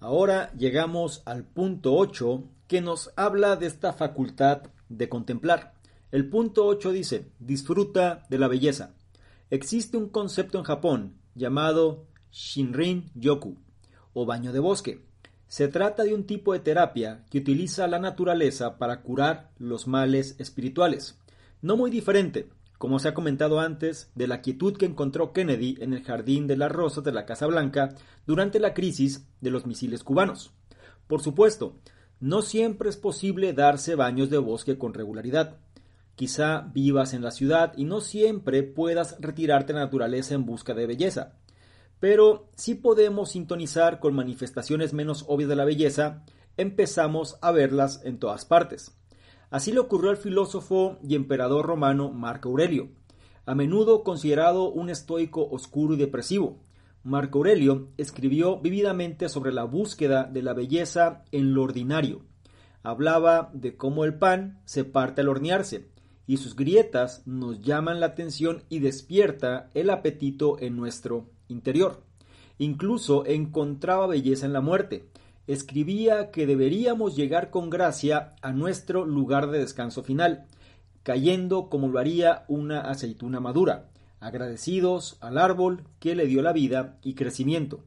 Ahora 0.00 0.52
llegamos 0.56 1.22
al 1.26 1.44
punto 1.44 1.94
8 1.94 2.44
que 2.68 2.80
nos 2.80 3.10
habla 3.16 3.56
de 3.56 3.66
esta 3.66 3.92
facultad 3.92 4.62
de 4.88 5.08
contemplar. 5.08 5.74
El 6.12 6.28
punto 6.28 6.66
8 6.66 6.92
dice, 6.92 7.32
disfruta 7.40 8.24
de 8.30 8.38
la 8.38 8.46
belleza. 8.46 8.94
Existe 9.50 9.96
un 9.96 10.08
concepto 10.08 10.58
en 10.58 10.64
Japón 10.64 11.18
llamado 11.34 12.06
Shinrin 12.30 13.10
Yoku, 13.14 13.56
o 14.12 14.24
baño 14.24 14.52
de 14.52 14.60
bosque. 14.60 15.04
Se 15.48 15.66
trata 15.66 16.04
de 16.04 16.14
un 16.14 16.24
tipo 16.24 16.52
de 16.52 16.60
terapia 16.60 17.24
que 17.30 17.38
utiliza 17.38 17.88
la 17.88 17.98
naturaleza 17.98 18.78
para 18.78 19.02
curar 19.02 19.50
los 19.58 19.88
males 19.88 20.36
espirituales. 20.38 21.18
No 21.60 21.76
muy 21.76 21.90
diferente, 21.90 22.50
como 22.78 23.00
se 23.00 23.08
ha 23.08 23.14
comentado 23.14 23.60
antes, 23.60 24.10
de 24.14 24.28
la 24.28 24.40
quietud 24.40 24.76
que 24.76 24.86
encontró 24.86 25.32
Kennedy 25.32 25.76
en 25.80 25.92
el 25.92 26.04
jardín 26.04 26.46
de 26.46 26.56
las 26.56 26.70
rosas 26.70 27.02
de 27.04 27.12
la 27.12 27.26
Casa 27.26 27.46
Blanca 27.46 27.94
durante 28.26 28.60
la 28.60 28.72
crisis 28.72 29.26
de 29.40 29.50
los 29.50 29.66
misiles 29.66 30.04
cubanos. 30.04 30.52
Por 31.08 31.20
supuesto, 31.20 31.76
no 32.20 32.42
siempre 32.42 32.88
es 32.88 32.96
posible 32.96 33.52
darse 33.52 33.96
baños 33.96 34.30
de 34.30 34.38
bosque 34.38 34.78
con 34.78 34.94
regularidad. 34.94 35.56
Quizá 36.14 36.70
vivas 36.72 37.14
en 37.14 37.22
la 37.22 37.30
ciudad 37.32 37.72
y 37.76 37.84
no 37.84 38.00
siempre 38.00 38.62
puedas 38.62 39.16
retirarte 39.20 39.72
a 39.72 39.76
la 39.76 39.84
naturaleza 39.84 40.34
en 40.34 40.46
busca 40.46 40.74
de 40.74 40.86
belleza. 40.86 41.34
Pero 42.00 42.48
si 42.56 42.74
podemos 42.74 43.30
sintonizar 43.30 43.98
con 43.98 44.14
manifestaciones 44.14 44.92
menos 44.94 45.24
obvias 45.26 45.48
de 45.48 45.56
la 45.56 45.64
belleza, 45.64 46.24
empezamos 46.56 47.38
a 47.40 47.50
verlas 47.50 48.02
en 48.04 48.18
todas 48.18 48.44
partes. 48.44 48.97
Así 49.50 49.72
le 49.72 49.80
ocurrió 49.80 50.10
al 50.10 50.18
filósofo 50.18 50.98
y 51.02 51.14
emperador 51.14 51.66
romano 51.66 52.10
Marco 52.10 52.50
Aurelio, 52.50 52.90
a 53.46 53.54
menudo 53.54 54.04
considerado 54.04 54.70
un 54.70 54.90
estoico 54.90 55.48
oscuro 55.50 55.94
y 55.94 55.96
depresivo. 55.96 56.58
Marco 57.02 57.38
Aurelio 57.38 57.88
escribió 57.96 58.60
vividamente 58.60 59.30
sobre 59.30 59.52
la 59.52 59.64
búsqueda 59.64 60.24
de 60.24 60.42
la 60.42 60.52
belleza 60.52 61.24
en 61.32 61.54
lo 61.54 61.62
ordinario. 61.62 62.26
Hablaba 62.82 63.50
de 63.54 63.76
cómo 63.76 64.04
el 64.04 64.18
pan 64.18 64.60
se 64.66 64.84
parte 64.84 65.22
al 65.22 65.28
hornearse, 65.28 65.88
y 66.26 66.36
sus 66.36 66.54
grietas 66.54 67.22
nos 67.26 67.62
llaman 67.62 68.00
la 68.00 68.06
atención 68.06 68.64
y 68.68 68.80
despierta 68.80 69.70
el 69.72 69.88
apetito 69.88 70.60
en 70.60 70.76
nuestro 70.76 71.30
interior. 71.48 72.02
Incluso 72.58 73.24
encontraba 73.24 74.06
belleza 74.06 74.44
en 74.44 74.52
la 74.52 74.60
muerte, 74.60 75.08
escribía 75.48 76.30
que 76.30 76.46
deberíamos 76.46 77.16
llegar 77.16 77.50
con 77.50 77.70
gracia 77.70 78.34
a 78.42 78.52
nuestro 78.52 79.06
lugar 79.06 79.50
de 79.50 79.58
descanso 79.58 80.02
final, 80.02 80.46
cayendo 81.02 81.70
como 81.70 81.88
lo 81.88 81.98
haría 81.98 82.44
una 82.48 82.82
aceituna 82.82 83.40
madura, 83.40 83.88
agradecidos 84.20 85.16
al 85.20 85.38
árbol 85.38 85.84
que 86.00 86.14
le 86.14 86.26
dio 86.26 86.42
la 86.42 86.52
vida 86.52 86.98
y 87.02 87.14
crecimiento. 87.14 87.80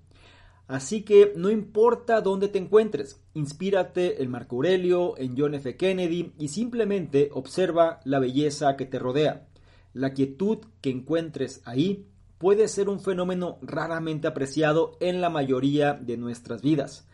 Así 0.67 1.03
que 1.03 1.33
no 1.35 1.51
importa 1.51 2.21
dónde 2.21 2.47
te 2.47 2.57
encuentres, 2.57 3.21
inspírate 3.35 4.23
en 4.23 4.31
Marco 4.31 4.55
Aurelio, 4.55 5.15
en 5.17 5.37
John 5.37 5.53
F. 5.53 5.77
Kennedy 5.77 6.33
y 6.39 6.47
simplemente 6.47 7.29
observa 7.31 7.99
la 8.05 8.17
belleza 8.17 8.75
que 8.75 8.85
te 8.85 8.97
rodea. 8.97 9.45
La 9.93 10.13
quietud 10.13 10.59
que 10.79 10.89
encuentres 10.89 11.61
ahí 11.65 12.07
puede 12.39 12.67
ser 12.69 12.89
un 12.89 13.01
fenómeno 13.01 13.59
raramente 13.61 14.27
apreciado 14.27 14.97
en 14.99 15.21
la 15.21 15.29
mayoría 15.29 15.93
de 15.93 16.17
nuestras 16.17 16.63
vidas 16.63 17.05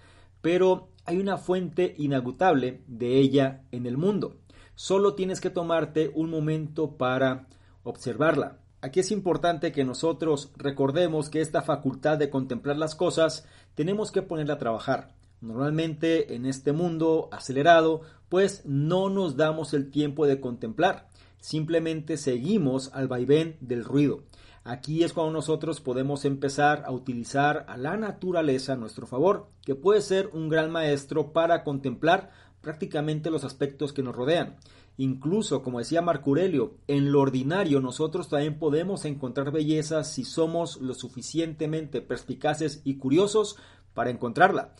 pero 0.47 0.87
hay 1.03 1.17
una 1.17 1.37
fuente 1.37 1.93
inagotable 1.97 2.79
de 2.87 3.19
ella 3.19 3.63
en 3.73 3.85
el 3.85 3.97
mundo. 3.97 4.37
Solo 4.75 5.13
tienes 5.13 5.41
que 5.41 5.49
tomarte 5.49 6.09
un 6.15 6.29
momento 6.29 6.95
para 6.95 7.47
observarla. 7.83 8.57
Aquí 8.79 9.01
es 9.01 9.11
importante 9.11 9.73
que 9.73 9.83
nosotros 9.83 10.53
recordemos 10.55 11.29
que 11.29 11.41
esta 11.41 11.63
facultad 11.63 12.17
de 12.17 12.29
contemplar 12.29 12.77
las 12.77 12.95
cosas 12.95 13.45
tenemos 13.75 14.13
que 14.13 14.21
ponerla 14.21 14.53
a 14.53 14.57
trabajar. 14.57 15.09
Normalmente 15.41 16.33
en 16.33 16.45
este 16.45 16.71
mundo 16.71 17.27
acelerado, 17.33 18.03
pues 18.29 18.61
no 18.65 19.09
nos 19.09 19.35
damos 19.35 19.73
el 19.73 19.91
tiempo 19.91 20.27
de 20.27 20.39
contemplar, 20.39 21.09
simplemente 21.41 22.15
seguimos 22.15 22.89
al 22.93 23.09
vaivén 23.09 23.57
del 23.59 23.83
ruido. 23.83 24.23
Aquí 24.67 25.05
es 25.05 25.13
cuando 25.13 25.31
nosotros 25.31 25.79
podemos 25.79 26.25
empezar 26.25 26.83
a 26.85 26.91
utilizar 26.91 27.63
a 27.69 27.77
la 27.77 27.95
naturaleza 27.95 28.73
a 28.73 28.75
nuestro 28.75 29.07
favor, 29.07 29.47
que 29.61 29.75
puede 29.75 30.01
ser 30.01 30.29
un 30.33 30.49
gran 30.49 30.71
maestro 30.71 31.31
para 31.31 31.63
contemplar 31.63 32.31
prácticamente 32.59 33.31
los 33.31 33.45
aspectos 33.45 33.93
que 33.93 34.03
nos 34.03 34.13
rodean. 34.13 34.57
Incluso, 34.97 35.63
como 35.63 35.79
decía 35.79 36.01
Marco 36.01 36.31
Aurelio, 36.31 36.73
en 36.87 37.13
lo 37.13 37.21
ordinario 37.21 37.79
nosotros 37.79 38.27
también 38.27 38.59
podemos 38.59 39.05
encontrar 39.05 39.51
belleza 39.51 40.03
si 40.03 40.25
somos 40.25 40.81
lo 40.81 40.93
suficientemente 40.95 42.01
perspicaces 42.01 42.81
y 42.83 42.97
curiosos 42.97 43.55
para 43.93 44.09
encontrarla 44.09 44.73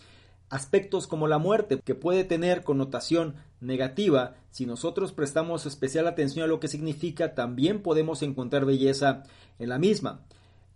aspectos 0.50 1.08
como 1.08 1.28
la 1.28 1.40
muerte, 1.40 1.80
que 1.84 1.96
puede 1.96 2.24
tener 2.24 2.64
connotación 2.64 3.36
negativa, 3.60 4.36
si 4.52 4.66
nosotros 4.66 5.12
prestamos 5.12 5.66
especial 5.66 6.08
atención 6.08 6.46
a 6.46 6.48
lo 6.48 6.60
que 6.60 6.68
significa, 6.68 7.34
también 7.36 7.82
podemos 7.82 8.22
encontrar 8.22 8.66
belleza 8.66 9.24
en 9.60 9.70
la 9.70 9.78
misma. 9.78 10.26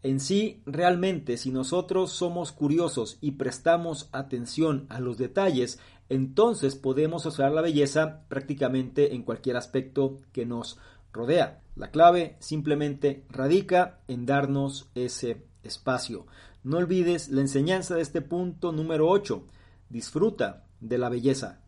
En 0.04 0.20
sí, 0.20 0.62
realmente, 0.66 1.38
si 1.38 1.52
nosotros 1.52 2.12
somos 2.12 2.52
curiosos 2.52 3.18
y 3.22 3.32
prestamos 3.32 4.10
atención 4.12 4.88
a 4.90 5.00
los 5.00 5.18
detalles, 5.18 5.80
entonces 6.10 6.76
podemos 6.76 7.26
observar 7.26 7.52
la 7.52 7.62
belleza 7.62 8.24
prácticamente 8.28 9.14
en 9.14 9.24
cualquier 9.24 9.58
aspecto 9.58 10.22
que 10.32 10.46
nos 10.46 10.80
rodea. 11.14 11.62
La 11.76 11.92
clave 11.92 12.36
simplemente 12.40 13.26
radica 13.30 14.00
en 14.08 14.26
darnos 14.26 14.90
ese 14.96 15.46
espacio. 15.64 16.26
No 16.64 16.78
olvides 16.78 17.30
la 17.30 17.42
enseñanza 17.42 17.96
de 17.96 18.02
este 18.02 18.22
punto 18.22 18.72
número 18.72 19.08
8 19.08 19.46
disfruta 19.90 20.66
de 20.80 20.98
la 20.98 21.10
belleza. 21.10 21.62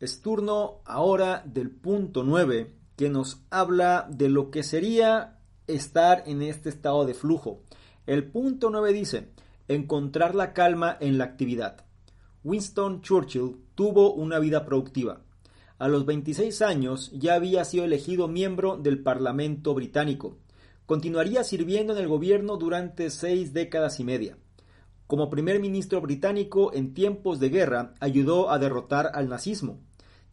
Es 0.00 0.20
turno 0.20 0.80
ahora 0.84 1.42
del 1.44 1.70
punto 1.70 2.24
9 2.24 2.77
que 2.98 3.08
nos 3.08 3.42
habla 3.48 4.08
de 4.10 4.28
lo 4.28 4.50
que 4.50 4.64
sería 4.64 5.38
estar 5.68 6.24
en 6.26 6.42
este 6.42 6.68
estado 6.68 7.06
de 7.06 7.14
flujo. 7.14 7.62
El 8.06 8.28
punto 8.28 8.70
9 8.70 8.92
dice, 8.92 9.28
encontrar 9.68 10.34
la 10.34 10.52
calma 10.52 10.96
en 10.98 11.16
la 11.16 11.22
actividad. 11.22 11.84
Winston 12.42 13.00
Churchill 13.00 13.56
tuvo 13.76 14.12
una 14.12 14.40
vida 14.40 14.64
productiva. 14.64 15.20
A 15.78 15.86
los 15.86 16.06
26 16.06 16.60
años 16.60 17.12
ya 17.12 17.34
había 17.34 17.64
sido 17.64 17.84
elegido 17.84 18.26
miembro 18.26 18.76
del 18.76 19.00
Parlamento 19.00 19.74
británico. 19.74 20.36
Continuaría 20.84 21.44
sirviendo 21.44 21.92
en 21.92 22.00
el 22.00 22.08
gobierno 22.08 22.56
durante 22.56 23.10
seis 23.10 23.52
décadas 23.52 24.00
y 24.00 24.04
media. 24.04 24.38
Como 25.06 25.30
primer 25.30 25.60
ministro 25.60 26.00
británico 26.00 26.72
en 26.74 26.94
tiempos 26.94 27.38
de 27.38 27.50
guerra, 27.50 27.94
ayudó 28.00 28.50
a 28.50 28.58
derrotar 28.58 29.12
al 29.14 29.28
nazismo. 29.28 29.78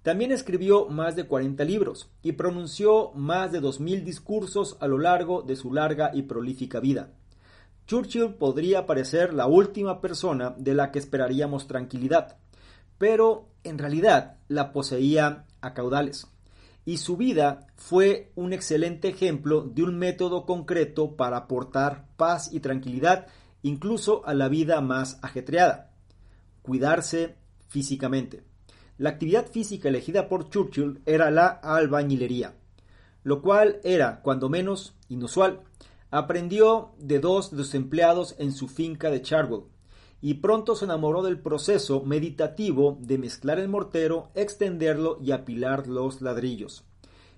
También 0.06 0.32
escribió 0.32 0.88
más 0.88 1.16
de 1.16 1.26
40 1.26 1.64
libros 1.64 2.12
y 2.22 2.34
pronunció 2.34 3.12
más 3.16 3.52
de 3.52 3.60
2.000 3.60 4.04
discursos 4.04 4.78
a 4.80 4.88
lo 4.88 5.00
largo 5.00 5.42
de 5.42 5.56
su 5.56 5.74
larga 5.74 6.12
y 6.14 6.22
prolífica 6.22 6.80
vida. 6.80 7.10
Churchill 7.88 8.36
podría 8.36 8.86
parecer 8.86 9.34
la 9.34 9.48
última 9.48 10.02
persona 10.02 10.54
de 10.60 10.76
la 10.76 10.92
que 10.92 11.00
esperaríamos 11.00 11.66
tranquilidad, 11.66 12.38
pero 13.00 13.48
en 13.64 13.80
realidad 13.80 14.38
la 14.48 14.74
poseía 14.74 15.46
a 15.60 15.74
caudales. 15.74 16.28
Y 16.86 16.98
su 16.98 17.18
vida 17.18 17.66
fue 17.76 18.32
un 18.36 18.54
excelente 18.54 19.08
ejemplo 19.08 19.62
de 19.62 19.82
un 19.82 19.98
método 19.98 20.46
concreto 20.46 21.16
para 21.16 21.38
aportar 21.38 22.06
paz 22.16 22.54
y 22.54 22.60
tranquilidad 22.60 23.26
incluso 23.64 24.24
a 24.28 24.36
la 24.36 24.50
vida 24.50 24.82
más 24.82 25.18
ajetreada. 25.24 25.90
Cuidarse 26.62 27.38
físicamente. 27.70 28.45
La 28.98 29.10
actividad 29.10 29.48
física 29.48 29.90
elegida 29.90 30.30
por 30.30 30.50
Churchill 30.50 31.02
era 31.06 31.30
la 31.30 31.48
albañilería, 31.48 32.56
lo 33.24 33.42
cual 33.42 33.80
era, 33.84 34.22
cuando 34.22 34.48
menos, 34.48 34.96
inusual. 35.10 35.62
Aprendió 36.12 36.92
de 36.98 37.20
dos 37.20 37.52
de 37.52 37.58
los 37.58 37.74
empleados 37.76 38.36
en 38.38 38.54
su 38.54 38.70
finca 38.70 39.12
de 39.12 39.22
Charwell 39.22 39.64
y 40.22 40.36
pronto 40.36 40.76
se 40.76 40.86
enamoró 40.86 41.24
del 41.24 41.40
proceso 41.40 42.04
meditativo 42.04 42.98
de 43.02 43.18
mezclar 43.18 43.60
el 43.60 43.68
mortero, 43.68 44.30
extenderlo 44.34 45.18
y 45.22 45.32
apilar 45.32 45.88
los 45.88 46.22
ladrillos. 46.22 46.86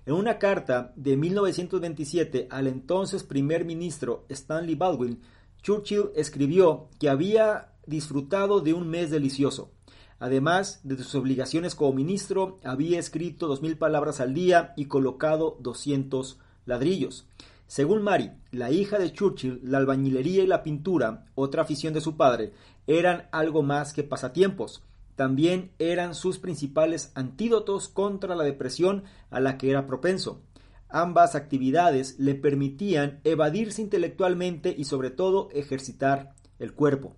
En 0.06 0.14
una 0.14 0.38
carta 0.38 0.92
de 0.94 1.16
1927 1.16 2.46
al 2.50 2.68
entonces 2.68 3.24
primer 3.24 3.64
ministro 3.64 4.24
Stanley 4.28 4.76
Baldwin 4.76 5.20
Churchill 5.60 6.10
escribió 6.14 6.88
que 6.98 7.08
había 7.08 7.72
disfrutado 7.84 8.60
de 8.60 8.74
un 8.74 8.88
mes 8.88 9.10
delicioso. 9.10 9.72
Además 10.18 10.80
de 10.82 10.96
sus 10.96 11.14
obligaciones 11.14 11.74
como 11.74 11.92
ministro, 11.92 12.58
había 12.64 12.98
escrito 12.98 13.46
dos 13.46 13.62
mil 13.62 13.78
palabras 13.78 14.20
al 14.20 14.34
día 14.34 14.72
y 14.76 14.86
colocado 14.86 15.56
200 15.60 16.38
ladrillos. 16.66 17.26
Según 17.68 18.02
Mary, 18.02 18.32
la 18.50 18.70
hija 18.70 18.98
de 18.98 19.12
Churchill, 19.12 19.60
la 19.62 19.78
albañilería 19.78 20.42
y 20.42 20.46
la 20.46 20.62
pintura, 20.62 21.26
otra 21.34 21.62
afición 21.62 21.92
de 21.92 22.00
su 22.00 22.16
padre, 22.16 22.52
eran 22.86 23.28
algo 23.30 23.62
más 23.62 23.92
que 23.92 24.02
pasatiempos. 24.02 24.82
También 25.14 25.72
eran 25.78 26.14
sus 26.14 26.38
principales 26.38 27.12
antídotos 27.14 27.88
contra 27.88 28.34
la 28.34 28.44
depresión 28.44 29.04
a 29.30 29.40
la 29.40 29.58
que 29.58 29.70
era 29.70 29.86
propenso. 29.86 30.40
Ambas 30.88 31.34
actividades 31.34 32.18
le 32.18 32.34
permitían 32.34 33.20
evadirse 33.24 33.82
intelectualmente 33.82 34.74
y 34.76 34.84
sobre 34.84 35.10
todo 35.10 35.50
ejercitar 35.52 36.34
el 36.58 36.72
cuerpo. 36.72 37.16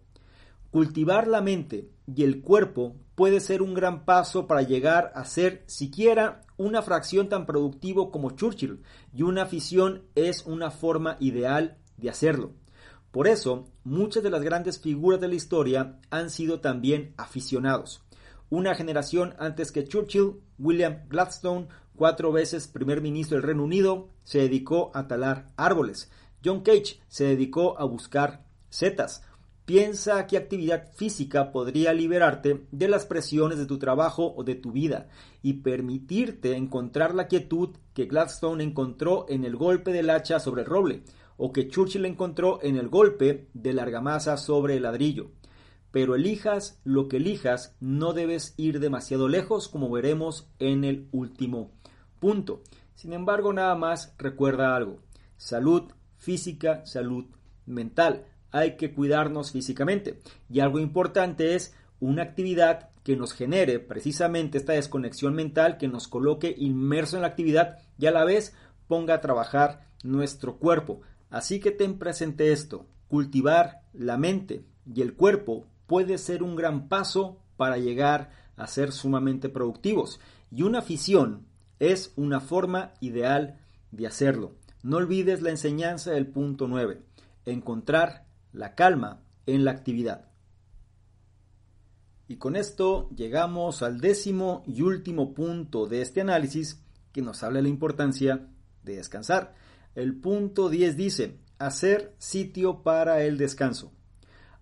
Cultivar 0.70 1.28
la 1.28 1.40
mente 1.40 1.88
y 2.14 2.24
el 2.24 2.42
cuerpo 2.42 2.96
puede 3.14 3.40
ser 3.40 3.62
un 3.62 3.74
gran 3.74 4.04
paso 4.04 4.46
para 4.46 4.62
llegar 4.62 5.12
a 5.14 5.24
ser 5.24 5.62
siquiera 5.66 6.42
una 6.56 6.82
fracción 6.82 7.28
tan 7.28 7.46
productivo 7.46 8.11
como 8.11 8.30
Churchill, 8.30 8.82
y 9.12 9.22
una 9.22 9.42
afición 9.42 10.02
es 10.14 10.44
una 10.46 10.70
forma 10.70 11.16
ideal 11.20 11.78
de 11.96 12.11
hacerlo. 12.11 12.52
Por 13.11 13.26
eso, 13.26 13.68
muchas 13.82 14.22
de 14.22 14.30
las 14.30 14.42
grandes 14.42 14.80
figuras 14.80 15.20
de 15.20 15.28
la 15.28 15.34
historia 15.34 15.98
han 16.11 16.30
sido 16.30 16.61
también 16.61 17.12
aficionados. 17.16 18.02
Una 18.50 18.74
generación 18.74 19.34
antes 19.38 19.72
que 19.72 19.84
Churchill, 19.84 20.40
William 20.58 21.08
Gladstone, 21.08 21.68
cuatro 21.96 22.32
veces 22.32 22.68
primer 22.68 23.00
ministro 23.00 23.36
del 23.36 23.46
Reino 23.46 23.64
Unido, 23.64 24.08
se 24.24 24.38
dedicó 24.38 24.90
a 24.94 25.08
talar 25.08 25.46
árboles. 25.56 26.11
John 26.44 26.62
Cage 26.62 27.00
se 27.08 27.24
dedicó 27.24 27.78
a 27.78 27.84
buscar 27.84 28.44
setas. 28.70 29.22
Piensa 29.70 30.26
qué 30.26 30.36
actividad 30.36 30.88
física 30.94 31.52
podría 31.52 31.92
liberarte 31.92 32.66
de 32.72 32.88
las 32.88 33.06
presiones 33.06 33.56
de 33.56 33.66
tu 33.66 33.78
trabajo 33.78 34.34
o 34.36 34.42
de 34.42 34.56
tu 34.56 34.72
vida 34.72 35.06
y 35.42 35.62
permitirte 35.62 36.56
encontrar 36.56 37.14
la 37.14 37.28
quietud 37.28 37.76
que 37.94 38.06
Gladstone 38.06 38.64
encontró 38.64 39.26
en 39.28 39.44
el 39.44 39.54
golpe 39.54 39.92
del 39.92 40.10
hacha 40.10 40.40
sobre 40.40 40.62
el 40.62 40.66
roble 40.66 41.04
o 41.36 41.52
que 41.52 41.68
Churchill 41.68 42.04
encontró 42.04 42.58
en 42.62 42.78
el 42.78 42.88
golpe 42.88 43.46
de 43.54 43.72
la 43.72 43.82
argamasa 43.82 44.38
sobre 44.38 44.76
el 44.76 44.82
ladrillo. 44.82 45.30
Pero 45.92 46.16
elijas 46.16 46.80
lo 46.82 47.06
que 47.06 47.18
elijas, 47.18 47.76
no 47.78 48.12
debes 48.12 48.54
ir 48.56 48.80
demasiado 48.80 49.28
lejos 49.28 49.68
como 49.68 49.88
veremos 49.88 50.50
en 50.58 50.82
el 50.82 51.06
último 51.12 51.70
punto. 52.18 52.64
Sin 52.96 53.12
embargo, 53.12 53.52
nada 53.52 53.76
más 53.76 54.16
recuerda 54.18 54.74
algo. 54.74 54.98
Salud 55.36 55.92
física, 56.16 56.84
salud 56.86 57.26
mental 57.66 58.26
hay 58.51 58.76
que 58.76 58.92
cuidarnos 58.92 59.53
físicamente. 59.53 60.20
Y 60.48 60.61
algo 60.61 60.78
importante 60.78 61.55
es 61.55 61.74
una 62.01 62.22
actividad 62.22 62.90
que 63.03 63.16
nos 63.16 63.32
genere 63.32 63.78
precisamente 63.78 64.59
esta 64.59 64.72
desconexión 64.72 65.34
mental, 65.34 65.78
que 65.78 65.88
nos 65.88 66.09
coloque 66.09 66.55
inmerso 66.57 67.16
en 67.16 67.22
la 67.22 67.28
actividad 67.28 67.78
y 67.98 68.07
a 68.07 68.11
la 68.11 68.24
vez 68.24 68.55
ponga 68.88 69.14
a 69.14 69.20
trabajar 69.20 69.86
nuestro 70.03 70.57
cuerpo. 70.57 71.01
Así 71.30 71.61
que 71.61 71.70
ten 71.70 71.98
presente 71.98 72.53
esto, 72.53 72.86
cultivar 73.09 73.82
la 73.92 74.16
mente 74.16 74.64
y 74.92 75.03
el 75.03 75.14
cuerpo 75.14 75.66
puede 75.86 76.18
ser 76.18 76.42
un 76.42 76.57
gran 76.57 76.88
paso 76.88 77.38
para 77.57 77.78
llegar 77.78 78.30
a 78.57 78.66
ser 78.66 78.92
sumamente 78.92 79.48
productivos 79.48 80.20
y 80.51 80.62
una 80.62 80.80
afición 80.80 81.46
es 81.78 82.12
una 82.16 82.40
forma 82.40 82.92
ideal 83.01 83.59
de 83.90 84.07
hacerlo. 84.07 84.53
No 84.82 84.96
olvides 84.96 85.42
la 85.42 85.51
enseñanza 85.51 86.12
del 86.12 86.26
punto 86.26 86.68
9, 86.68 87.03
encontrar 87.46 88.24
la 88.53 88.74
calma 88.74 89.22
en 89.46 89.64
la 89.64 89.70
actividad. 89.70 90.30
Y 92.28 92.36
con 92.36 92.55
esto 92.55 93.11
llegamos 93.11 93.82
al 93.82 94.01
décimo 94.01 94.62
y 94.66 94.82
último 94.82 95.34
punto 95.34 95.86
de 95.86 96.01
este 96.03 96.20
análisis 96.20 96.80
que 97.12 97.22
nos 97.22 97.42
habla 97.42 97.59
de 97.59 97.64
la 97.64 97.68
importancia 97.68 98.46
de 98.84 98.96
descansar. 98.96 99.55
El 99.94 100.14
punto 100.20 100.68
10 100.68 100.96
dice, 100.96 101.40
hacer 101.59 102.14
sitio 102.18 102.82
para 102.82 103.22
el 103.24 103.36
descanso. 103.36 103.92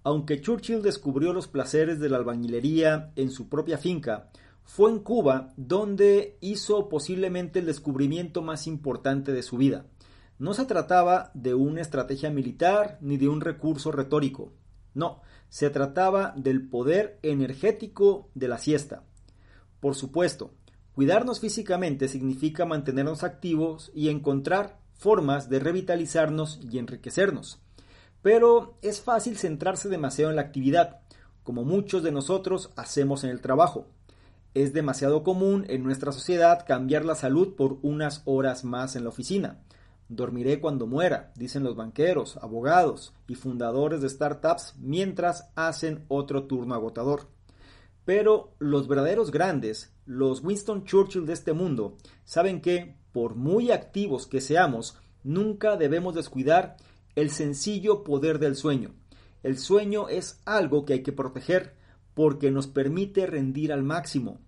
Aunque 0.03 0.41
Churchill 0.41 0.80
descubrió 0.80 1.34
los 1.34 1.49
placeres 1.49 2.01
de 2.01 2.09
la 2.09 2.16
albañilería 2.16 3.12
en 3.16 3.30
su 3.30 3.51
propia 3.51 3.76
finca, 3.76 4.30
fue 4.64 4.91
en 4.91 5.01
Cuba 5.01 5.53
donde 5.57 6.39
hizo 6.41 6.89
posiblemente 6.89 7.59
el 7.59 7.66
descubrimiento 7.66 8.43
más 8.43 8.66
importante 8.66 9.32
de 9.32 9.43
su 9.43 9.59
vida. 9.59 9.84
No 10.39 10.55
se 10.55 10.66
trataba 10.66 11.32
de 11.34 11.55
una 11.55 11.80
estrategia 11.80 12.30
militar 12.30 12.99
ni 13.01 13.16
de 13.16 13.28
un 13.28 13.41
recurso 13.41 13.91
retórico. 13.91 14.53
No, 14.95 15.20
se 15.49 15.68
trataba 15.70 16.32
del 16.36 16.68
poder 16.68 17.18
energético 17.22 18.30
de 18.34 18.47
la 18.47 18.59
siesta. 18.59 19.03
Por 19.80 19.97
supuesto, 19.97 20.53
cuidarnos 20.93 21.41
físicamente 21.41 22.07
significa 22.07 22.66
mantenernos 22.66 23.24
activos 23.24 23.91
y 23.95 24.11
encontrar 24.11 24.78
formas 24.95 25.49
de 25.49 25.59
revitalizarnos 25.59 26.61
y 26.62 26.78
enriquecernos. 26.78 27.61
Pero 28.22 28.78
es 28.82 29.01
fácil 29.01 29.39
centrarse 29.39 29.89
demasiado 29.89 30.30
en 30.30 30.36
la 30.36 30.43
actividad, 30.43 31.01
como 31.43 31.64
muchos 31.64 32.03
de 32.05 32.12
nosotros 32.12 32.70
hacemos 32.76 33.24
en 33.24 33.30
el 33.30 33.41
trabajo. 33.41 33.86
Es 34.55 34.72
demasiado 34.72 35.22
común 35.24 35.64
en 35.68 35.82
nuestra 35.82 36.12
sociedad 36.12 36.64
cambiar 36.66 37.05
la 37.05 37.14
salud 37.14 37.55
por 37.57 37.78
unas 37.82 38.22
horas 38.24 38.64
más 38.64 38.97
en 38.97 39.05
la 39.05 39.11
oficina. 39.11 39.59
Dormiré 40.09 40.59
cuando 40.61 40.86
muera, 40.86 41.32
dicen 41.36 41.64
los 41.64 41.76
banqueros, 41.76 42.38
abogados 42.38 43.14
y 43.26 43.34
fundadores 43.34 44.00
de 44.00 44.09
startups 44.09 44.74
mientras 44.78 45.50
hacen 45.54 46.04
otro 46.09 46.44
turno 46.44 46.74
agotador. 46.74 47.28
Pero 48.06 48.54
los 48.59 48.88
verdaderos 48.88 49.30
grandes, 49.30 49.92
los 50.06 50.42
Winston 50.42 50.84
Churchill 50.84 51.26
de 51.26 51.34
este 51.34 51.52
mundo, 51.52 51.98
saben 52.24 52.62
que, 52.62 52.96
por 53.12 53.34
muy 53.34 53.70
activos 53.70 54.26
que 54.26 54.40
seamos, 54.40 54.96
nunca 55.24 55.76
debemos 55.76 56.14
descuidar 56.14 56.76
el 57.14 57.30
sencillo 57.30 58.04
poder 58.04 58.38
del 58.38 58.56
sueño. 58.56 58.94
El 59.42 59.59
sueño 59.59 60.09
es 60.09 60.40
algo 60.46 60.86
que 60.86 60.94
hay 60.94 61.02
que 61.02 61.12
proteger 61.12 61.74
porque 62.14 62.50
nos 62.50 62.66
permite 62.66 63.26
rendir 63.26 63.72
al 63.74 63.82
máximo. 63.82 64.40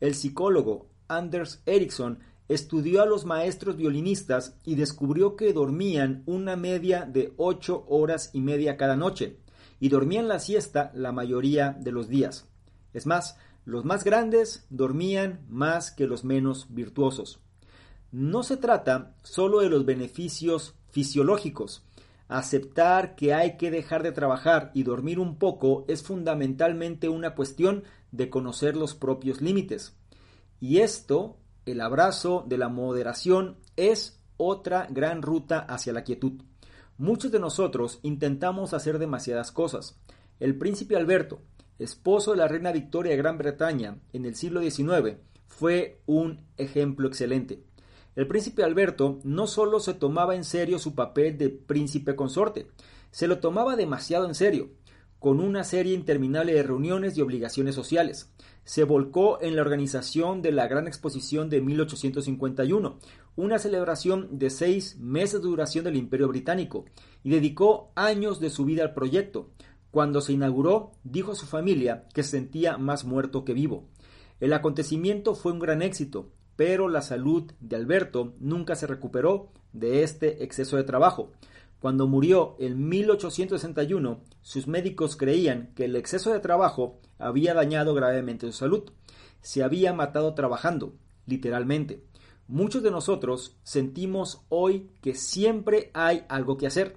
El 0.00 0.16
psicólogo 0.16 0.88
Anders 1.06 1.62
Ericsson 1.66 2.18
Estudió 2.48 3.02
a 3.02 3.06
los 3.06 3.24
maestros 3.24 3.76
violinistas 3.76 4.56
y 4.64 4.74
descubrió 4.74 5.34
que 5.36 5.52
dormían 5.52 6.22
una 6.26 6.56
media 6.56 7.06
de 7.06 7.32
ocho 7.36 7.86
horas 7.88 8.30
y 8.34 8.40
media 8.40 8.76
cada 8.76 8.96
noche, 8.96 9.38
y 9.80 9.88
dormían 9.88 10.28
la 10.28 10.38
siesta 10.38 10.90
la 10.94 11.12
mayoría 11.12 11.76
de 11.80 11.92
los 11.92 12.08
días. 12.08 12.48
Es 12.92 13.06
más, 13.06 13.38
los 13.64 13.84
más 13.84 14.04
grandes 14.04 14.66
dormían 14.68 15.44
más 15.48 15.90
que 15.90 16.06
los 16.06 16.24
menos 16.24 16.66
virtuosos. 16.68 17.40
No 18.12 18.42
se 18.42 18.56
trata 18.56 19.16
solo 19.22 19.60
de 19.60 19.70
los 19.70 19.86
beneficios 19.86 20.74
fisiológicos. 20.90 21.84
Aceptar 22.28 23.16
que 23.16 23.34
hay 23.34 23.56
que 23.56 23.70
dejar 23.70 24.02
de 24.02 24.12
trabajar 24.12 24.70
y 24.74 24.82
dormir 24.82 25.18
un 25.18 25.38
poco 25.38 25.84
es 25.88 26.02
fundamentalmente 26.02 27.08
una 27.08 27.34
cuestión 27.34 27.84
de 28.12 28.30
conocer 28.30 28.76
los 28.76 28.94
propios 28.94 29.40
límites. 29.40 29.96
Y 30.60 30.78
esto 30.78 31.38
el 31.66 31.80
abrazo 31.80 32.44
de 32.46 32.58
la 32.58 32.68
moderación 32.68 33.56
es 33.76 34.20
otra 34.36 34.86
gran 34.90 35.22
ruta 35.22 35.60
hacia 35.60 35.92
la 35.92 36.04
quietud. 36.04 36.42
Muchos 36.98 37.32
de 37.32 37.40
nosotros 37.40 37.98
intentamos 38.02 38.74
hacer 38.74 38.98
demasiadas 38.98 39.50
cosas. 39.50 39.98
El 40.40 40.56
príncipe 40.58 40.96
Alberto, 40.96 41.40
esposo 41.78 42.32
de 42.32 42.38
la 42.38 42.48
reina 42.48 42.72
Victoria 42.72 43.12
de 43.12 43.18
Gran 43.18 43.38
Bretaña 43.38 43.98
en 44.12 44.24
el 44.26 44.36
siglo 44.36 44.60
XIX, 44.60 45.16
fue 45.46 46.00
un 46.06 46.46
ejemplo 46.56 47.08
excelente. 47.08 47.64
El 48.16 48.28
príncipe 48.28 48.62
Alberto 48.62 49.18
no 49.24 49.46
solo 49.46 49.80
se 49.80 49.94
tomaba 49.94 50.36
en 50.36 50.44
serio 50.44 50.78
su 50.78 50.94
papel 50.94 51.36
de 51.36 51.48
príncipe 51.48 52.14
consorte, 52.14 52.68
se 53.10 53.26
lo 53.26 53.38
tomaba 53.38 53.76
demasiado 53.76 54.26
en 54.26 54.34
serio, 54.34 54.70
con 55.24 55.40
una 55.40 55.64
serie 55.64 55.94
interminable 55.94 56.52
de 56.52 56.62
reuniones 56.62 57.16
y 57.16 57.22
obligaciones 57.22 57.74
sociales 57.74 58.30
se 58.64 58.84
volcó 58.84 59.40
en 59.40 59.56
la 59.56 59.62
organización 59.62 60.42
de 60.42 60.52
la 60.52 60.68
Gran 60.68 60.86
Exposición 60.86 61.48
de 61.48 61.62
1851, 61.62 62.98
una 63.34 63.58
celebración 63.58 64.38
de 64.38 64.50
seis 64.50 64.98
meses 64.98 65.40
de 65.40 65.48
duración 65.48 65.86
del 65.86 65.96
Imperio 65.96 66.28
Británico, 66.28 66.84
y 67.22 67.30
dedicó 67.30 67.90
años 67.94 68.38
de 68.38 68.50
su 68.50 68.66
vida 68.66 68.82
al 68.82 68.92
proyecto. 68.92 69.48
Cuando 69.90 70.20
se 70.20 70.34
inauguró, 70.34 70.92
dijo 71.04 71.32
a 71.32 71.36
su 71.36 71.46
familia 71.46 72.06
que 72.12 72.22
se 72.22 72.32
sentía 72.32 72.76
más 72.76 73.06
muerto 73.06 73.46
que 73.46 73.54
vivo. 73.54 73.88
El 74.40 74.52
acontecimiento 74.52 75.34
fue 75.34 75.52
un 75.52 75.58
gran 75.58 75.80
éxito, 75.80 76.32
pero 76.54 76.90
la 76.90 77.00
salud 77.00 77.50
de 77.60 77.76
Alberto 77.76 78.34
nunca 78.40 78.74
se 78.74 78.86
recuperó 78.86 79.48
de 79.72 80.02
este 80.02 80.44
exceso 80.44 80.76
de 80.76 80.84
trabajo. 80.84 81.32
Cuando 81.84 82.06
murió 82.06 82.56
en 82.60 82.88
1861, 82.88 84.22
sus 84.40 84.66
médicos 84.66 85.16
creían 85.16 85.74
que 85.74 85.84
el 85.84 85.96
exceso 85.96 86.32
de 86.32 86.40
trabajo 86.40 86.98
había 87.18 87.52
dañado 87.52 87.92
gravemente 87.92 88.46
su 88.46 88.54
salud. 88.54 88.84
Se 89.42 89.62
había 89.62 89.92
matado 89.92 90.32
trabajando, 90.32 90.94
literalmente. 91.26 92.02
Muchos 92.48 92.82
de 92.82 92.90
nosotros 92.90 93.58
sentimos 93.64 94.46
hoy 94.48 94.92
que 95.02 95.14
siempre 95.14 95.90
hay 95.92 96.24
algo 96.30 96.56
que 96.56 96.66
hacer. 96.66 96.96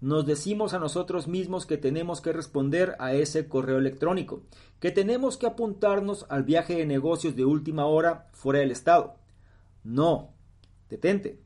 Nos 0.00 0.26
decimos 0.26 0.74
a 0.74 0.80
nosotros 0.80 1.28
mismos 1.28 1.64
que 1.64 1.78
tenemos 1.78 2.20
que 2.20 2.32
responder 2.32 2.96
a 2.98 3.14
ese 3.14 3.46
correo 3.46 3.78
electrónico, 3.78 4.42
que 4.80 4.90
tenemos 4.90 5.36
que 5.36 5.46
apuntarnos 5.46 6.26
al 6.28 6.42
viaje 6.42 6.74
de 6.74 6.86
negocios 6.86 7.36
de 7.36 7.44
última 7.44 7.86
hora 7.86 8.30
fuera 8.32 8.58
del 8.58 8.72
estado. 8.72 9.14
No, 9.84 10.34
detente. 10.90 11.40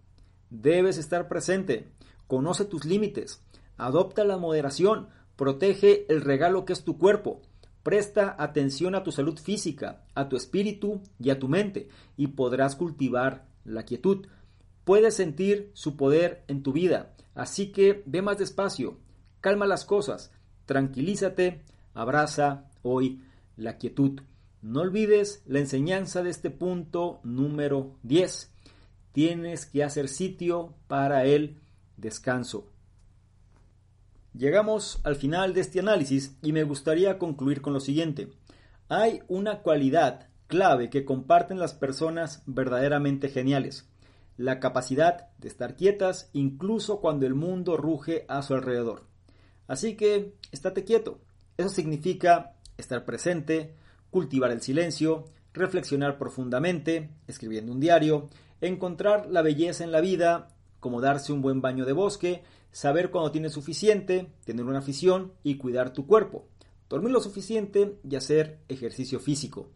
Debes 0.49 0.97
estar 0.97 1.29
presente. 1.29 1.98
Conoce 2.29 2.65
tus 2.65 2.85
límites, 2.85 3.43
adopta 3.77 4.25
la 4.25 4.37
moderación, 4.37 5.09
protege 5.35 6.07
el 6.09 6.21
regalo 6.21 6.65
que 6.65 6.73
es 6.73 6.85
tu 6.85 6.99
cuerpo, 6.99 7.43
presta 7.83 8.37
atención 8.39 8.95
a 8.95 9.03
tu 9.03 9.11
salud 9.11 9.37
física, 9.37 10.05
a 10.15 10.29
tu 10.29 10.37
espíritu 10.37 11.01
y 11.19 11.31
a 11.31 11.41
tu 11.41 11.49
mente, 11.49 11.89
y 12.17 12.29
podrás 12.29 12.77
cultivar 12.77 13.49
la 13.65 13.83
quietud. 13.83 14.29
Puedes 14.85 15.15
sentir 15.15 15.73
su 15.75 15.97
poder 15.97 16.45
en 16.47 16.63
tu 16.63 16.73
vida, 16.73 17.17
así 17.35 17.73
que 17.73 18.05
ve 18.07 18.23
más 18.23 18.39
despacio, 18.39 18.99
calma 19.41 19.67
las 19.67 19.85
cosas, 19.85 20.31
tranquilízate, 20.67 21.65
Abraza 21.99 22.71
hoy 22.83 23.23
la 23.57 23.77
quietud. 23.77 24.21
No 24.63 24.83
olvides 24.83 25.43
la 25.47 25.59
enseñanza 25.59 26.23
de 26.23 26.31
este 26.31 26.49
punto 26.49 27.19
número 27.25 27.97
10. 28.05 28.53
Tienes 29.11 29.67
que 29.67 29.83
hacer 29.83 30.09
sitio 30.09 30.75
para 30.87 31.25
el 31.25 31.59
descanso. 31.99 32.71
Llegamos 34.35 35.01
al 35.05 35.17
final 35.17 35.53
de 35.53 35.61
este 35.61 35.81
análisis 35.81 36.37
y 36.43 36.53
me 36.53 36.63
gustaría 36.63 37.19
concluir 37.19 37.61
con 37.61 37.73
lo 37.73 37.81
siguiente. 37.81 38.29
Hay 38.89 39.23
una 39.29 39.63
cualidad 39.63 40.29
clave 40.47 40.91
que 40.91 41.05
comparten 41.05 41.59
las 41.59 41.75
personas 41.75 42.43
verdaderamente 42.47 43.29
geniales. 43.29 43.89
La 44.37 44.61
capacidad 44.61 45.29
de 45.39 45.49
estar 45.49 45.77
quietas 45.77 46.31
incluso 46.33 47.01
cuando 47.01 47.27
el 47.27 47.35
mundo 47.35 47.77
ruge 47.77 48.25
a 48.29 48.43
su 48.43 48.55
alrededor. 48.55 49.05
Así 49.67 49.97
que 49.97 50.35
estate 50.53 50.85
quieto. 50.85 51.21
Eso 51.57 51.69
significa 51.69 52.55
estar 52.77 53.05
presente, 53.05 53.75
cultivar 54.11 54.53
el 54.53 54.63
silencio, 54.63 55.25
reflexionar 55.53 56.19
profundamente, 56.19 57.11
escribiendo 57.27 57.73
un 57.73 57.81
diario, 57.81 58.31
encontrar 58.61 59.27
la 59.27 59.43
belleza 59.43 59.85
en 59.85 59.93
la 59.93 60.01
vida, 60.01 60.49
como 60.81 61.01
darse 61.01 61.33
un 61.33 61.43
buen 61.43 61.61
baño 61.61 61.85
de 61.85 61.93
bosque, 61.93 62.43
saber 62.73 63.11
cuando 63.11 63.33
tienes 63.33 63.53
suficiente, 63.53 64.33
tener 64.45 64.65
una 64.65 64.79
afición 64.79 65.33
y 65.43 65.57
cuidar 65.57 65.93
tu 65.93 66.07
cuerpo, 66.07 66.49
dormir 66.89 67.13
lo 67.13 67.21
suficiente 67.21 67.99
y 68.09 68.17
hacer 68.17 68.61
ejercicio 68.69 69.21
físico. 69.21 69.71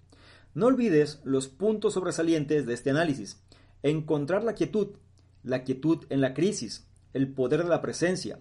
No 0.55 0.67
olvides 0.67 1.21
los 1.25 1.49
puntos 1.49 1.95
sobresalientes 1.95 2.67
de 2.67 2.75
este 2.75 2.91
análisis. 2.91 3.43
Encontrar 3.83 4.45
la 4.45 4.55
quietud, 4.55 4.97
la 5.43 5.65
quietud 5.65 6.05
en 6.11 6.21
la 6.21 6.35
crisis, 6.35 6.87
el 7.15 7.33
poder 7.33 7.63
de 7.63 7.71
la 7.71 7.81
presencia. 7.81 8.39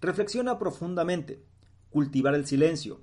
Reflexiona 0.00 0.58
profundamente, 0.58 1.44
cultivar 1.90 2.34
el 2.34 2.46
silencio, 2.46 3.00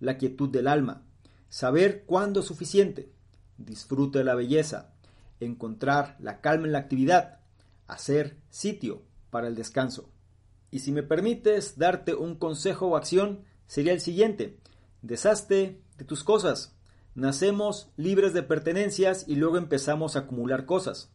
la 0.00 0.16
quietud 0.16 0.48
del 0.48 0.68
alma, 0.68 1.02
saber 1.48 2.04
cuándo 2.06 2.40
es 2.40 2.46
suficiente, 2.46 3.12
disfruta 3.58 4.20
de 4.20 4.24
la 4.24 4.34
belleza, 4.34 4.94
encontrar 5.40 6.16
la 6.20 6.40
calma 6.40 6.66
en 6.66 6.72
la 6.72 6.78
actividad, 6.78 7.37
hacer 7.88 8.36
sitio 8.50 9.02
para 9.30 9.48
el 9.48 9.56
descanso. 9.56 10.12
Y 10.70 10.80
si 10.80 10.92
me 10.92 11.02
permites 11.02 11.78
darte 11.78 12.14
un 12.14 12.36
consejo 12.36 12.88
o 12.88 12.96
acción, 12.96 13.44
sería 13.66 13.92
el 13.92 14.00
siguiente. 14.00 14.58
Deshazte 15.02 15.82
de 15.96 16.04
tus 16.04 16.22
cosas. 16.22 16.76
Nacemos 17.14 17.90
libres 17.96 18.32
de 18.32 18.42
pertenencias 18.42 19.24
y 19.26 19.34
luego 19.34 19.56
empezamos 19.56 20.14
a 20.14 20.20
acumular 20.20 20.66
cosas. 20.66 21.10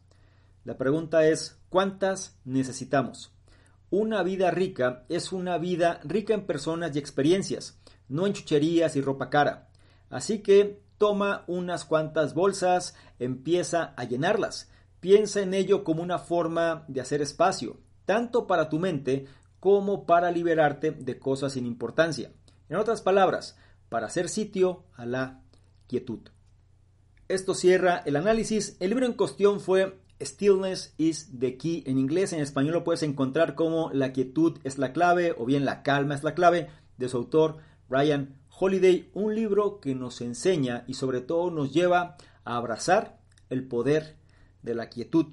La 0.64 0.76
pregunta 0.76 1.26
es, 1.26 1.58
¿cuántas 1.68 2.36
necesitamos? 2.44 3.32
Una 3.90 4.22
vida 4.22 4.50
rica 4.50 5.04
es 5.08 5.32
una 5.32 5.56
vida 5.56 6.00
rica 6.04 6.34
en 6.34 6.46
personas 6.46 6.94
y 6.94 6.98
experiencias, 6.98 7.78
no 8.08 8.26
en 8.26 8.32
chucherías 8.32 8.96
y 8.96 9.00
ropa 9.00 9.30
cara. 9.30 9.68
Así 10.10 10.40
que 10.40 10.82
toma 10.98 11.44
unas 11.46 11.84
cuantas 11.84 12.34
bolsas, 12.34 12.94
empieza 13.18 13.94
a 13.96 14.04
llenarlas. 14.04 14.70
Piensa 15.04 15.42
en 15.42 15.52
ello 15.52 15.84
como 15.84 16.02
una 16.02 16.18
forma 16.18 16.86
de 16.88 17.02
hacer 17.02 17.20
espacio, 17.20 17.76
tanto 18.06 18.46
para 18.46 18.70
tu 18.70 18.78
mente 18.78 19.26
como 19.60 20.06
para 20.06 20.30
liberarte 20.30 20.92
de 20.92 21.18
cosas 21.18 21.52
sin 21.52 21.66
importancia. 21.66 22.32
En 22.70 22.78
otras 22.78 23.02
palabras, 23.02 23.58
para 23.90 24.06
hacer 24.06 24.30
sitio 24.30 24.84
a 24.94 25.04
la 25.04 25.42
quietud. 25.88 26.20
Esto 27.28 27.52
cierra 27.52 27.98
el 28.06 28.16
análisis. 28.16 28.78
El 28.80 28.88
libro 28.88 29.04
en 29.04 29.12
cuestión 29.12 29.60
fue 29.60 30.00
Stillness 30.22 30.94
is 30.96 31.38
the 31.38 31.58
key. 31.58 31.84
En 31.84 31.98
inglés, 31.98 32.32
en 32.32 32.40
español 32.40 32.72
lo 32.72 32.84
puedes 32.84 33.02
encontrar 33.02 33.54
como 33.54 33.90
La 33.92 34.14
quietud 34.14 34.58
es 34.64 34.78
la 34.78 34.94
clave 34.94 35.34
o 35.36 35.44
bien 35.44 35.66
La 35.66 35.82
calma 35.82 36.14
es 36.14 36.24
la 36.24 36.34
clave 36.34 36.70
de 36.96 37.10
su 37.10 37.18
autor 37.18 37.58
Ryan 37.90 38.38
Holiday, 38.58 39.10
un 39.12 39.34
libro 39.34 39.80
que 39.80 39.94
nos 39.94 40.22
enseña 40.22 40.84
y 40.86 40.94
sobre 40.94 41.20
todo 41.20 41.50
nos 41.50 41.74
lleva 41.74 42.16
a 42.44 42.56
abrazar 42.56 43.18
el 43.50 43.68
poder 43.68 44.23
de 44.64 44.74
la 44.74 44.88
quietud. 44.88 45.26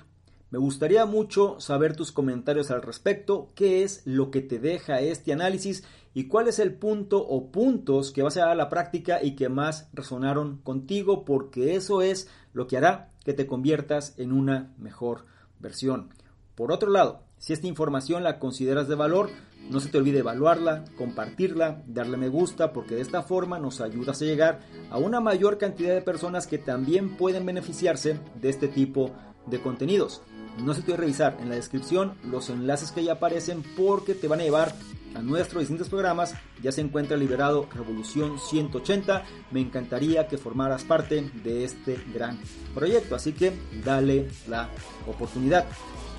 Me 0.51 0.59
gustaría 0.59 1.05
mucho 1.05 1.59
saber 1.59 1.95
tus 1.95 2.11
comentarios 2.11 2.69
al 2.69 2.81
respecto, 2.81 3.51
qué 3.55 3.83
es 3.83 4.01
lo 4.05 4.29
que 4.29 4.41
te 4.41 4.59
deja 4.59 4.99
este 4.99 5.31
análisis 5.33 5.83
y 6.13 6.27
cuál 6.27 6.49
es 6.49 6.59
el 6.59 6.73
punto 6.73 7.25
o 7.25 7.51
puntos 7.51 8.11
que 8.11 8.21
vas 8.21 8.35
a 8.35 8.41
dar 8.41 8.49
a 8.49 8.55
la 8.55 8.69
práctica 8.69 9.23
y 9.23 9.35
que 9.35 9.47
más 9.47 9.89
resonaron 9.93 10.57
contigo, 10.57 11.23
porque 11.23 11.75
eso 11.75 12.01
es 12.01 12.29
lo 12.51 12.67
que 12.67 12.75
hará 12.75 13.13
que 13.23 13.33
te 13.33 13.47
conviertas 13.47 14.13
en 14.19 14.33
una 14.33 14.73
mejor 14.77 15.25
versión. 15.59 16.09
Por 16.55 16.73
otro 16.73 16.91
lado, 16.91 17.23
si 17.41 17.53
esta 17.53 17.65
información 17.65 18.23
la 18.23 18.37
consideras 18.37 18.87
de 18.87 18.93
valor, 18.93 19.31
no 19.71 19.79
se 19.79 19.89
te 19.89 19.97
olvide 19.97 20.19
evaluarla, 20.19 20.85
compartirla, 20.95 21.81
darle 21.87 22.15
me 22.15 22.29
gusta, 22.29 22.71
porque 22.71 22.93
de 22.93 23.01
esta 23.01 23.23
forma 23.23 23.57
nos 23.57 23.81
ayudas 23.81 24.21
a 24.21 24.25
llegar 24.25 24.59
a 24.91 24.99
una 24.99 25.21
mayor 25.21 25.57
cantidad 25.57 25.91
de 25.91 26.03
personas 26.03 26.45
que 26.45 26.59
también 26.59 27.17
pueden 27.17 27.43
beneficiarse 27.47 28.19
de 28.39 28.49
este 28.49 28.67
tipo 28.67 29.09
de 29.47 29.59
contenidos. 29.59 30.21
No 30.59 30.75
se 30.75 30.83
te 30.83 30.91
olvide 30.91 31.01
revisar 31.01 31.35
en 31.41 31.49
la 31.49 31.55
descripción 31.55 32.13
los 32.29 32.51
enlaces 32.51 32.91
que 32.91 33.03
ya 33.03 33.13
aparecen 33.13 33.63
porque 33.75 34.13
te 34.13 34.27
van 34.27 34.41
a 34.41 34.43
llevar 34.43 34.75
a 35.15 35.21
nuestros 35.21 35.61
distintos 35.61 35.89
programas. 35.89 36.35
Ya 36.61 36.71
se 36.71 36.81
encuentra 36.81 37.17
liberado 37.17 37.67
Revolución 37.73 38.39
180. 38.39 39.23
Me 39.51 39.61
encantaría 39.61 40.27
que 40.27 40.37
formaras 40.37 40.83
parte 40.83 41.29
de 41.43 41.63
este 41.63 41.99
gran 42.13 42.39
proyecto, 42.73 43.15
así 43.15 43.33
que 43.33 43.53
dale 43.83 44.29
la 44.47 44.69
oportunidad. 45.07 45.65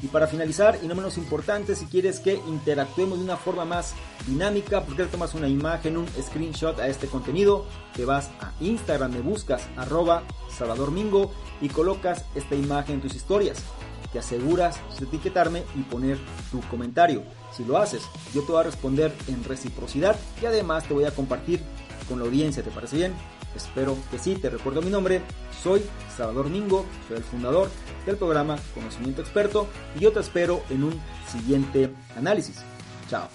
Y 0.02 0.08
para 0.08 0.26
finalizar, 0.26 0.80
y 0.82 0.88
no 0.88 0.96
menos 0.96 1.16
importante, 1.16 1.76
si 1.76 1.86
quieres 1.86 2.18
que 2.18 2.34
interactuemos 2.34 3.18
de 3.18 3.24
una 3.24 3.36
forma 3.36 3.64
más 3.64 3.94
dinámica, 4.26 4.82
porque 4.82 5.04
tomas 5.04 5.34
una 5.34 5.46
imagen, 5.46 5.96
un 5.96 6.08
screenshot 6.20 6.78
a 6.80 6.88
este 6.88 7.06
contenido, 7.06 7.66
te 7.94 8.04
vas 8.04 8.28
a 8.40 8.52
Instagram, 8.60 9.12
me 9.12 9.20
buscas 9.20 9.68
arroba 9.76 10.24
Salvador 10.50 10.90
Mingo 10.90 11.32
y 11.60 11.68
colocas 11.68 12.24
esta 12.34 12.56
imagen 12.56 12.96
en 12.96 13.00
tus 13.02 13.14
historias. 13.14 13.62
Te 14.12 14.18
aseguras 14.18 14.80
de 14.98 15.06
etiquetarme 15.06 15.62
y 15.76 15.82
poner 15.82 16.18
tu 16.50 16.60
comentario. 16.62 17.22
Si 17.56 17.64
lo 17.64 17.78
haces, 17.78 18.02
yo 18.34 18.42
te 18.42 18.52
voy 18.52 18.60
a 18.60 18.64
responder 18.64 19.12
en 19.28 19.44
reciprocidad 19.44 20.16
y 20.40 20.46
además 20.46 20.84
te 20.84 20.94
voy 20.94 21.04
a 21.04 21.14
compartir 21.14 21.60
con 22.08 22.18
la 22.18 22.24
audiencia. 22.24 22.62
¿Te 22.62 22.70
parece 22.70 22.96
bien? 22.96 23.14
Espero 23.54 23.96
que 24.10 24.18
sí, 24.18 24.36
te 24.36 24.48
recuerdo 24.48 24.80
mi 24.80 24.90
nombre, 24.90 25.20
soy 25.62 25.82
Salvador 26.16 26.48
Mingo, 26.48 26.86
soy 27.06 27.18
el 27.18 27.24
fundador 27.24 27.68
del 28.06 28.16
programa 28.16 28.56
Conocimiento 28.74 29.20
Experto 29.20 29.68
y 29.94 30.00
yo 30.00 30.12
te 30.12 30.20
espero 30.20 30.62
en 30.70 30.84
un 30.84 31.00
siguiente 31.30 31.92
análisis. 32.16 32.60
Chao. 33.10 33.28